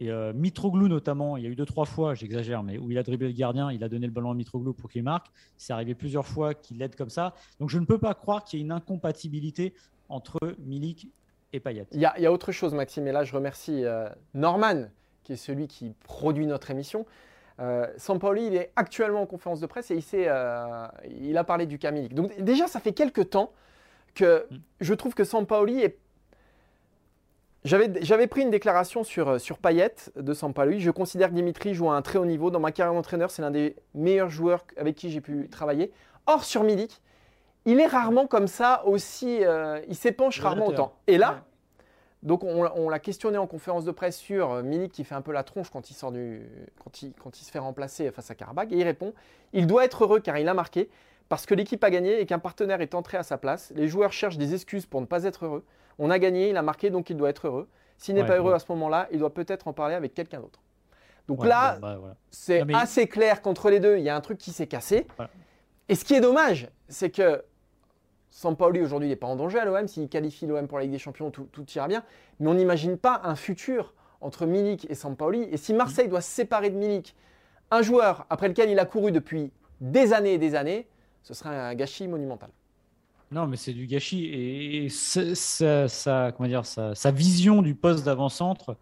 Et 0.00 0.10
euh, 0.10 0.32
Mitroglou, 0.32 0.88
notamment, 0.88 1.36
il 1.36 1.44
y 1.44 1.46
a 1.46 1.50
eu 1.50 1.54
deux, 1.54 1.66
trois 1.66 1.84
fois, 1.84 2.14
j'exagère, 2.14 2.62
mais 2.62 2.78
où 2.78 2.90
il 2.90 2.96
a 2.96 3.02
dribblé 3.02 3.28
le 3.28 3.34
gardien, 3.34 3.70
il 3.70 3.84
a 3.84 3.88
donné 3.88 4.06
le 4.06 4.12
ballon 4.12 4.30
à 4.30 4.34
Mitroglou 4.34 4.72
pour 4.72 4.90
qu'il 4.90 5.02
marque. 5.02 5.26
C'est 5.58 5.74
arrivé 5.74 5.94
plusieurs 5.94 6.26
fois 6.26 6.54
qu'il 6.54 6.78
l'aide 6.78 6.96
comme 6.96 7.10
ça. 7.10 7.34
Donc 7.60 7.68
je 7.68 7.78
ne 7.78 7.84
peux 7.84 7.98
pas 7.98 8.14
croire 8.14 8.42
qu'il 8.42 8.58
y 8.58 8.62
ait 8.62 8.64
une 8.64 8.72
incompatibilité 8.72 9.74
entre 10.08 10.38
Milik 10.58 11.08
et 11.52 11.60
Payet. 11.60 11.86
Il 11.92 12.00
y, 12.00 12.06
a, 12.06 12.32
autre 12.32 12.50
chose, 12.50 12.72
Maxime, 12.72 13.06
et 13.06 13.12
là 13.12 13.24
je 13.24 13.34
remercie 13.34 13.84
euh, 13.84 14.08
Norman, 14.32 14.86
qui 15.22 15.34
est 15.34 15.36
celui 15.36 15.68
qui 15.68 15.92
produit 16.04 16.46
notre 16.46 16.70
émission. 16.70 17.04
Euh, 17.58 17.86
Sampaoli, 17.98 18.46
il 18.46 18.54
est 18.54 18.72
actuellement 18.76 19.22
en 19.22 19.26
conférence 19.26 19.60
de 19.60 19.66
presse 19.66 19.90
et 19.90 19.96
il, 19.96 20.04
euh, 20.14 20.86
il 21.10 21.36
a 21.36 21.44
parlé 21.44 21.66
du 21.66 21.78
cas 21.78 21.90
Milik. 21.90 22.14
Donc 22.14 22.40
déjà, 22.40 22.66
ça 22.68 22.80
fait 22.80 22.94
quelques 22.94 23.30
temps 23.30 23.52
que 24.14 24.46
mm. 24.50 24.56
je 24.80 24.94
trouve 24.94 25.14
que 25.14 25.24
Sampaoli 25.24 25.80
est 25.80 25.98
j'avais 27.64 28.26
pris 28.26 28.42
une 28.42 28.50
déclaration 28.50 29.04
sur, 29.04 29.28
euh, 29.28 29.38
sur 29.38 29.58
Payet 29.58 29.94
de 30.16 30.32
Sampaoli. 30.32 30.80
Je 30.80 30.90
considère 30.90 31.28
que 31.28 31.34
Dimitri 31.34 31.74
joue 31.74 31.90
à 31.90 31.94
un 31.94 32.02
très 32.02 32.18
haut 32.18 32.24
niveau. 32.24 32.50
Dans 32.50 32.60
ma 32.60 32.72
carrière 32.72 32.94
d'entraîneur, 32.94 33.30
c'est 33.30 33.42
l'un 33.42 33.50
des 33.50 33.76
meilleurs 33.94 34.30
joueurs 34.30 34.64
avec 34.76 34.96
qui 34.96 35.10
j'ai 35.10 35.20
pu 35.20 35.48
travailler. 35.50 35.92
Or, 36.26 36.44
sur 36.44 36.62
Milik, 36.64 37.02
il 37.66 37.78
est 37.78 37.86
rarement 37.86 38.26
comme 38.26 38.46
ça 38.46 38.82
aussi. 38.86 39.44
Euh, 39.44 39.80
il 39.88 39.94
s'épanche 39.94 40.40
rarement 40.40 40.68
autant. 40.68 40.94
Et 41.06 41.18
là, 41.18 41.44
donc 42.22 42.44
on, 42.44 42.88
l'a 42.88 42.98
questionné 42.98 43.36
en 43.36 43.46
conférence 43.46 43.84
de 43.84 43.90
presse 43.90 44.16
sur 44.16 44.52
euh, 44.52 44.62
Milik 44.62 44.92
qui 44.92 45.04
fait 45.04 45.14
un 45.14 45.22
peu 45.22 45.32
la 45.32 45.42
tronche 45.42 45.70
quand 45.70 45.90
il, 45.90 45.94
sort 45.94 46.12
du, 46.12 46.42
quand 46.82 47.02
il, 47.02 47.12
quand 47.12 47.40
il 47.40 47.44
se 47.44 47.50
fait 47.50 47.58
remplacer 47.58 48.10
face 48.10 48.30
à 48.30 48.34
Karabakh. 48.34 48.72
Et 48.72 48.76
il 48.76 48.84
répond 48.84 49.12
il 49.52 49.66
doit 49.66 49.84
être 49.84 50.04
heureux 50.04 50.20
car 50.20 50.38
il 50.38 50.48
a 50.48 50.54
marqué, 50.54 50.88
parce 51.28 51.44
que 51.44 51.54
l'équipe 51.54 51.82
a 51.84 51.90
gagné 51.90 52.20
et 52.20 52.26
qu'un 52.26 52.38
partenaire 52.38 52.80
est 52.80 52.94
entré 52.94 53.18
à 53.18 53.22
sa 53.22 53.36
place. 53.36 53.72
Les 53.74 53.88
joueurs 53.88 54.12
cherchent 54.12 54.38
des 54.38 54.54
excuses 54.54 54.86
pour 54.86 55.00
ne 55.00 55.06
pas 55.06 55.24
être 55.24 55.44
heureux. 55.44 55.64
On 56.00 56.10
a 56.10 56.18
gagné, 56.18 56.48
il 56.48 56.56
a 56.56 56.62
marqué, 56.62 56.88
donc 56.88 57.10
il 57.10 57.16
doit 57.16 57.28
être 57.28 57.46
heureux. 57.46 57.68
S'il 57.98 58.14
n'est 58.14 58.24
pas 58.24 58.38
heureux 58.38 58.54
à 58.54 58.58
ce 58.58 58.64
moment-là, 58.70 59.06
il 59.12 59.18
doit 59.18 59.34
peut-être 59.34 59.68
en 59.68 59.74
parler 59.74 59.94
avec 59.94 60.14
quelqu'un 60.14 60.40
d'autre. 60.40 60.60
Donc 61.28 61.44
là, 61.44 61.78
bah, 61.78 62.00
c'est 62.30 62.64
assez 62.74 63.06
clair 63.06 63.42
qu'entre 63.42 63.68
les 63.68 63.78
deux, 63.78 63.98
il 63.98 64.02
y 64.02 64.08
a 64.08 64.16
un 64.16 64.20
truc 64.22 64.38
qui 64.38 64.50
s'est 64.50 64.66
cassé. 64.66 65.06
Et 65.90 65.94
ce 65.94 66.04
qui 66.04 66.14
est 66.14 66.20
dommage, 66.20 66.68
c'est 66.88 67.10
que 67.10 67.44
Sampaoli 68.30 68.80
aujourd'hui 68.80 69.08
n'est 69.08 69.16
pas 69.16 69.26
en 69.26 69.36
danger 69.36 69.58
à 69.58 69.66
l'OM. 69.66 69.86
S'il 69.86 70.08
qualifie 70.08 70.46
l'OM 70.46 70.66
pour 70.66 70.78
la 70.78 70.84
Ligue 70.84 70.92
des 70.92 70.98
Champions, 70.98 71.30
tout, 71.30 71.70
ira 71.74 71.86
bien. 71.86 72.02
Mais 72.38 72.48
on 72.48 72.54
n'imagine 72.54 72.96
pas 72.96 73.20
un 73.24 73.36
futur 73.36 73.92
entre 74.22 74.46
Milik 74.46 74.86
et 74.88 74.94
Sampaoli. 74.94 75.42
Et 75.52 75.58
si 75.58 75.74
Marseille 75.74 76.08
doit 76.08 76.22
se 76.22 76.30
séparer 76.30 76.70
de 76.70 76.76
Milik, 76.76 77.14
un 77.70 77.82
joueur 77.82 78.26
après 78.30 78.48
lequel 78.48 78.70
il 78.70 78.78
a 78.78 78.86
couru 78.86 79.12
depuis 79.12 79.52
des 79.82 80.14
années 80.14 80.34
et 80.34 80.38
des 80.38 80.54
années, 80.54 80.88
ce 81.22 81.34
serait 81.34 81.54
un 81.54 81.74
gâchis 81.74 82.08
monumental. 82.08 82.50
Non, 83.32 83.46
mais 83.46 83.56
c'est 83.56 83.72
du 83.72 83.86
gâchis. 83.86 84.24
Et 84.26 84.88
sa, 84.88 86.32
comment 86.32 86.48
dire, 86.48 86.66
sa, 86.66 87.10
vision 87.12 87.62
du 87.62 87.76
poste 87.76 88.04
d'avant-centre, 88.04 88.76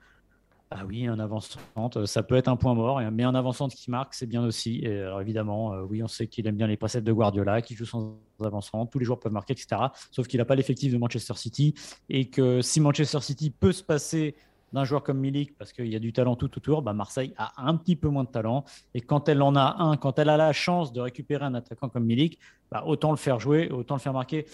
ah 0.71 0.85
oui, 0.87 1.07
un 1.07 1.19
avant-centre, 1.19 2.07
ça 2.07 2.23
peut 2.23 2.35
être 2.35 2.49
un 2.49 2.57
point 2.57 2.75
mort, 2.75 3.01
mais 3.13 3.25
un 3.25 3.35
avant-centre 3.35 3.75
qui 3.75 3.91
marque, 3.91 4.15
c'est 4.15 4.27
bien 4.27 4.43
aussi. 4.45 4.87
Alors 4.87 5.21
évidemment, 5.21 5.75
euh, 5.75 5.83
oui, 5.83 6.03
on 6.03 6.09
sait 6.09 6.27
qu'il 6.27 6.47
aime 6.47 6.57
bien 6.57 6.67
les 6.67 6.77
préceptes 6.77 7.07
de 7.07 7.13
Guardiola, 7.13 7.63
qu'il 7.63 7.77
joue 7.77 7.87
sans 7.87 8.19
avant-centre, 8.43 8.91
tous 8.91 8.99
les 8.99 9.05
joueurs 9.05 9.21
peuvent 9.21 9.33
marquer, 9.33 9.53
etc. 9.53 9.83
Sauf 10.11 10.27
qu'il 10.27 10.39
n'a 10.39 10.45
pas 10.45 10.55
l'effectif 10.55 10.93
de 10.93 10.99
Manchester 10.99 11.35
City. 11.35 11.75
Et 12.09 12.29
que 12.29 12.63
si 12.63 12.81
Manchester 12.81 13.21
City 13.21 13.51
peut 13.51 13.73
se 13.73 13.83
passer 13.83 14.35
d'un 14.73 14.85
joueur 14.85 15.03
comme 15.03 15.19
Milik, 15.19 15.57
parce 15.57 15.73
qu'il 15.73 15.89
y 15.89 15.97
a 15.97 15.99
du 15.99 16.13
talent 16.13 16.37
tout 16.37 16.57
autour, 16.57 16.83
bah 16.83 16.93
Marseille 16.93 17.33
a 17.37 17.53
un 17.57 17.77
petit 17.77 17.97
peu 17.97 18.09
moins 18.09 18.25
de 18.25 18.29
talent. 18.29 18.65
Et 18.95 19.01
quand 19.01 19.29
elle 19.29 19.43
en 19.43 19.57
a 19.57 19.77
un, 19.79 19.97
quand 19.97 20.19
elle 20.19 20.29
a 20.29 20.37
la 20.37 20.53
chance 20.53 20.93
de 20.93 21.01
récupérer 21.01 21.45
un 21.45 21.55
attaquant 21.55 21.89
comme 21.89 22.05
Milik, 22.05 22.39
bah 22.71 22.83
autant 22.87 23.11
le 23.11 23.17
faire 23.17 23.41
jouer, 23.41 23.71
autant 23.71 23.95
le 23.95 24.01
faire 24.01 24.13
marquer. 24.13 24.47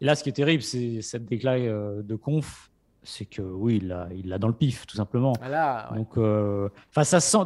Et 0.00 0.04
là, 0.04 0.14
ce 0.14 0.22
qui 0.22 0.30
est 0.30 0.32
terrible, 0.32 0.62
c'est 0.62 1.00
cette 1.02 1.26
déclat 1.26 1.54
euh, 1.54 2.02
de 2.02 2.16
conf, 2.16 2.70
c'est 3.04 3.24
que 3.24 3.42
oui, 3.42 3.78
il 3.80 3.88
l'a 3.88 4.08
il 4.12 4.28
dans 4.38 4.48
le 4.48 4.54
pif, 4.54 4.86
tout 4.86 4.96
simplement. 4.96 5.32
Voilà, 5.38 5.90
Donc, 5.94 6.16
euh, 6.16 6.68
ça 6.90 7.20
sent, 7.20 7.38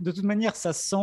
de 0.00 0.10
toute 0.10 0.22
manière, 0.22 0.56
ça 0.56 0.72
sent. 0.72 0.96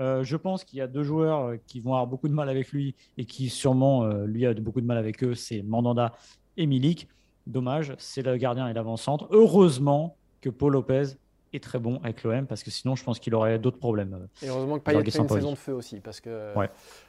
Euh, 0.00 0.22
je 0.22 0.36
pense 0.36 0.64
qu'il 0.64 0.78
y 0.78 0.82
a 0.82 0.86
deux 0.86 1.02
joueurs 1.02 1.54
qui 1.66 1.80
vont 1.80 1.92
avoir 1.92 2.06
beaucoup 2.06 2.28
de 2.28 2.34
mal 2.34 2.48
avec 2.48 2.72
lui 2.72 2.94
et 3.16 3.24
qui 3.24 3.48
sûrement, 3.48 4.06
lui, 4.24 4.46
a 4.46 4.54
beaucoup 4.54 4.80
de 4.80 4.86
mal 4.86 4.98
avec 4.98 5.22
eux, 5.24 5.34
c'est 5.34 5.62
Mandanda 5.62 6.12
et 6.56 6.66
Milik. 6.66 7.08
Dommage, 7.46 7.94
c'est 7.98 8.22
le 8.22 8.36
gardien 8.36 8.68
et 8.68 8.72
l'avant-centre. 8.72 9.26
Heureusement 9.30 10.16
que 10.40 10.50
Paul 10.50 10.72
Lopez 10.72 11.16
est 11.52 11.62
très 11.62 11.78
bon 11.78 12.00
avec 12.04 12.22
l'OM 12.22 12.46
parce 12.46 12.62
que 12.62 12.70
sinon 12.70 12.94
je 12.94 13.04
pense 13.04 13.18
qu'il 13.18 13.34
aurait 13.34 13.58
d'autres 13.58 13.78
problèmes. 13.78 14.28
Et 14.42 14.48
heureusement 14.48 14.78
que 14.78 14.84
Payet 14.84 15.02
fait 15.10 15.18
une 15.18 15.28
saison 15.28 15.50
de 15.50 15.56
feu 15.56 15.72
aussi 15.72 16.00
parce 16.00 16.20
que, 16.20 16.54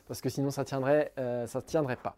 parce 0.07 0.21
que 0.21 0.29
sinon 0.29 0.51
ça 0.51 0.65
tiendrait, 0.65 1.11
euh, 1.19 1.45
ça 1.47 1.61
tiendrait 1.61 1.97
pas. 1.97 2.15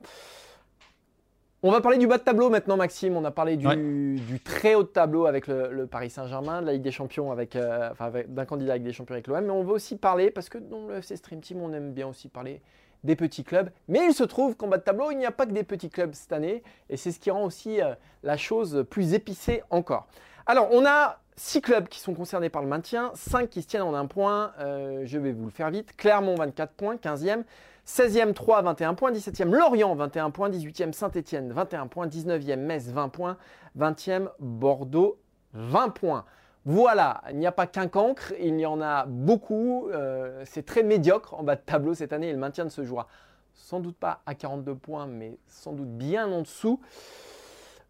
On 1.66 1.72
va 1.72 1.80
parler 1.80 1.98
du 1.98 2.08
bas 2.08 2.18
de 2.18 2.24
tableau 2.24 2.50
maintenant, 2.50 2.76
Maxime. 2.76 3.16
On 3.16 3.24
a 3.24 3.32
parlé 3.32 3.56
du, 3.56 4.40
très 4.44 4.76
haut 4.76 4.84
de 4.84 4.90
tableau 4.90 5.28
avec 5.28 5.48
le, 5.48 5.88
Paris 5.90 6.10
Saint-Germain, 6.10 6.62
de 6.62 6.66
la 6.66 6.74
Ligue 6.74 6.82
des 6.82 6.92
Champions 6.92 7.32
avec, 7.32 7.56
euh, 7.56 7.90
enfin, 7.90 8.12
d'un 8.28 8.44
candidat 8.44 8.74
avec 8.74 8.84
des 8.84 8.92
Champions 8.92 9.14
avec 9.14 9.28
l'OM. 9.28 9.46
Mais 9.46 9.50
on 9.50 9.64
va 9.64 9.72
aussi 9.72 9.96
parler, 9.96 10.30
parce 10.30 10.50
que 10.50 10.58
dans 10.58 10.88
le 10.88 10.96
FC 10.96 11.16
Stream 11.16 11.40
Team, 11.40 11.62
on 11.62 11.72
aime 11.72 11.94
bien 11.94 12.10
aussi 12.10 12.28
parler 12.28 12.62
des 13.04 13.16
petits 13.16 13.44
clubs. 13.44 13.70
Mais 13.88 14.06
il 14.06 14.14
se 14.14 14.24
trouve 14.24 14.56
qu'en 14.56 14.68
bas 14.68 14.78
de 14.78 14.84
tableau, 14.84 15.12
il 15.12 15.18
n'y 15.18 15.26
a 15.26 15.32
pas 15.32 15.46
que 15.46 15.52
des 15.52 15.64
petits 15.64 15.90
clubs 15.90 16.14
cette 16.14 16.34
année. 16.34 16.64
Et 16.90 16.98
c'est 16.98 17.12
ce 17.12 17.20
qui 17.20 17.32
rend 17.32 17.44
aussi 17.44 17.82
euh, 17.82 17.94
la 18.24 18.38
chose 18.38 18.86
plus 18.90 19.14
épicée 19.14 19.64
encore. 19.70 20.08
Alors, 20.46 20.70
on 20.72 20.86
a 20.86 21.20
six 21.36 21.62
clubs 21.62 21.88
qui 21.88 22.00
sont 22.00 22.14
concernés 22.14 22.50
par 22.50 22.62
le 22.62 22.68
maintien, 22.68 23.12
5 23.16 23.50
qui 23.50 23.62
se 23.62 23.68
tiennent 23.68 23.84
en 23.84 23.94
un 23.94 24.06
point. 24.06 24.54
Euh, 24.60 25.04
je 25.06 25.18
vais 25.18 25.32
vous 25.32 25.46
le 25.46 25.52
faire 25.52 25.70
vite. 25.70 25.96
Clermont, 25.96 26.36
24 26.36 26.74
points, 26.74 26.96
15e. 26.96 27.44
16e, 27.86 28.34
3, 28.34 28.62
21 28.62 28.94
points. 28.94 29.12
17e, 29.12 29.52
Lorient, 29.52 29.96
21 29.96 30.32
points. 30.32 30.50
18e, 30.50 30.94
Saint-Etienne, 30.94 31.52
21 31.52 31.88
points. 31.88 32.08
19e, 32.08 32.58
Metz, 32.58 32.88
20 32.88 33.10
points. 33.10 33.38
20e, 33.78 34.30
Bordeaux, 34.40 35.20
20 35.54 35.90
points. 35.90 36.26
Voilà, 36.66 37.22
il 37.30 37.38
n'y 37.38 37.48
a 37.48 37.52
pas 37.52 37.68
qu'un 37.68 37.88
cancre, 37.88 38.34
il 38.40 38.60
y 38.60 38.66
en 38.66 38.82
a 38.82 39.06
beaucoup. 39.06 39.90
Euh, 39.90 40.44
c'est 40.46 40.66
très 40.66 40.84
médiocre 40.84 41.34
en 41.34 41.44
bas 41.44 41.56
de 41.56 41.62
tableau 41.62 41.94
cette 41.94 42.14
année 42.14 42.30
et 42.30 42.34
le 42.34 42.38
maintien 42.38 42.64
ne 42.64 42.70
se 42.70 42.84
jouera 42.84 43.08
sans 43.54 43.80
doute 43.80 43.98
pas 43.98 44.22
à 44.26 44.36
42 44.36 44.76
points, 44.76 45.08
mais 45.08 45.38
sans 45.48 45.74
doute 45.74 45.90
bien 45.90 46.28
en 46.28 46.42
dessous. 46.42 46.80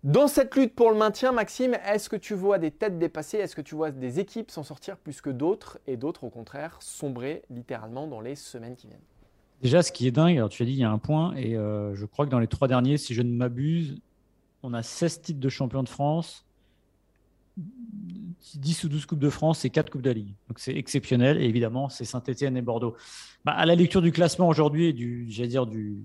Dans 0.04 0.28
cette 0.28 0.56
lutte 0.56 0.76
pour 0.76 0.92
le 0.92 0.98
maintien, 0.98 1.32
Maxime, 1.32 1.76
est-ce 1.86 2.10
que 2.10 2.18
tu 2.18 2.34
vois 2.34 2.60
des 2.60 2.72
têtes 2.72 3.00
dépassées? 3.00 3.38
Est-ce 3.38 3.56
que 3.56 3.62
tu 3.62 3.74
vois 3.74 3.92
des 3.92 4.20
équipes 4.20 4.52
s'en 4.52 4.64
sortir 4.64 4.98
plus 4.98 5.22
que 5.22 5.30
d'autres 5.30 5.80
et 5.88 5.96
d'autres, 5.96 6.26
au 6.26 6.30
contraire, 6.30 6.78
sombrer 6.82 7.44
littéralement 7.50 8.08
dans 8.08 8.20
les 8.20 8.36
semaines 8.36 8.76
qui 8.76 8.88
viennent? 8.88 9.00
Déjà, 9.62 9.82
ce 9.82 9.94
qui 9.94 10.06
est 10.06 10.12
dingue, 10.12 10.36
alors 10.36 10.50
tu 10.50 10.62
as 10.62 10.66
dit, 10.66 10.74
il 10.74 10.80
y 10.80 10.84
a 10.84 10.92
un 10.92 10.98
point, 10.98 11.34
et 11.36 11.56
euh, 11.56 11.96
je 11.96 12.06
crois 12.06 12.26
que 12.26 12.32
dans 12.32 12.40
les 12.40 12.48
trois 12.48 12.68
derniers, 12.68 12.98
si 12.98 13.14
je 13.14 13.22
ne 13.22 13.32
m'abuse, 13.32 13.96
on 14.62 14.74
a 14.74 14.84
16 14.84 15.22
titres 15.22 15.40
de 15.40 15.50
champion 15.50 15.84
de 15.84 15.90
France, 15.90 16.46
10 17.58 18.84
ou 18.84 18.90
12 18.90 19.06
Coupes 19.06 19.20
de 19.20 19.30
France 19.30 19.66
et 19.66 19.70
4 19.70 19.90
Coupes 19.90 20.02
de 20.02 20.10
la 20.10 20.14
Ligue. 20.14 20.34
Donc 20.48 20.60
c'est 20.60 20.76
exceptionnel. 20.76 21.42
Et 21.42 21.46
évidemment, 21.46 21.90
c'est 21.90 22.06
Saint-Etienne 22.06 22.58
et 22.58 22.62
Bordeaux. 22.62 22.96
Bah, 23.46 23.54
à 23.54 23.66
la 23.66 23.76
lecture 23.76 24.02
du 24.02 24.12
classement 24.12 24.48
aujourd'hui 24.48 24.88
et 24.88 24.94
du, 24.94 25.26
dire, 25.26 25.66
du, 25.66 26.04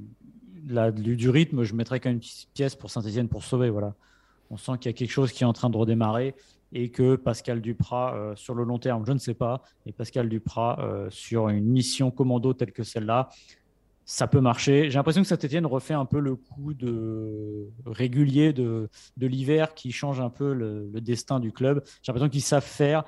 du, 0.54 1.30
rythme, 1.30 1.62
je 1.62 1.74
mettrais 1.74 2.00
quand 2.00 2.10
même 2.10 2.16
une 2.16 2.20
petite 2.20 2.50
pièce 2.54 2.74
pour 2.74 2.90
Saint-Etienne 2.90 3.28
pour 3.28 3.44
sauver. 3.44 3.70
Voilà. 3.70 3.94
On 4.50 4.56
sent 4.56 4.72
qu'il 4.80 4.90
y 4.90 4.94
a 4.94 4.96
quelque 4.96 5.10
chose 5.10 5.32
qui 5.32 5.42
est 5.44 5.46
en 5.46 5.52
train 5.52 5.70
de 5.70 5.76
redémarrer 5.76 6.34
et 6.72 6.90
que 6.90 7.16
Pascal 7.16 7.60
Duprat, 7.60 8.14
euh, 8.14 8.36
sur 8.36 8.54
le 8.54 8.64
long 8.64 8.78
terme, 8.78 9.04
je 9.06 9.12
ne 9.12 9.18
sais 9.18 9.34
pas, 9.34 9.62
et 9.86 9.92
Pascal 9.92 10.28
Duprat, 10.28 10.78
euh, 10.80 11.08
sur 11.10 11.48
une 11.48 11.64
mission 11.64 12.10
commando 12.10 12.52
telle 12.52 12.72
que 12.72 12.82
celle-là, 12.82 13.30
ça 14.08 14.26
peut 14.26 14.40
marcher. 14.40 14.90
J'ai 14.90 14.96
l'impression 14.96 15.20
que 15.20 15.28
Saint-Etienne 15.28 15.66
refait 15.66 15.92
un 15.92 16.06
peu 16.06 16.18
le 16.18 16.34
coup 16.34 16.72
de 16.72 17.68
régulier 17.84 18.54
de, 18.54 18.88
de 19.18 19.26
l'hiver 19.26 19.74
qui 19.74 19.92
change 19.92 20.18
un 20.18 20.30
peu 20.30 20.54
le, 20.54 20.88
destin 21.02 21.40
du 21.40 21.52
club. 21.52 21.82
J'ai 22.02 22.10
l'impression 22.10 22.30
qu'ils 22.30 22.42
savent 22.42 22.64
faire. 22.64 23.04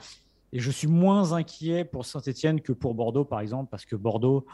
Et 0.53 0.59
je 0.61 0.71
suis 0.71 0.89
moins 0.89 1.33
inquiet 1.33 1.87
pour 1.87 2.05
Saint-Etienne 2.05 2.61
que 2.61 2.75
pour 2.75 2.93
Bordeaux, 2.95 3.25
par 3.25 3.41
exemple, 3.41 3.71
parce 3.71 3.87
que 3.87 3.97
Bordeaux, 3.97 4.45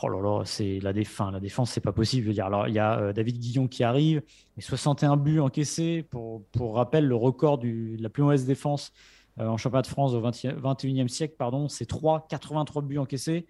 oh 0.00 0.08
là 0.08 0.22
là, 0.22 0.44
c'est 0.44 0.78
la 0.78 0.92
défense. 0.92 1.32
La 1.32 1.40
défense, 1.40 1.72
c'est 1.72 1.80
pas 1.80 1.92
possible. 1.92 2.28
Il 2.30 2.36
y 2.36 2.40
a 2.40 2.98
euh, 3.00 3.12
David 3.12 3.40
Guillon 3.40 3.66
qui 3.66 3.82
arrive, 3.82 4.22
et 4.56 4.60
61 4.60 5.16
buts 5.16 5.40
encaissés. 5.40 6.06
Pour, 6.08 6.44
pour 6.52 6.76
rappel, 6.76 7.04
le 7.04 7.16
record 7.16 7.58
de 7.58 8.00
la 8.00 8.08
plus 8.08 8.22
mauvaise 8.22 8.46
défense 8.46 8.92
euh, 9.40 9.48
en 9.48 9.56
championnat 9.56 9.82
de 9.82 9.88
France 9.88 10.12
au 10.12 10.22
21e 10.22 11.08
siècle, 11.08 11.34
pardon, 11.36 11.68
c'est 11.68 11.86
3, 11.86 12.28
83 12.28 12.82
buts 12.82 12.98
encaissés 12.98 13.48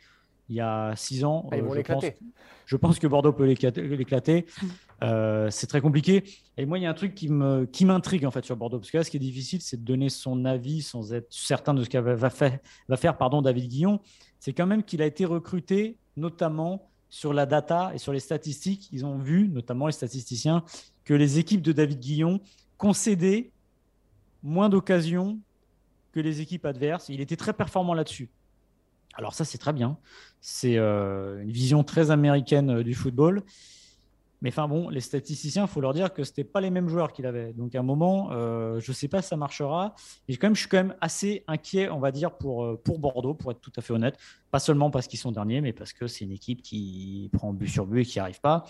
il 0.48 0.56
y 0.56 0.60
a 0.60 0.94
six 0.96 1.24
ans. 1.24 1.48
Ah, 1.52 1.56
euh, 1.56 1.74
je, 1.74 1.80
pense, 1.80 2.04
je, 2.66 2.76
pense, 2.76 2.98
que 2.98 3.06
Bordeaux 3.06 3.32
peut 3.32 3.44
l'éclater. 3.44 4.46
Euh, 5.00 5.48
c'est 5.52 5.68
très 5.68 5.80
compliqué. 5.80 6.24
Et 6.56 6.66
moi, 6.66 6.76
il 6.76 6.82
y 6.82 6.86
a 6.86 6.90
un 6.90 6.94
truc 6.94 7.14
qui 7.14 7.28
me 7.28 7.66
qui 7.66 7.84
m'intrigue 7.84 8.26
en 8.26 8.32
fait 8.32 8.44
sur 8.44 8.56
Bordeaux, 8.56 8.80
parce 8.80 8.90
que 8.90 8.96
là, 8.96 9.04
ce 9.04 9.12
qui 9.12 9.16
est 9.16 9.20
difficile, 9.20 9.62
c'est 9.62 9.76
de 9.76 9.84
donner 9.84 10.08
son 10.08 10.44
avis 10.44 10.82
sans 10.82 11.12
être 11.12 11.28
certain 11.30 11.72
de 11.72 11.84
ce 11.84 11.88
qu'il 11.88 12.00
va 12.00 12.30
faire, 12.30 12.58
va 12.88 12.96
faire 12.96 13.16
pardon, 13.16 13.40
David 13.40 13.68
Guillon. 13.68 14.00
C'est 14.40 14.52
quand 14.52 14.66
même 14.66 14.82
qu'il 14.82 15.00
a 15.00 15.06
été 15.06 15.24
recruté, 15.24 15.98
notamment 16.16 16.90
sur 17.10 17.32
la 17.32 17.46
data 17.46 17.92
et 17.94 17.98
sur 17.98 18.12
les 18.12 18.18
statistiques. 18.18 18.88
Ils 18.90 19.06
ont 19.06 19.18
vu, 19.18 19.48
notamment 19.48 19.86
les 19.86 19.92
statisticiens, 19.92 20.64
que 21.04 21.14
les 21.14 21.38
équipes 21.38 21.62
de 21.62 21.70
David 21.70 22.00
Guillon 22.00 22.40
concédaient 22.76 23.52
moins 24.42 24.68
d'occasions 24.68 25.38
que 26.10 26.18
les 26.18 26.40
équipes 26.40 26.66
adverses. 26.66 27.08
Il 27.08 27.20
était 27.20 27.36
très 27.36 27.52
performant 27.52 27.94
là-dessus. 27.94 28.30
Alors 29.14 29.34
ça, 29.34 29.44
c'est 29.44 29.58
très 29.58 29.72
bien. 29.72 29.98
C'est 30.40 30.76
euh, 30.76 31.42
une 31.42 31.50
vision 31.50 31.82
très 31.82 32.10
américaine 32.10 32.70
euh, 32.70 32.82
du 32.84 32.94
football. 32.94 33.42
Mais 34.40 34.52
bon, 34.52 34.88
les 34.88 35.00
statisticiens, 35.00 35.64
il 35.64 35.68
faut 35.68 35.80
leur 35.80 35.92
dire 35.92 36.14
que 36.14 36.22
ce 36.22 36.30
n'étaient 36.30 36.44
pas 36.44 36.60
les 36.60 36.70
mêmes 36.70 36.88
joueurs 36.88 37.12
qu'il 37.12 37.26
avait. 37.26 37.52
Donc 37.54 37.74
à 37.74 37.80
un 37.80 37.82
moment, 37.82 38.28
euh, 38.30 38.78
je 38.78 38.92
ne 38.92 38.94
sais 38.94 39.08
pas 39.08 39.20
si 39.20 39.28
ça 39.28 39.36
marchera. 39.36 39.96
Et 40.28 40.36
quand 40.36 40.46
même, 40.46 40.54
je 40.54 40.60
suis 40.60 40.68
quand 40.68 40.76
même 40.76 40.94
assez 41.00 41.42
inquiet, 41.48 41.90
on 41.90 41.98
va 41.98 42.12
dire, 42.12 42.30
pour, 42.30 42.80
pour 42.82 43.00
Bordeaux, 43.00 43.34
pour 43.34 43.50
être 43.50 43.60
tout 43.60 43.72
à 43.76 43.80
fait 43.80 43.92
honnête. 43.92 44.16
Pas 44.52 44.60
seulement 44.60 44.92
parce 44.92 45.08
qu'ils 45.08 45.18
sont 45.18 45.32
derniers, 45.32 45.60
mais 45.60 45.72
parce 45.72 45.92
que 45.92 46.06
c'est 46.06 46.24
une 46.24 46.30
équipe 46.30 46.62
qui 46.62 47.28
prend 47.32 47.52
but 47.52 47.66
sur 47.66 47.84
but 47.84 48.02
et 48.02 48.04
qui 48.04 48.18
n'y 48.18 48.20
arrive 48.20 48.40
pas. 48.40 48.64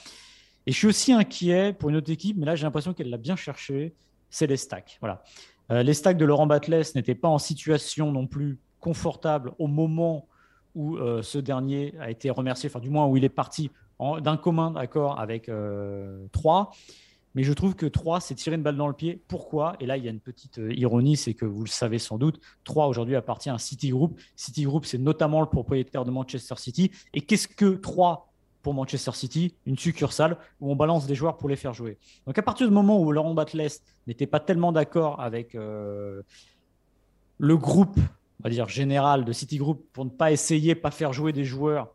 Et 0.64 0.72
je 0.72 0.76
suis 0.78 0.86
aussi 0.86 1.12
inquiet 1.12 1.74
pour 1.74 1.90
une 1.90 1.96
autre 1.96 2.10
équipe, 2.10 2.38
mais 2.38 2.46
là 2.46 2.54
j'ai 2.54 2.64
l'impression 2.64 2.94
qu'elle 2.94 3.10
l'a 3.10 3.18
bien 3.18 3.36
cherché, 3.36 3.94
c'est 4.30 4.46
les 4.46 4.56
stacks. 4.56 4.98
Voilà. 5.00 5.22
les 5.70 5.94
stacks 5.94 6.16
de 6.16 6.24
Laurent 6.24 6.46
Batles 6.46 6.82
n'étaient 6.94 7.14
pas 7.14 7.28
en 7.28 7.38
situation 7.38 8.10
non 8.12 8.26
plus 8.26 8.58
confortable 8.80 9.52
au 9.58 9.66
moment 9.66 10.26
où 10.74 10.96
euh, 10.96 11.22
ce 11.22 11.38
dernier 11.38 11.94
a 12.00 12.10
été 12.10 12.30
remercié, 12.30 12.68
enfin 12.68 12.80
du 12.80 12.90
moins 12.90 13.06
où 13.06 13.16
il 13.16 13.24
est 13.24 13.28
parti 13.28 13.70
d'un 14.20 14.36
commun 14.36 14.74
accord 14.76 15.18
avec 15.18 15.48
euh, 15.48 16.26
3. 16.32 16.70
Mais 17.34 17.42
je 17.42 17.52
trouve 17.52 17.74
que 17.74 17.86
3, 17.86 18.20
c'est 18.20 18.34
tirer 18.34 18.56
une 18.56 18.62
balle 18.62 18.76
dans 18.76 18.88
le 18.88 18.94
pied. 18.94 19.22
Pourquoi? 19.28 19.76
Et 19.80 19.86
là, 19.86 19.96
il 19.96 20.04
y 20.04 20.08
a 20.08 20.10
une 20.10 20.20
petite 20.20 20.58
euh, 20.58 20.72
ironie, 20.72 21.16
c'est 21.16 21.34
que 21.34 21.44
vous 21.44 21.62
le 21.62 21.68
savez 21.68 21.98
sans 21.98 22.18
doute, 22.18 22.40
3 22.64 22.86
aujourd'hui 22.86 23.16
appartient 23.16 23.50
à 23.50 23.58
Citigroup. 23.58 24.18
Citigroup, 24.34 24.84
c'est 24.84 24.98
notamment 24.98 25.40
le 25.40 25.46
propriétaire 25.46 26.04
de 26.04 26.10
Manchester 26.10 26.54
City. 26.56 26.90
Et 27.12 27.20
qu'est-ce 27.20 27.48
que 27.48 27.76
3 27.76 28.32
pour 28.62 28.74
Manchester 28.74 29.12
City? 29.12 29.54
Une 29.66 29.78
succursale 29.78 30.38
où 30.60 30.70
on 30.72 30.76
balance 30.76 31.06
des 31.06 31.14
joueurs 31.14 31.36
pour 31.36 31.48
les 31.48 31.56
faire 31.56 31.74
jouer. 31.74 31.98
Donc 32.26 32.38
à 32.38 32.42
partir 32.42 32.66
du 32.66 32.74
moment 32.74 33.00
où 33.00 33.12
Laurent 33.12 33.34
Batles 33.34 33.68
n'était 34.06 34.26
pas 34.26 34.40
tellement 34.40 34.72
d'accord 34.72 35.20
avec 35.20 35.54
euh, 35.54 36.22
le 37.38 37.56
groupe 37.56 38.00
on 38.40 38.44
va 38.44 38.50
dire, 38.50 38.68
général 38.68 39.24
de 39.24 39.32
Citigroup 39.32 39.80
pour 39.92 40.04
ne 40.04 40.10
pas 40.10 40.32
essayer, 40.32 40.74
pas 40.74 40.90
faire 40.90 41.12
jouer 41.12 41.32
des 41.32 41.44
joueurs 41.44 41.88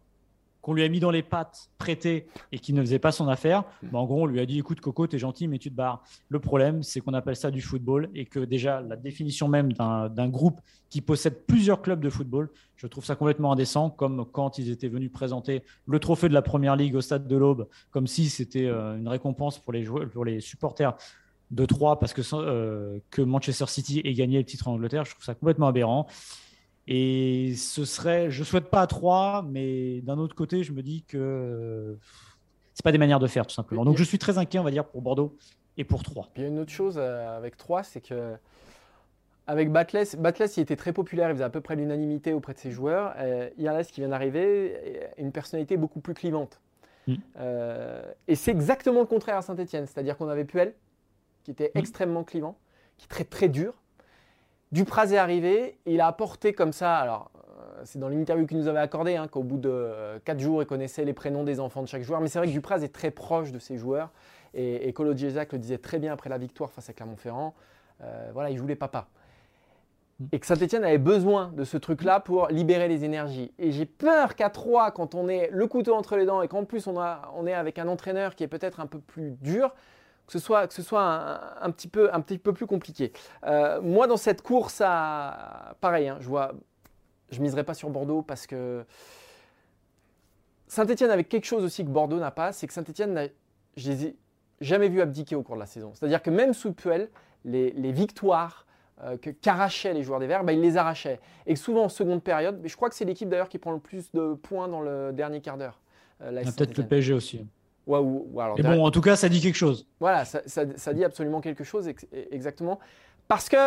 qu'on 0.63 0.73
lui 0.73 0.83
a 0.83 0.89
mis 0.89 1.01
dans 1.01 1.11
les 1.11 1.23
pattes, 1.23 1.69
prêtés 1.77 2.25
et 2.53 2.57
qui 2.57 2.71
ne 2.71 2.81
faisaient 2.81 2.97
pas 2.97 3.11
son 3.11 3.27
affaire, 3.27 3.65
bah, 3.83 3.99
en 3.99 4.05
gros, 4.05 4.23
on 4.23 4.25
lui 4.25 4.39
a 4.39 4.45
dit 4.45 4.59
écoute, 4.59 4.79
Coco, 4.79 5.05
t'es 5.05 5.19
gentil, 5.19 5.49
mais 5.49 5.59
tu 5.59 5.69
te 5.69 5.75
barres. 5.75 6.01
Le 6.29 6.39
problème, 6.39 6.83
c'est 6.83 7.01
qu'on 7.01 7.13
appelle 7.13 7.35
ça 7.35 7.51
du 7.51 7.61
football 7.61 8.09
et 8.15 8.25
que 8.25 8.39
déjà, 8.39 8.79
la 8.79 8.95
définition 8.95 9.49
même 9.49 9.73
d'un 9.73 10.29
groupe 10.29 10.61
qui 10.89 11.01
possède 11.01 11.45
plusieurs 11.45 11.81
clubs 11.81 11.99
de 11.99 12.09
football, 12.09 12.49
je 12.77 12.87
trouve 12.87 13.03
ça 13.03 13.17
complètement 13.17 13.51
indécent, 13.51 13.89
comme 13.89 14.25
quand 14.31 14.57
ils 14.57 14.69
étaient 14.69 14.87
venus 14.87 15.11
présenter 15.11 15.63
le 15.85 15.99
trophée 15.99 16.29
de 16.29 16.33
la 16.33 16.41
première 16.41 16.77
ligue 16.77 16.95
au 16.95 17.01
stade 17.01 17.27
de 17.27 17.35
l'Aube, 17.35 17.67
comme 17.91 18.07
si 18.07 18.29
c'était 18.29 18.65
euh, 18.65 18.97
une 18.97 19.09
récompense 19.09 19.59
pour 19.59 19.73
les, 19.73 19.83
joueurs, 19.83 20.09
pour 20.09 20.23
les 20.23 20.39
supporters 20.39 20.95
de 21.53 21.65
3 21.65 21.99
parce 21.99 22.13
que, 22.13 22.21
euh, 22.33 22.99
que 23.11 23.21
Manchester 23.21 23.65
City 23.67 24.01
ait 24.03 24.13
gagné 24.13 24.37
le 24.39 24.45
titre 24.45 24.67
en 24.67 24.73
Angleterre. 24.73 25.05
Je 25.05 25.11
trouve 25.11 25.23
ça 25.23 25.35
complètement 25.35 25.67
aberrant. 25.67 26.07
Et 26.87 27.53
ce 27.55 27.85
serait, 27.85 28.29
je 28.29 28.43
souhaite 28.43 28.69
pas 28.69 28.81
à 28.81 28.87
3, 28.87 29.45
mais 29.49 30.01
d'un 30.01 30.17
autre 30.17 30.35
côté, 30.35 30.63
je 30.63 30.73
me 30.73 30.81
dis 30.81 31.03
que 31.03 31.97
c'est 32.73 32.83
pas 32.83 32.91
des 32.91 32.97
manières 32.97 33.19
de 33.19 33.27
faire 33.27 33.45
tout 33.45 33.53
simplement. 33.53 33.85
Donc 33.85 33.97
je 33.97 34.03
suis 34.03 34.17
très 34.17 34.37
inquiet, 34.37 34.59
on 34.59 34.63
va 34.63 34.71
dire, 34.71 34.85
pour 34.85 35.01
Bordeaux 35.01 35.37
et 35.77 35.83
pour 35.83 36.03
3. 36.03 36.29
il 36.35 36.41
y 36.41 36.45
a 36.45 36.49
une 36.49 36.59
autre 36.59 36.71
chose 36.71 36.95
euh, 36.97 37.37
avec 37.37 37.57
3, 37.57 37.83
c'est 37.83 38.01
que 38.01 38.35
avec 39.45 39.71
Batles, 39.71 40.17
Batles, 40.19 40.47
il 40.57 40.61
était 40.61 40.75
très 40.75 40.93
populaire, 40.93 41.29
il 41.29 41.33
faisait 41.33 41.43
à 41.43 41.49
peu 41.49 41.61
près 41.61 41.75
l'unanimité 41.75 42.31
auprès 42.33 42.53
de 42.53 42.59
ses 42.59 42.71
joueurs. 42.71 43.13
Euh, 43.17 43.49
Irles, 43.57 43.85
qui 43.85 43.99
vient 43.99 44.09
d'arriver, 44.09 45.09
une 45.17 45.31
personnalité 45.31 45.75
beaucoup 45.75 45.99
plus 45.99 46.13
clivante. 46.13 46.61
Mm. 47.07 47.15
Euh, 47.39 48.03
et 48.27 48.35
c'est 48.35 48.51
exactement 48.51 49.01
le 49.01 49.05
contraire 49.05 49.37
à 49.37 49.41
Saint-Etienne, 49.41 49.85
c'est-à-dire 49.85 50.17
qu'on 50.17 50.29
avait 50.29 50.45
Puel, 50.45 50.73
qui 51.43 51.51
était 51.51 51.71
mm. 51.75 51.77
extrêmement 51.77 52.23
clivant, 52.23 52.57
qui 52.97 53.05
est 53.05 53.09
très 53.09 53.23
très 53.23 53.49
dur. 53.49 53.73
Dupraz 54.71 55.13
est 55.13 55.17
arrivé, 55.17 55.77
il 55.85 56.01
a 56.01 56.07
apporté 56.07 56.53
comme 56.53 56.73
ça, 56.73 56.97
alors 56.97 57.31
euh, 57.37 57.81
c'est 57.85 57.99
dans 57.99 58.09
l'interview 58.09 58.47
qu'il 58.47 58.57
nous 58.57 58.67
avait 58.67 58.79
accordé, 58.79 59.15
hein, 59.15 59.27
qu'au 59.27 59.43
bout 59.43 59.59
de 59.59 60.19
4 60.25 60.39
jours, 60.39 60.63
il 60.63 60.65
connaissait 60.65 61.05
les 61.05 61.13
prénoms 61.13 61.43
des 61.43 61.59
enfants 61.59 61.83
de 61.83 61.87
chaque 61.87 62.01
joueur, 62.01 62.21
mais 62.21 62.27
c'est 62.27 62.39
vrai 62.39 62.47
que 62.47 62.53
Dupraz 62.53 62.83
est 62.83 62.93
très 62.93 63.11
proche 63.11 63.51
de 63.51 63.59
ses 63.59 63.77
joueurs, 63.77 64.11
et, 64.53 64.87
et 64.87 64.93
Colo 64.93 65.09
le 65.11 65.15
disait 65.15 65.77
très 65.77 65.99
bien 65.99 66.13
après 66.13 66.29
la 66.29 66.37
victoire 66.37 66.71
face 66.71 66.89
à 66.89 66.93
Clermont-Ferrand, 66.93 67.53
euh, 68.01 68.29
voilà, 68.33 68.49
il 68.49 68.57
joue 68.57 68.67
les 68.67 68.75
papas. 68.75 69.07
Et 70.31 70.39
que 70.39 70.45
Saint-Etienne 70.45 70.83
avait 70.83 70.99
besoin 70.99 71.51
de 71.55 71.63
ce 71.63 71.75
truc-là 71.75 72.19
pour 72.19 72.47
libérer 72.47 72.87
les 72.87 73.03
énergies. 73.03 73.51
Et 73.57 73.71
j'ai 73.71 73.85
peur 73.85 74.35
qu'à 74.35 74.49
3, 74.49 74.91
quand 74.91 75.15
on 75.15 75.27
est 75.27 75.49
le 75.51 75.67
couteau 75.67 75.95
entre 75.95 76.15
les 76.15 76.25
dents 76.25 76.41
et 76.41 76.47
qu'en 76.47 76.65
plus 76.65 76.87
on, 76.87 76.99
a, 76.99 77.31
on 77.35 77.47
est 77.47 77.53
avec 77.53 77.79
un 77.79 77.87
entraîneur 77.87 78.35
qui 78.35 78.43
est 78.43 78.47
peut-être 78.47 78.79
un 78.79 78.85
peu 78.85 78.99
plus 78.99 79.31
dur, 79.41 79.73
que 80.27 80.33
ce 80.33 80.39
soit, 80.39 80.67
que 80.67 80.73
ce 80.73 80.81
soit 80.81 81.03
un, 81.61 81.71
petit, 81.71 81.87
peu, 81.87 82.13
un 82.13 82.21
petit 82.21 82.37
peu 82.37 82.53
plus 82.53 82.67
compliqué. 82.67 83.11
Euh, 83.45 83.81
moi, 83.81 84.07
dans 84.07 84.17
cette 84.17 84.41
course, 84.41 84.81
à, 84.83 85.75
pareil, 85.81 86.07
hein, 86.07 86.17
je 86.19 86.27
vois, 86.27 86.53
je 87.29 87.41
miserai 87.41 87.63
pas 87.63 87.73
sur 87.73 87.89
Bordeaux 87.89 88.21
parce 88.21 88.47
que 88.47 88.85
Saint-Etienne 90.67 91.11
avait 91.11 91.25
quelque 91.25 91.45
chose 91.45 91.63
aussi 91.63 91.83
que 91.83 91.89
Bordeaux 91.89 92.19
n'a 92.19 92.31
pas, 92.31 92.51
c'est 92.51 92.67
que 92.67 92.73
Saint-Etienne, 92.73 93.29
je 93.75 93.91
les 93.91 94.05
ai 94.05 94.15
jamais 94.61 94.87
vus 94.87 95.01
abdiquer 95.01 95.35
au 95.35 95.43
cours 95.43 95.55
de 95.55 95.59
la 95.59 95.65
saison. 95.65 95.91
C'est-à-dire 95.93 96.21
que 96.21 96.29
même 96.29 96.53
sous 96.53 96.73
Puel, 96.73 97.09
les, 97.43 97.91
victoires 97.91 98.65
euh, 99.03 99.17
qu'arrachaient 99.41 99.93
les 99.93 100.03
joueurs 100.03 100.19
des 100.19 100.27
Verts, 100.27 100.43
bah, 100.43 100.53
ils 100.53 100.61
les 100.61 100.77
arrachaient. 100.77 101.19
Et 101.45 101.55
souvent 101.55 101.83
en 101.83 101.89
seconde 101.89 102.23
période, 102.23 102.59
mais 102.61 102.69
je 102.69 102.75
crois 102.75 102.89
que 102.89 102.95
c'est 102.95 103.05
l'équipe 103.05 103.27
d'ailleurs 103.27 103.49
qui 103.49 103.57
prend 103.57 103.73
le 103.73 103.79
plus 103.79 104.11
de 104.13 104.33
points 104.33 104.69
dans 104.69 104.81
le 104.81 105.11
dernier 105.11 105.41
quart 105.41 105.57
d'heure. 105.57 105.81
Euh, 106.21 106.43
Peut-être 106.43 106.77
le 106.77 106.87
PSG 106.87 107.13
aussi. 107.13 107.45
Ouais, 107.85 107.99
Mais 108.57 108.63
bon, 108.63 108.85
en 108.85 108.91
tout 108.91 109.01
cas, 109.01 109.15
ça 109.15 109.29
dit 109.29 109.41
quelque 109.41 109.55
chose. 109.55 109.87
Voilà, 109.99 110.25
ça, 110.25 110.93
dit 110.93 111.03
absolument 111.03 111.41
quelque 111.41 111.63
chose, 111.63 111.89
exactement. 112.31 112.79
Parce 113.27 113.49
que, 113.49 113.57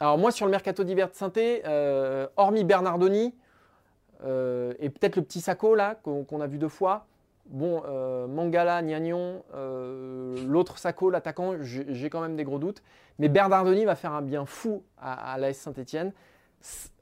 alors 0.00 0.18
moi, 0.18 0.30
sur 0.30 0.46
le 0.46 0.50
mercato 0.50 0.84
d'hiver 0.84 1.10
de 1.10 1.14
Sainté, 1.14 1.62
euh, 1.66 2.26
hormis 2.36 2.64
Bernardoni 2.64 3.34
euh, 4.24 4.72
et 4.78 4.88
peut-être 4.88 5.16
le 5.16 5.22
petit 5.22 5.40
Sacco, 5.40 5.74
là, 5.74 5.94
qu'on 5.94 6.40
a 6.40 6.46
vu 6.46 6.58
deux 6.58 6.68
fois, 6.68 7.06
bon, 7.46 7.82
euh, 7.86 8.26
Mangala, 8.26 8.80
Niagnon, 8.80 9.42
l'autre 10.46 10.78
Sacco, 10.78 11.10
l'attaquant, 11.10 11.56
j'ai 11.60 12.10
quand 12.10 12.22
même 12.22 12.36
des 12.36 12.44
gros 12.44 12.58
doutes. 12.58 12.82
Mais 13.18 13.28
Bernardoni 13.28 13.84
va 13.84 13.94
faire 13.94 14.12
un 14.12 14.22
bien 14.22 14.46
fou 14.46 14.82
à, 14.96 15.32
à 15.34 15.38
l'AS 15.38 15.54
Saint-Etienne. 15.54 16.12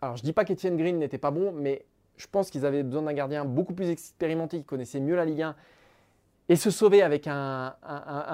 Alors, 0.03 0.17
je 0.17 0.23
dis 0.23 0.33
pas 0.33 0.45
qu'Etienne 0.45 0.77
Green 0.77 0.99
n'était 0.99 1.19
pas 1.19 1.31
bon, 1.31 1.53
mais 1.53 1.85
je 2.17 2.27
pense 2.27 2.51
qu'ils 2.51 2.67
avaient 2.67 2.83
besoin 2.83 3.03
d'un 3.03 3.13
gardien 3.13 3.45
beaucoup 3.45 3.75
plus 3.75 3.91
expérimenté, 3.91 4.59
qui 4.59 4.65
connaissait 4.65 5.01
mieux 5.01 5.15
la 5.15 5.25
Ligue 5.25 5.43
1 5.43 5.55
et 6.49 6.57
se 6.57 6.71
sauver 6.71 7.03
avec 7.03 7.27
un, 7.27 7.75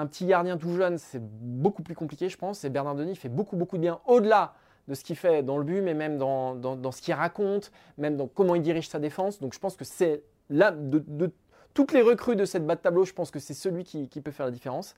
petit 0.09 0.25
gardien 0.25 0.57
tout 0.57 0.75
jeune, 0.75 0.97
c'est 0.97 1.21
beaucoup 1.21 1.81
plus 1.81 1.95
compliqué, 1.95 2.29
je 2.29 2.37
pense. 2.37 2.63
Et 2.63 2.69
Bernard 2.69 2.95
Denis 2.95 3.15
fait 3.15 3.29
beaucoup, 3.29 3.55
beaucoup 3.55 3.77
de 3.77 3.81
bien 3.81 3.99
au-delà 4.05 4.53
de 4.87 4.93
ce 4.93 5.03
qu'il 5.03 5.15
fait 5.15 5.41
dans 5.43 5.57
le 5.57 5.63
but, 5.63 5.81
mais 5.81 5.93
même 5.93 6.17
dans, 6.17 6.91
ce 6.91 7.01
qu'il 7.01 7.13
raconte, 7.13 7.71
même 7.97 8.17
dans 8.17 8.27
comment 8.27 8.55
il 8.55 8.61
dirige 8.61 8.87
sa 8.87 8.99
défense. 8.99 9.39
Donc 9.39 9.53
je 9.53 9.59
pense 9.59 9.75
que 9.75 9.85
c'est 9.85 10.23
là, 10.49 10.71
de, 10.71 11.31
toutes 11.73 11.91
les 11.91 12.01
recrues 12.01 12.35
de 12.35 12.45
cette 12.45 12.67
bas 12.67 12.75
de 12.75 12.81
tableau, 12.81 13.03
je 13.03 13.13
pense 13.13 13.31
que 13.31 13.39
c'est 13.39 13.55
celui 13.55 13.83
qui, 13.83 14.07
peut 14.21 14.31
faire 14.31 14.45
la 14.45 14.51
différence. 14.51 14.95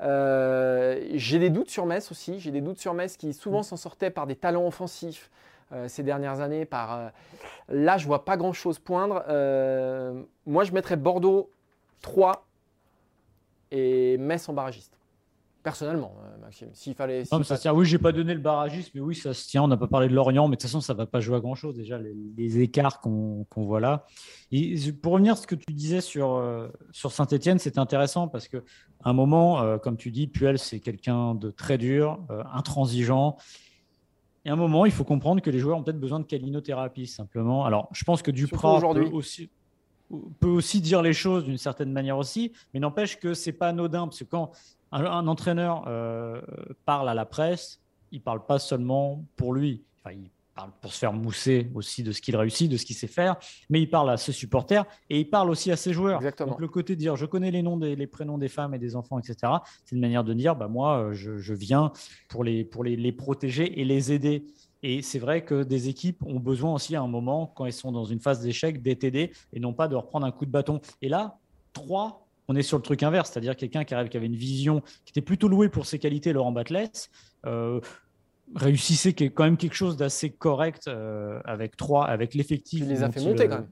Euh, 0.00 1.06
j'ai 1.14 1.38
des 1.38 1.50
doutes 1.50 1.70
sur 1.70 1.84
Metz 1.84 2.10
aussi. 2.10 2.40
J'ai 2.40 2.50
des 2.50 2.60
doutes 2.62 2.78
sur 2.78 2.94
Metz 2.94 3.16
qui 3.16 3.34
souvent 3.34 3.62
s'en 3.62 3.76
sortait 3.76 4.10
par 4.10 4.26
des 4.26 4.36
talents 4.36 4.66
offensifs 4.66 5.30
euh, 5.72 5.88
ces 5.88 6.02
dernières 6.02 6.40
années. 6.40 6.64
Par, 6.64 6.94
euh, 6.94 7.08
là, 7.68 7.98
je 7.98 8.06
vois 8.06 8.24
pas 8.24 8.38
grand-chose 8.38 8.78
poindre. 8.78 9.24
moi, 10.46 10.64
je 10.64 10.72
mettrais 10.72 10.96
Bordeaux 10.96 11.50
3 12.00 12.45
et 13.70 14.16
Metz 14.18 14.48
en 14.48 14.52
barragiste. 14.52 14.98
Personnellement, 15.62 16.14
euh, 16.22 16.38
Maxime. 16.40 16.68
S'il 16.74 16.94
fallait. 16.94 17.24
Non, 17.32 17.42
ça 17.42 17.58
tient. 17.58 17.72
Oui, 17.72 17.86
j'ai 17.86 17.98
pas 17.98 18.12
donné 18.12 18.34
le 18.34 18.40
barragiste, 18.40 18.92
mais 18.94 19.00
oui, 19.00 19.16
ça 19.16 19.34
se 19.34 19.48
tient. 19.48 19.64
On 19.64 19.68
n'a 19.68 19.76
pas 19.76 19.88
parlé 19.88 20.06
de 20.06 20.14
Lorient, 20.14 20.46
mais 20.46 20.54
de 20.54 20.60
toute 20.60 20.68
façon, 20.70 20.80
ça 20.80 20.94
va 20.94 21.06
pas 21.06 21.18
jouer 21.18 21.38
à 21.38 21.40
grand 21.40 21.56
chose 21.56 21.74
déjà, 21.74 21.98
les, 21.98 22.60
écarts 22.60 23.00
qu'on 23.00 23.44
voit 23.56 23.80
là. 23.80 24.06
Et 24.52 24.76
pour 24.92 25.14
revenir 25.14 25.32
à 25.32 25.36
ce 25.36 25.48
que 25.48 25.56
tu 25.56 25.72
disais 25.72 26.00
sur, 26.00 26.36
euh, 26.36 26.68
sur 26.92 27.10
Saint-Etienne, 27.10 27.58
c'est 27.58 27.78
intéressant 27.78 28.28
parce 28.28 28.46
qu'à 28.46 28.60
un 29.02 29.12
moment, 29.12 29.60
euh, 29.60 29.78
comme 29.78 29.96
tu 29.96 30.12
dis, 30.12 30.28
Puel, 30.28 30.60
c'est 30.60 30.78
quelqu'un 30.78 31.34
de 31.34 31.50
très 31.50 31.78
dur, 31.78 32.20
intransigeant. 32.52 33.36
Et 34.44 34.50
à 34.50 34.52
un 34.52 34.56
moment, 34.56 34.86
il 34.86 34.92
faut 34.92 35.02
comprendre 35.02 35.42
que 35.42 35.50
les 35.50 35.58
joueurs 35.58 35.78
ont 35.78 35.82
peut-être 35.82 35.98
besoin 35.98 36.20
de 36.20 36.26
calinothérapie, 36.26 37.08
simplement. 37.08 37.64
Alors, 37.64 37.88
je 37.90 38.04
pense 38.04 38.22
que 38.22 38.30
Duprat 38.30 38.80
peut 38.94 39.10
aussi 39.12 39.50
peut 40.40 40.48
aussi 40.48 40.80
dire 40.80 41.02
les 41.02 41.12
choses 41.12 41.44
d'une 41.44 41.58
certaine 41.58 41.92
manière 41.92 42.18
aussi, 42.18 42.52
mais 42.72 42.80
n'empêche 42.80 43.18
que 43.18 43.34
c'est 43.34 43.52
pas 43.52 43.68
anodin 43.68 44.06
parce 44.06 44.20
que 44.20 44.24
quand 44.24 44.52
un, 44.92 45.26
entraîneur 45.26 45.84
euh, 45.88 46.40
parle 46.84 47.08
à 47.08 47.14
la 47.14 47.26
presse, 47.26 47.80
il 48.12 48.20
parle 48.20 48.44
pas 48.46 48.58
seulement 48.58 49.24
pour 49.36 49.52
lui. 49.52 49.82
Enfin, 49.98 50.14
il 50.14 50.30
parle 50.54 50.70
pour 50.80 50.92
se 50.92 50.98
faire 50.98 51.12
mousser 51.12 51.70
aussi 51.74 52.02
de 52.02 52.12
ce 52.12 52.22
qu'il 52.22 52.36
réussit, 52.36 52.70
de 52.70 52.76
ce 52.76 52.86
qu'il 52.86 52.96
sait 52.96 53.06
faire, 53.06 53.36
mais 53.68 53.80
il 53.82 53.90
parle 53.90 54.10
à 54.10 54.16
ses 54.16 54.32
supporters 54.32 54.86
et 55.10 55.20
il 55.20 55.28
parle 55.28 55.50
aussi 55.50 55.70
à 55.70 55.76
ses 55.76 55.92
joueurs. 55.92 56.18
Exactement. 56.18 56.52
Donc 56.52 56.60
le 56.60 56.68
côté 56.68 56.94
de 56.94 57.00
dire 57.00 57.16
je 57.16 57.26
connais 57.26 57.50
les 57.50 57.62
noms, 57.62 57.76
des, 57.76 57.94
les 57.94 58.06
prénoms 58.06 58.38
des 58.38 58.48
femmes 58.48 58.74
et 58.74 58.78
des 58.78 58.96
enfants, 58.96 59.18
etc. 59.18 59.52
C'est 59.84 59.94
une 59.94 60.00
manière 60.00 60.24
de 60.24 60.32
dire 60.32 60.56
bah 60.56 60.68
moi 60.68 60.98
euh, 60.98 61.12
je, 61.12 61.36
je 61.36 61.52
viens 61.52 61.92
pour 62.28 62.42
les 62.42 62.64
pour 62.64 62.84
les, 62.84 62.96
les 62.96 63.12
protéger 63.12 63.80
et 63.80 63.84
les 63.84 64.12
aider. 64.12 64.46
Et 64.88 65.02
c'est 65.02 65.18
vrai 65.18 65.44
que 65.44 65.64
des 65.64 65.88
équipes 65.88 66.22
ont 66.24 66.38
besoin 66.38 66.72
aussi 66.72 66.94
à 66.94 67.02
un 67.02 67.08
moment, 67.08 67.52
quand 67.56 67.66
elles 67.66 67.72
sont 67.72 67.90
dans 67.90 68.04
une 68.04 68.20
phase 68.20 68.40
d'échec, 68.40 68.80
d'être 68.82 69.02
aidées 69.02 69.32
et 69.52 69.58
non 69.58 69.72
pas 69.72 69.88
de 69.88 69.96
reprendre 69.96 70.24
un 70.24 70.30
coup 70.30 70.46
de 70.46 70.52
bâton. 70.52 70.80
Et 71.02 71.08
là, 71.08 71.40
trois, 71.72 72.28
on 72.46 72.54
est 72.54 72.62
sur 72.62 72.76
le 72.76 72.84
truc 72.84 73.02
inverse, 73.02 73.32
c'est-à-dire 73.32 73.56
quelqu'un 73.56 73.82
qui 73.82 73.94
arrive, 73.94 74.08
qui 74.08 74.16
avait 74.16 74.26
une 74.26 74.36
vision, 74.36 74.82
qui 75.04 75.10
était 75.10 75.22
plutôt 75.22 75.48
loué 75.48 75.68
pour 75.68 75.86
ses 75.86 75.98
qualités, 75.98 76.32
Laurent 76.32 76.52
Batles, 76.52 76.86
euh, 77.46 77.80
réussissait 78.54 79.12
quand 79.12 79.42
même 79.42 79.56
quelque 79.56 79.74
chose 79.74 79.96
d'assez 79.96 80.30
correct 80.30 80.86
euh, 80.86 81.40
avec 81.44 81.76
trois, 81.76 82.06
avec 82.06 82.34
l'effectif. 82.34 82.84
Tu 82.84 82.88
les 82.88 83.00
dont 83.00 83.10
fait 83.10 83.20
il, 83.22 83.26
monter 83.26 83.42
euh, 83.42 83.48
quand 83.48 83.58
même. 83.58 83.70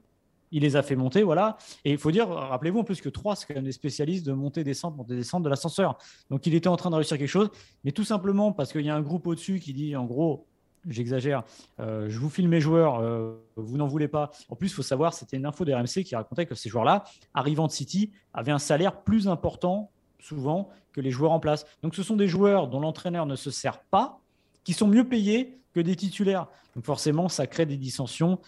Il 0.51 0.63
les 0.63 0.75
a 0.75 0.83
fait 0.83 0.97
monter, 0.97 1.23
voilà. 1.23 1.55
Et 1.85 1.91
il 1.91 1.97
faut 1.97 2.11
dire, 2.11 2.27
rappelez-vous 2.27 2.79
en 2.79 2.83
plus 2.83 2.99
que 2.99 3.07
3, 3.07 3.37
c'est 3.37 3.45
quand 3.45 3.55
même 3.55 3.63
des 3.63 3.71
spécialistes 3.71 4.25
de 4.25 4.33
monter, 4.33 4.65
descendre, 4.65 4.97
monter, 4.97 5.15
descendre 5.15 5.45
de 5.45 5.49
l'ascenseur. 5.49 5.97
Donc 6.29 6.45
il 6.45 6.55
était 6.55 6.67
en 6.67 6.75
train 6.75 6.89
de 6.89 6.95
réussir 6.95 7.17
quelque 7.17 7.29
chose, 7.29 7.51
mais 7.85 7.93
tout 7.93 8.03
simplement 8.03 8.51
parce 8.51 8.73
qu'il 8.73 8.85
y 8.85 8.89
a 8.89 8.95
un 8.95 9.01
groupe 9.01 9.27
au-dessus 9.27 9.61
qui 9.61 9.71
dit, 9.71 9.95
en 9.95 10.03
gros, 10.03 10.45
j'exagère, 10.87 11.43
euh, 11.79 12.09
je 12.09 12.19
vous 12.19 12.29
filme 12.29 12.49
mes 12.49 12.61
joueurs, 12.61 12.99
euh, 12.99 13.35
vous 13.55 13.77
n'en 13.77 13.87
voulez 13.87 14.07
pas. 14.07 14.31
En 14.49 14.55
plus, 14.55 14.67
il 14.67 14.73
faut 14.73 14.83
savoir, 14.83 15.13
c'était 15.13 15.37
une 15.37 15.45
info 15.45 15.65
de 15.65 15.73
RMC 15.73 16.03
qui 16.03 16.15
racontait 16.15 16.45
que 16.45 16.55
ces 16.55 16.69
joueurs-là, 16.69 17.03
arrivant 17.33 17.67
de 17.67 17.71
City, 17.71 18.11
avaient 18.33 18.51
un 18.51 18.59
salaire 18.59 19.01
plus 19.01 19.27
important, 19.27 19.91
souvent, 20.19 20.69
que 20.93 21.01
les 21.01 21.11
joueurs 21.11 21.31
en 21.31 21.39
place. 21.39 21.65
Donc 21.83 21.95
ce 21.95 22.03
sont 22.03 22.15
des 22.15 22.27
joueurs 22.27 22.67
dont 22.67 22.79
l'entraîneur 22.79 23.25
ne 23.25 23.35
se 23.35 23.51
sert 23.51 23.79
pas, 23.83 24.19
qui 24.63 24.73
sont 24.73 24.87
mieux 24.87 25.07
payés 25.07 25.59
que 25.73 25.79
des 25.79 25.95
titulaires. 25.95 26.47
Donc 26.75 26.85
forcément, 26.85 27.29
ça 27.29 27.47
crée 27.47 27.65
des 27.65 27.77
dissensions. 27.77 28.39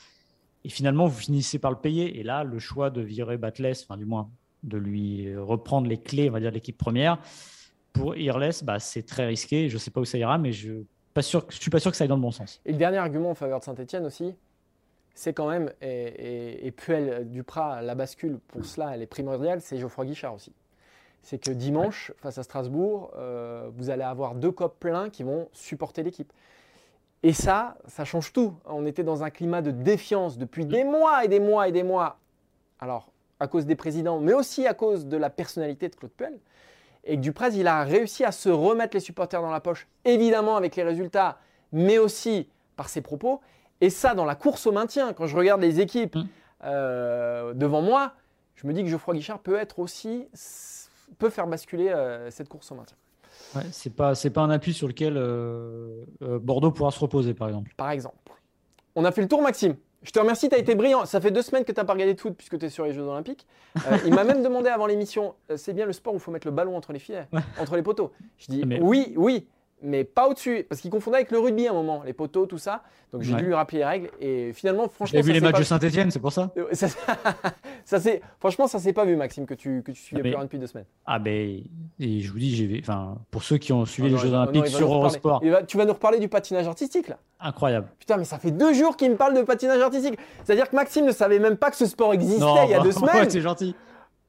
Et 0.63 0.69
finalement, 0.69 1.07
vous 1.07 1.19
finissez 1.19 1.59
par 1.59 1.71
le 1.71 1.77
payer. 1.77 2.19
Et 2.19 2.23
là, 2.23 2.43
le 2.43 2.59
choix 2.59 2.89
de 2.89 3.01
virer 3.01 3.37
Batles, 3.37 3.73
enfin 3.83 3.97
du 3.97 4.05
moins 4.05 4.29
de 4.63 4.77
lui 4.77 5.35
reprendre 5.37 5.87
les 5.87 5.97
clés, 5.97 6.29
on 6.29 6.33
va 6.33 6.39
dire, 6.39 6.49
de 6.49 6.55
l'équipe 6.55 6.77
première, 6.77 7.19
pour 7.93 8.15
Irles, 8.15 8.51
bah, 8.63 8.79
c'est 8.79 9.03
très 9.03 9.27
risqué. 9.27 9.69
Je 9.69 9.75
ne 9.75 9.79
sais 9.79 9.91
pas 9.91 10.01
où 10.01 10.05
ça 10.05 10.17
ira, 10.17 10.37
mais 10.37 10.51
je 10.51 10.83
ne 11.19 11.51
suis 11.51 11.69
pas 11.69 11.79
sûr 11.79 11.91
que 11.91 11.97
ça 11.97 12.03
aille 12.03 12.07
dans 12.07 12.15
le 12.15 12.21
bon 12.21 12.31
sens. 12.31 12.61
Et 12.65 12.71
le 12.71 12.77
dernier 12.77 12.97
argument 12.97 13.31
en 13.31 13.35
faveur 13.35 13.59
de 13.59 13.65
Saint-Etienne 13.65 14.05
aussi, 14.05 14.35
c'est 15.15 15.33
quand 15.33 15.49
même, 15.49 15.71
et, 15.81 15.87
et, 15.87 16.67
et 16.67 16.71
Puel 16.71 17.29
Duprat, 17.29 17.81
la 17.81 17.95
bascule 17.95 18.39
pour 18.47 18.65
cela, 18.65 18.91
elle 18.93 19.01
est 19.01 19.07
primordiale, 19.07 19.61
c'est 19.61 19.77
Geoffroy 19.77 20.05
Guichard 20.05 20.33
aussi. 20.33 20.53
C'est 21.23 21.39
que 21.39 21.51
dimanche, 21.51 22.13
face 22.17 22.37
à 22.37 22.43
Strasbourg, 22.43 23.11
euh, 23.17 23.69
vous 23.75 23.89
allez 23.89 24.03
avoir 24.03 24.35
deux 24.35 24.51
copes 24.51 24.79
pleins 24.79 25.09
qui 25.09 25.23
vont 25.23 25.49
supporter 25.51 26.03
l'équipe. 26.03 26.31
Et 27.23 27.33
ça, 27.33 27.77
ça 27.87 28.05
change 28.05 28.31
tout. 28.31 28.53
On 28.65 28.85
était 28.85 29.03
dans 29.03 29.23
un 29.23 29.29
climat 29.29 29.61
de 29.61 29.71
défiance 29.71 30.37
depuis 30.37 30.65
des 30.65 30.83
mois 30.83 31.25
et 31.25 31.27
des 31.27 31.39
mois 31.39 31.67
et 31.67 31.71
des 31.71 31.83
mois. 31.83 32.19
Alors, 32.79 33.11
à 33.39 33.47
cause 33.47 33.65
des 33.65 33.75
présidents, 33.75 34.19
mais 34.19 34.33
aussi 34.33 34.67
à 34.67 34.73
cause 34.73 35.07
de 35.07 35.17
la 35.17 35.29
personnalité 35.29 35.89
de 35.89 35.95
Claude 35.95 36.11
Puel. 36.11 36.39
Et 37.03 37.15
que 37.15 37.21
Dupraz, 37.21 37.51
il 37.55 37.67
a 37.67 37.83
réussi 37.83 38.23
à 38.23 38.31
se 38.31 38.49
remettre 38.49 38.95
les 38.95 38.99
supporters 39.01 39.41
dans 39.41 39.51
la 39.51 39.59
poche, 39.61 39.87
évidemment 40.05 40.57
avec 40.57 40.75
les 40.75 40.83
résultats, 40.83 41.37
mais 41.71 41.97
aussi 41.97 42.47
par 42.75 42.89
ses 42.89 43.01
propos. 43.01 43.41
Et 43.81 43.89
ça, 43.89 44.13
dans 44.13 44.25
la 44.25 44.35
course 44.35 44.65
au 44.67 44.71
maintien, 44.71 45.13
quand 45.13 45.27
je 45.27 45.37
regarde 45.37 45.61
les 45.61 45.79
équipes 45.79 46.15
Mm. 46.15 46.23
euh, 46.65 47.53
devant 47.53 47.81
moi, 47.81 48.13
je 48.55 48.65
me 48.67 48.73
dis 48.73 48.83
que 48.83 48.89
Geoffroy 48.89 49.13
Guichard 49.15 49.39
peut 49.39 49.55
être 49.57 49.79
aussi, 49.79 50.27
peut 51.19 51.29
faire 51.29 51.47
basculer 51.47 51.89
euh, 51.89 52.29
cette 52.31 52.49
course 52.49 52.71
au 52.71 52.75
maintien. 52.75 52.97
Ouais, 53.55 53.63
c'est 53.71 53.95
pas 53.95 54.15
c'est 54.15 54.31
pas 54.31 54.41
un 54.41 54.49
appui 54.49 54.73
sur 54.73 54.87
lequel 54.87 55.15
euh, 55.15 56.03
euh, 56.23 56.39
Bordeaux 56.39 56.71
pourra 56.71 56.91
se 56.91 56.99
reposer, 56.99 57.33
par 57.33 57.47
exemple. 57.47 57.71
Par 57.77 57.91
exemple. 57.91 58.17
On 58.95 59.05
a 59.05 59.11
fait 59.11 59.21
le 59.21 59.27
tour, 59.27 59.41
Maxime. 59.41 59.75
Je 60.07 60.11
te 60.13 60.19
remercie, 60.19 60.47
tu 60.47 60.55
as 60.55 60.57
été 60.57 60.73
brillant. 60.73 61.05
Ça 61.05 61.19
fait 61.19 61.31
deux 61.31 61.41
semaines 61.41 61.65
que 61.65 61.71
tu 61.73 61.79
n'as 61.81 61.83
pas 61.83 61.91
regardé 61.91 62.13
de 62.13 62.19
foot 62.21 62.33
puisque 62.33 62.57
tu 62.57 62.65
es 62.65 62.69
sur 62.69 62.85
les 62.85 62.93
Jeux 62.93 63.01
Olympiques. 63.01 63.45
Euh, 63.75 63.97
il 64.05 64.13
m'a 64.13 64.23
même 64.23 64.41
demandé 64.41 64.69
avant 64.69 64.85
l'émission 64.87 65.35
euh, 65.51 65.57
c'est 65.57 65.73
bien 65.73 65.85
le 65.85 65.91
sport 65.91 66.13
où 66.13 66.15
il 66.17 66.21
faut 66.21 66.31
mettre 66.31 66.47
le 66.47 66.53
ballon 66.53 66.77
entre 66.77 66.93
les 66.93 66.99
filets, 66.99 67.27
entre 67.59 67.75
les 67.75 67.83
poteaux. 67.83 68.13
Je 68.37 68.47
dis 68.47 68.63
Mais- 68.65 68.79
oui, 68.81 69.13
oui, 69.17 69.45
mais 69.81 70.03
pas 70.03 70.27
au-dessus. 70.27 70.65
Parce 70.67 70.81
qu'il 70.81 70.91
confondait 70.91 71.17
avec 71.17 71.31
le 71.31 71.39
rugby 71.39 71.67
à 71.67 71.71
un 71.71 71.73
moment, 71.73 72.01
les 72.05 72.13
poteaux, 72.13 72.45
tout 72.45 72.57
ça. 72.57 72.83
Donc 73.13 73.21
j'ai 73.21 73.31
Ouais. 73.33 73.39
dû 73.39 73.45
lui 73.45 73.53
rappeler 73.53 73.79
les 73.79 73.85
règles. 73.85 74.09
Et 74.19 74.51
finalement, 74.53 74.83
J'ai 74.83 74.89
franchement, 74.89 75.21
vu 75.21 75.27
ça 75.27 75.33
les 75.33 75.39
matchs 75.39 75.51
pas- 75.53 75.59
de 75.59 75.63
Saint-Etienne, 75.63 76.11
c'est 76.11 76.19
pour 76.19 76.33
ça 76.33 76.51
Euh, 76.57 76.65
ça, 76.73 76.87
ça 77.85 77.99
franchement, 78.39 78.67
ça 78.67 78.79
s'est 78.79 78.91
pas 78.93 79.05
vu, 79.05 79.15
Maxime, 79.15 79.45
que 79.45 79.53
tu, 79.53 79.81
que 79.83 79.91
tu 79.91 80.01
suivais 80.01 80.21
Ah, 80.21 80.23
mais- 80.23 80.29
plus 80.31 80.35
rien 80.35 80.43
depuis 80.45 80.59
deux 80.59 80.67
semaines. 80.67 80.85
Ah 81.05 81.19
ben, 81.19 81.61
et 81.99 82.19
je 82.21 82.31
vous 82.31 82.39
dis, 82.39 82.55
j'ai 82.55 82.65
vu- 82.67 82.79
enfin, 82.81 83.17
pour 83.31 83.43
ceux 83.43 83.57
qui 83.57 83.71
ont 83.71 83.85
suivi 83.85 84.07
Oh 84.07 84.11
les 84.11 84.15
non, 84.15 84.21
Jeux 84.21 84.29
non, 84.29 84.41
Olympiques 84.43 84.67
sur. 84.67 84.91
Eurosport, 84.93 85.41
va- 85.45 85.63
tu 85.63 85.77
vas 85.77 85.85
nous 85.85 85.93
reparler 85.93 86.19
du 86.19 86.27
patinage 86.27 86.67
artistique, 86.67 87.07
là. 87.07 87.17
incroyable. 87.39 87.87
Putain, 87.99 88.17
mais 88.17 88.25
ça 88.25 88.39
fait 88.39 88.51
deux 88.51 88.73
jours 88.73 88.97
qu'il 88.97 89.09
me 89.11 89.15
parle 89.15 89.35
de 89.35 89.41
patinage 89.43 89.79
artistique. 89.81 90.17
C'est-à-dire 90.43 90.69
que 90.69 90.75
Maxime 90.75 91.05
ne 91.05 91.11
savait 91.11 91.39
même 91.39 91.55
pas 91.55 91.69
que 91.71 91.77
ce 91.77 91.85
sport 91.85 92.13
existait 92.13 92.39
Non, 92.41 92.65
il 92.65 92.71
y 92.71 92.73
a 92.73 92.79
bah, 92.79 92.83
deux 92.83 92.91
semaines. 92.91 93.15
ouais, 93.15 93.29
c'est 93.29 93.41
gentil. 93.41 93.75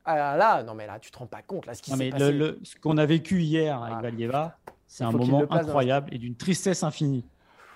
Ah 0.04 0.36
là, 0.36 0.62
non 0.62 0.74
mais 0.74 0.86
là, 0.86 0.98
tu 1.00 1.10
te 1.10 1.18
rends 1.18 1.26
pas 1.26 1.42
compte 1.46 1.66
là 1.66 1.74
ce 1.74 1.82
passé. 1.82 2.10
le, 2.18 2.30
le- 2.30 2.58
ce 2.62 2.76
qu'on 2.76 2.96
a 2.96 3.04
vécu 3.06 3.40
hier 3.42 3.82
avec 3.82 3.96
Ah. 3.98 4.02
Valieva, 4.02 4.56
c'est 4.88 5.04
un 5.04 5.12
moment 5.12 5.44
incroyable 5.52 6.12
et 6.12 6.18
d'une 6.18 6.34
tristesse 6.34 6.82
infinie. 6.82 7.24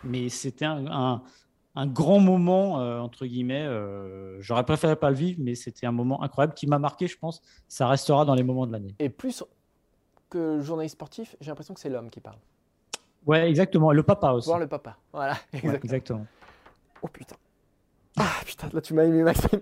Mais 0.03 0.29
c'était 0.29 0.65
un, 0.65 0.85
un- 0.89 1.23
un 1.75 1.87
grand 1.87 2.19
moment, 2.19 2.81
euh, 2.81 2.99
entre 2.99 3.25
guillemets. 3.25 3.65
euh, 3.65 4.37
J'aurais 4.41 4.65
préféré 4.65 4.97
pas 4.97 5.09
le 5.11 5.17
vivre, 5.17 5.39
mais 5.43 5.55
c'était 5.55 5.87
un 5.87 5.93
moment 5.93 6.23
incroyable 6.23 6.55
qui 6.55 6.67
m'a 6.67 6.79
marqué, 6.79 7.07
je 7.07 7.17
pense. 7.17 7.41
Ça 7.69 7.87
restera 7.87 8.25
dans 8.25 8.35
les 8.35 8.43
moments 8.43 8.67
de 8.67 8.73
l'année. 8.73 8.95
Et 8.99 9.09
plus 9.09 9.45
que 10.29 10.39
le 10.57 10.61
journaliste 10.61 10.95
sportif, 10.95 11.37
j'ai 11.41 11.51
l'impression 11.51 11.73
que 11.73 11.81
c'est 11.81 11.89
l'homme 11.89 12.11
qui 12.11 12.21
parle. 12.21 12.37
Ouais, 13.25 13.49
exactement. 13.49 13.93
Et 13.93 13.95
le 13.95 14.03
papa 14.03 14.33
aussi. 14.33 14.49
Voir 14.49 14.59
le 14.59 14.67
papa. 14.67 14.97
Voilà, 15.13 15.33
Ouais, 15.33 15.39
exactement. 15.61 15.85
exactement. 15.85 16.27
Oh 17.03 17.09
putain. 17.09 17.37
Ah 18.19 18.33
putain, 18.45 18.69
là 18.73 18.81
tu 18.81 18.93
m'as 18.95 19.05
ému 19.05 19.23
Maxime. 19.23 19.61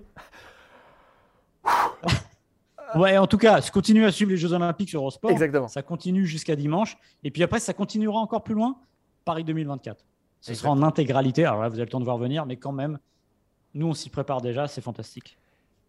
Ouais, 2.94 3.18
en 3.18 3.26
tout 3.26 3.38
cas, 3.38 3.60
je 3.60 3.70
continue 3.70 4.04
à 4.04 4.12
suivre 4.12 4.30
les 4.30 4.36
Jeux 4.36 4.52
Olympiques 4.52 4.88
sur 4.88 5.00
Eurosport. 5.00 5.30
Exactement. 5.30 5.68
Ça 5.68 5.82
continue 5.82 6.26
jusqu'à 6.26 6.56
dimanche. 6.56 6.96
Et 7.22 7.30
puis 7.30 7.42
après, 7.42 7.60
ça 7.60 7.72
continuera 7.72 8.18
encore 8.18 8.42
plus 8.42 8.54
loin, 8.54 8.76
Paris 9.24 9.44
2024. 9.44 10.04
Ce 10.40 10.54
sera 10.54 10.70
en 10.70 10.82
intégralité. 10.82 11.44
Alors 11.44 11.62
là, 11.62 11.68
vous 11.68 11.74
avez 11.74 11.84
le 11.84 11.90
temps 11.90 12.00
de 12.00 12.04
voir 12.04 12.18
venir, 12.18 12.46
mais 12.46 12.56
quand 12.56 12.72
même, 12.72 12.98
nous, 13.74 13.88
on 13.88 13.94
s'y 13.94 14.08
prépare 14.08 14.40
déjà. 14.40 14.66
C'est 14.66 14.80
fantastique. 14.80 15.36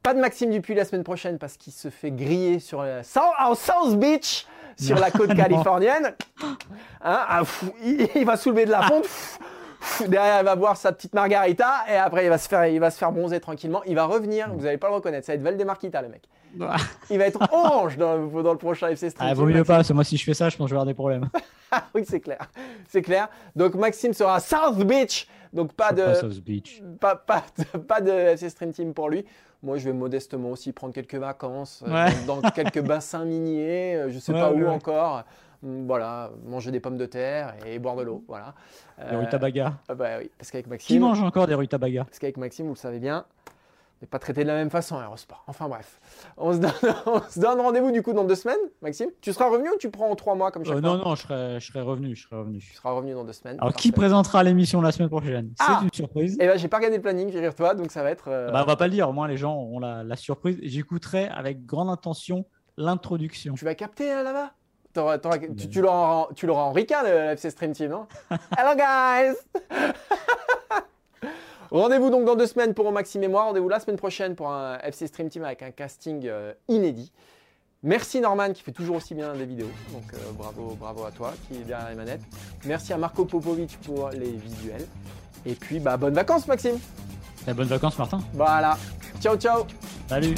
Pas 0.04 0.14
de 0.14 0.20
Maxime 0.20 0.52
Dupuis 0.52 0.74
la 0.74 0.86
semaine 0.86 1.04
prochaine 1.04 1.38
parce 1.38 1.58
qu'il 1.58 1.74
se 1.74 1.90
fait 1.90 2.12
griller 2.12 2.60
sur 2.60 2.82
la 2.82 3.04
South, 3.04 3.98
Beach, 3.98 4.48
sur 4.78 4.98
la 4.98 5.12
côte 5.12 5.36
californienne. 5.36 6.16
Hein, 7.04 7.20
ah, 7.28 7.42
fou, 7.44 7.74
il, 7.84 8.08
il 8.14 8.26
va 8.26 8.38
soulever 8.38 8.66
de 8.66 8.70
la 8.70 8.84
fonte. 8.84 9.06
Fou, 9.06 10.08
derrière, 10.08 10.42
il 10.42 10.46
va 10.46 10.56
boire 10.56 10.78
sa 10.78 10.92
petite 10.92 11.16
margarita 11.16 11.84
et 11.90 11.96
après, 11.96 12.26
il 12.26 12.30
va 12.30 12.38
se 12.38 12.48
faire, 12.48 12.68
il 12.68 12.80
va 12.80 12.92
se 12.92 12.98
faire 13.00 13.12
bronzer 13.12 13.40
tranquillement. 13.40 13.82
Il 13.86 13.96
va 13.96 14.06
revenir. 14.06 14.54
Vous 14.54 14.62
n'allez 14.62 14.78
pas 14.78 14.90
le 14.90 14.96
reconnaître. 14.96 15.26
Ça 15.26 15.32
va 15.32 15.38
être 15.38 15.42
Valdemar 15.42 15.80
Kita, 15.80 16.04
le 16.04 16.10
mec. 16.10 16.30
Il 17.10 17.18
va 17.18 17.26
être 17.26 17.40
orange 17.52 17.98
dans, 17.98 18.16
le- 18.18 18.44
dans 18.44 18.52
le 18.52 18.58
prochain 18.58 18.90
FC 18.90 19.10
Street. 19.10 19.26
Ah, 19.28 19.34
vaut 19.34 19.46
mieux 19.46 19.64
pas, 19.64 19.78
parce 19.78 19.88
que 19.88 19.94
moi, 19.94 20.04
si 20.04 20.18
je 20.18 20.24
fais 20.24 20.34
ça, 20.34 20.50
je 20.50 20.58
pense 20.58 20.66
que 20.66 20.70
je 20.70 20.76
vais 20.76 20.80
avoir 20.80 20.86
des 20.86 20.94
problèmes. 20.94 21.30
Ah 21.74 21.86
oui, 21.96 22.04
c'est 22.06 22.20
clair. 22.20 22.52
C'est 22.90 23.02
clair. 23.02 23.30
Donc 23.56 23.76
Maxime 23.76 24.12
sera 24.12 24.36
à 24.36 24.40
South 24.42 24.78
Beach. 24.86 25.26
Donc 25.54 25.72
pas 25.72 25.94
de, 25.94 26.04
Pas 26.04 26.16
South 26.16 26.42
Beach. 26.42 26.84
pas, 27.00 27.16
pas, 27.16 27.46
de, 27.58 27.78
pas 27.78 28.02
de 28.02 28.12
FC 28.12 28.50
Stream 28.50 28.74
Team 28.74 28.94
pour 28.94 29.08
lui. 29.10 29.24
Moi, 29.64 29.78
je 29.78 29.86
vais 29.86 29.94
modestement 29.94 30.50
aussi 30.52 30.74
prendre 30.74 30.94
quelques 30.94 31.16
vacances 31.16 31.82
euh, 31.88 31.94
Ouais. 31.94 32.12
dans, 32.28 32.42
dans 32.42 32.50
quelques 32.52 32.82
bassins 32.82 33.24
miniers, 33.24 33.96
euh, 33.96 34.10
je 34.10 34.20
sais 34.20 34.34
Ouais, 34.34 34.42
pas 34.42 34.52
ouais, 34.52 34.62
où 34.64 34.68
encore. 34.68 35.24
Hum, 35.64 35.88
Voilà, 35.88 36.32
manger 36.46 36.72
des 36.72 36.82
pommes 36.82 36.98
de 36.98 37.06
terre 37.06 37.54
et 37.66 37.80
boire 37.80 37.96
de 37.96 38.04
l'eau. 38.04 38.22
Voilà. 38.28 38.54
Des 38.98 39.16
Euh, 39.16 39.20
rutabagas. 39.20 39.72
ah 39.88 39.96
bah 39.96 40.08
oui, 40.20 40.30
parce 40.38 40.52
qu'avec 40.52 40.66
Qui 40.66 40.72
Maxime, 40.72 41.00
mange 41.04 41.22
encore 41.24 41.48
des 41.48 41.56
rutabagas 41.56 42.04
parce 42.04 42.20
qu'avec 42.20 42.36
Maxime, 42.36 42.66
vous 42.66 42.74
le 42.74 42.78
savez 42.78 43.00
bien, 43.00 43.24
n'est 44.02 44.08
pas 44.08 44.20
traité 44.20 44.42
de 44.44 44.48
la 44.48 44.56
même 44.56 44.70
façon 44.72 44.98
à 44.98 45.04
Eurosport. 45.06 45.44
Enfin 45.48 45.68
bref, 45.70 46.00
on 46.38 46.54
se 46.54 46.58
donne, 46.58 46.72
donne 47.38 47.62
rendez-vous 47.62 47.92
du 47.92 48.02
coup 48.02 48.14
dans 48.14 48.24
deux 48.24 48.36
semaines, 48.36 48.58
Maxime. 48.82 49.10
Tu 49.22 49.32
seras 49.32 49.48
revenu 49.50 49.70
ou 49.70 49.78
tu 49.78 49.90
prends 49.92 50.10
en 50.10 50.16
trois 50.16 50.34
mois 50.36 50.52
comme 50.52 50.66
chaque 50.66 50.78
Euh, 50.78 50.82
fois 50.82 50.90
Non, 50.98 50.98
non, 51.06 51.16
je 51.16 51.22
serai, 51.22 51.60
je 51.60 51.68
serai 51.68 51.82
revenu. 51.82 52.16
Je 52.16 52.24
serai 52.24 52.36
revenu. 52.38 52.60
Tu 52.60 52.74
seras 52.74 52.92
revenu 52.92 53.14
dans 53.14 53.24
deux 53.24 53.34
semaines. 53.34 53.58
Alors, 53.62 53.74
qui 53.74 53.92
présentera 53.92 54.44
l'émission 54.44 54.82
la 54.82 54.92
semaine 54.92 55.10
prochaine? 55.10 55.54
Ah 55.60 55.78
C'est 55.80 55.86
une 55.86 55.94
surprise. 55.94 56.38
Eh 56.42 56.48
ben, 56.48 56.58
j'ai 56.58 56.68
pas 56.68 56.78
regardé 56.78 56.98
le 56.98 57.02
planning, 57.04 57.32
figure-toi, 57.32 57.76
donc 57.76 57.92
ça 57.92 58.02
va 58.04 58.10
être. 58.12 58.26
euh, 58.30 58.52
Bah, 58.52 58.62
on 58.64 58.68
va 58.68 58.76
pas 58.76 58.88
le 58.88 58.94
dire, 58.94 59.08
au 59.08 59.14
moins 59.14 59.28
les 59.28 59.38
gens 59.38 59.56
ont 59.56 59.80
la, 59.80 60.04
la 60.04 60.16
surprise. 60.16 60.58
J'écouterai 60.64 61.28
avec 61.28 61.66
grande 61.66 61.90
intention 61.90 62.46
l'introduction. 62.78 63.54
Tu 63.54 63.66
vas 63.66 63.76
capter 63.76 64.08
là, 64.08 64.24
là-bas? 64.24 64.52
T'auras- 64.94 65.20
t'auras- 65.20 65.38
tu, 65.38 65.70
tu 65.70 65.82
l'auras 65.82 66.28
en, 66.30 66.50
en 66.50 66.72
ricain, 66.74 67.02
le 67.04 67.10
FC 67.34 67.50
Stream 67.52 67.72
Team, 67.72 67.92
non? 67.92 68.08
Hello 68.58 68.76
guys 68.76 69.38
Rendez-vous 71.72 72.10
donc 72.10 72.26
dans 72.26 72.36
deux 72.36 72.48
semaines 72.48 72.74
pour 72.74 72.92
Maxime 72.92 73.24
et 73.24 73.28
moi. 73.30 73.44
Rendez-vous 73.44 73.70
la 73.70 73.80
semaine 73.80 73.98
prochaine 73.98 74.36
pour 74.36 74.52
un 74.52 74.78
FC 74.80 75.08
Stream 75.08 75.30
Team 75.30 75.46
avec 75.46 75.64
un 75.64 75.72
casting 75.72 76.28
euh, 76.28 76.54
inédit. 76.68 77.12
Merci 77.82 78.20
Norman 78.20 78.52
qui 78.54 78.62
fait 78.62 78.74
toujours 78.74 78.98
aussi 78.98 79.16
bien 79.16 79.34
des 79.34 79.46
vidéos. 79.46 79.72
Donc 79.94 80.04
euh, 80.14 80.18
bravo, 80.38 80.76
bravo 80.80 81.06
à 81.06 81.12
toi 81.12 81.34
qui 81.48 81.56
est 81.56 81.64
derrière 81.64 81.90
les 81.90 81.96
manettes. 81.96 82.22
Merci 82.66 82.94
à 82.94 82.98
Marco 82.98 83.26
Popovic 83.26 83.80
pour 83.86 84.10
les 84.10 84.32
visuels. 84.32 84.86
Et 85.46 85.56
puis 85.56 85.80
bah 85.80 85.98
bonnes 85.98 86.14
vacances 86.14 86.48
Maxime. 86.48 86.78
Eh, 87.48 87.54
bonnes 87.54 87.68
vacances, 87.68 87.98
Martin. 87.98 88.20
Voilà. 88.34 88.78
Ciao 89.20 89.36
ciao 89.38 89.66
Salut. 90.08 90.36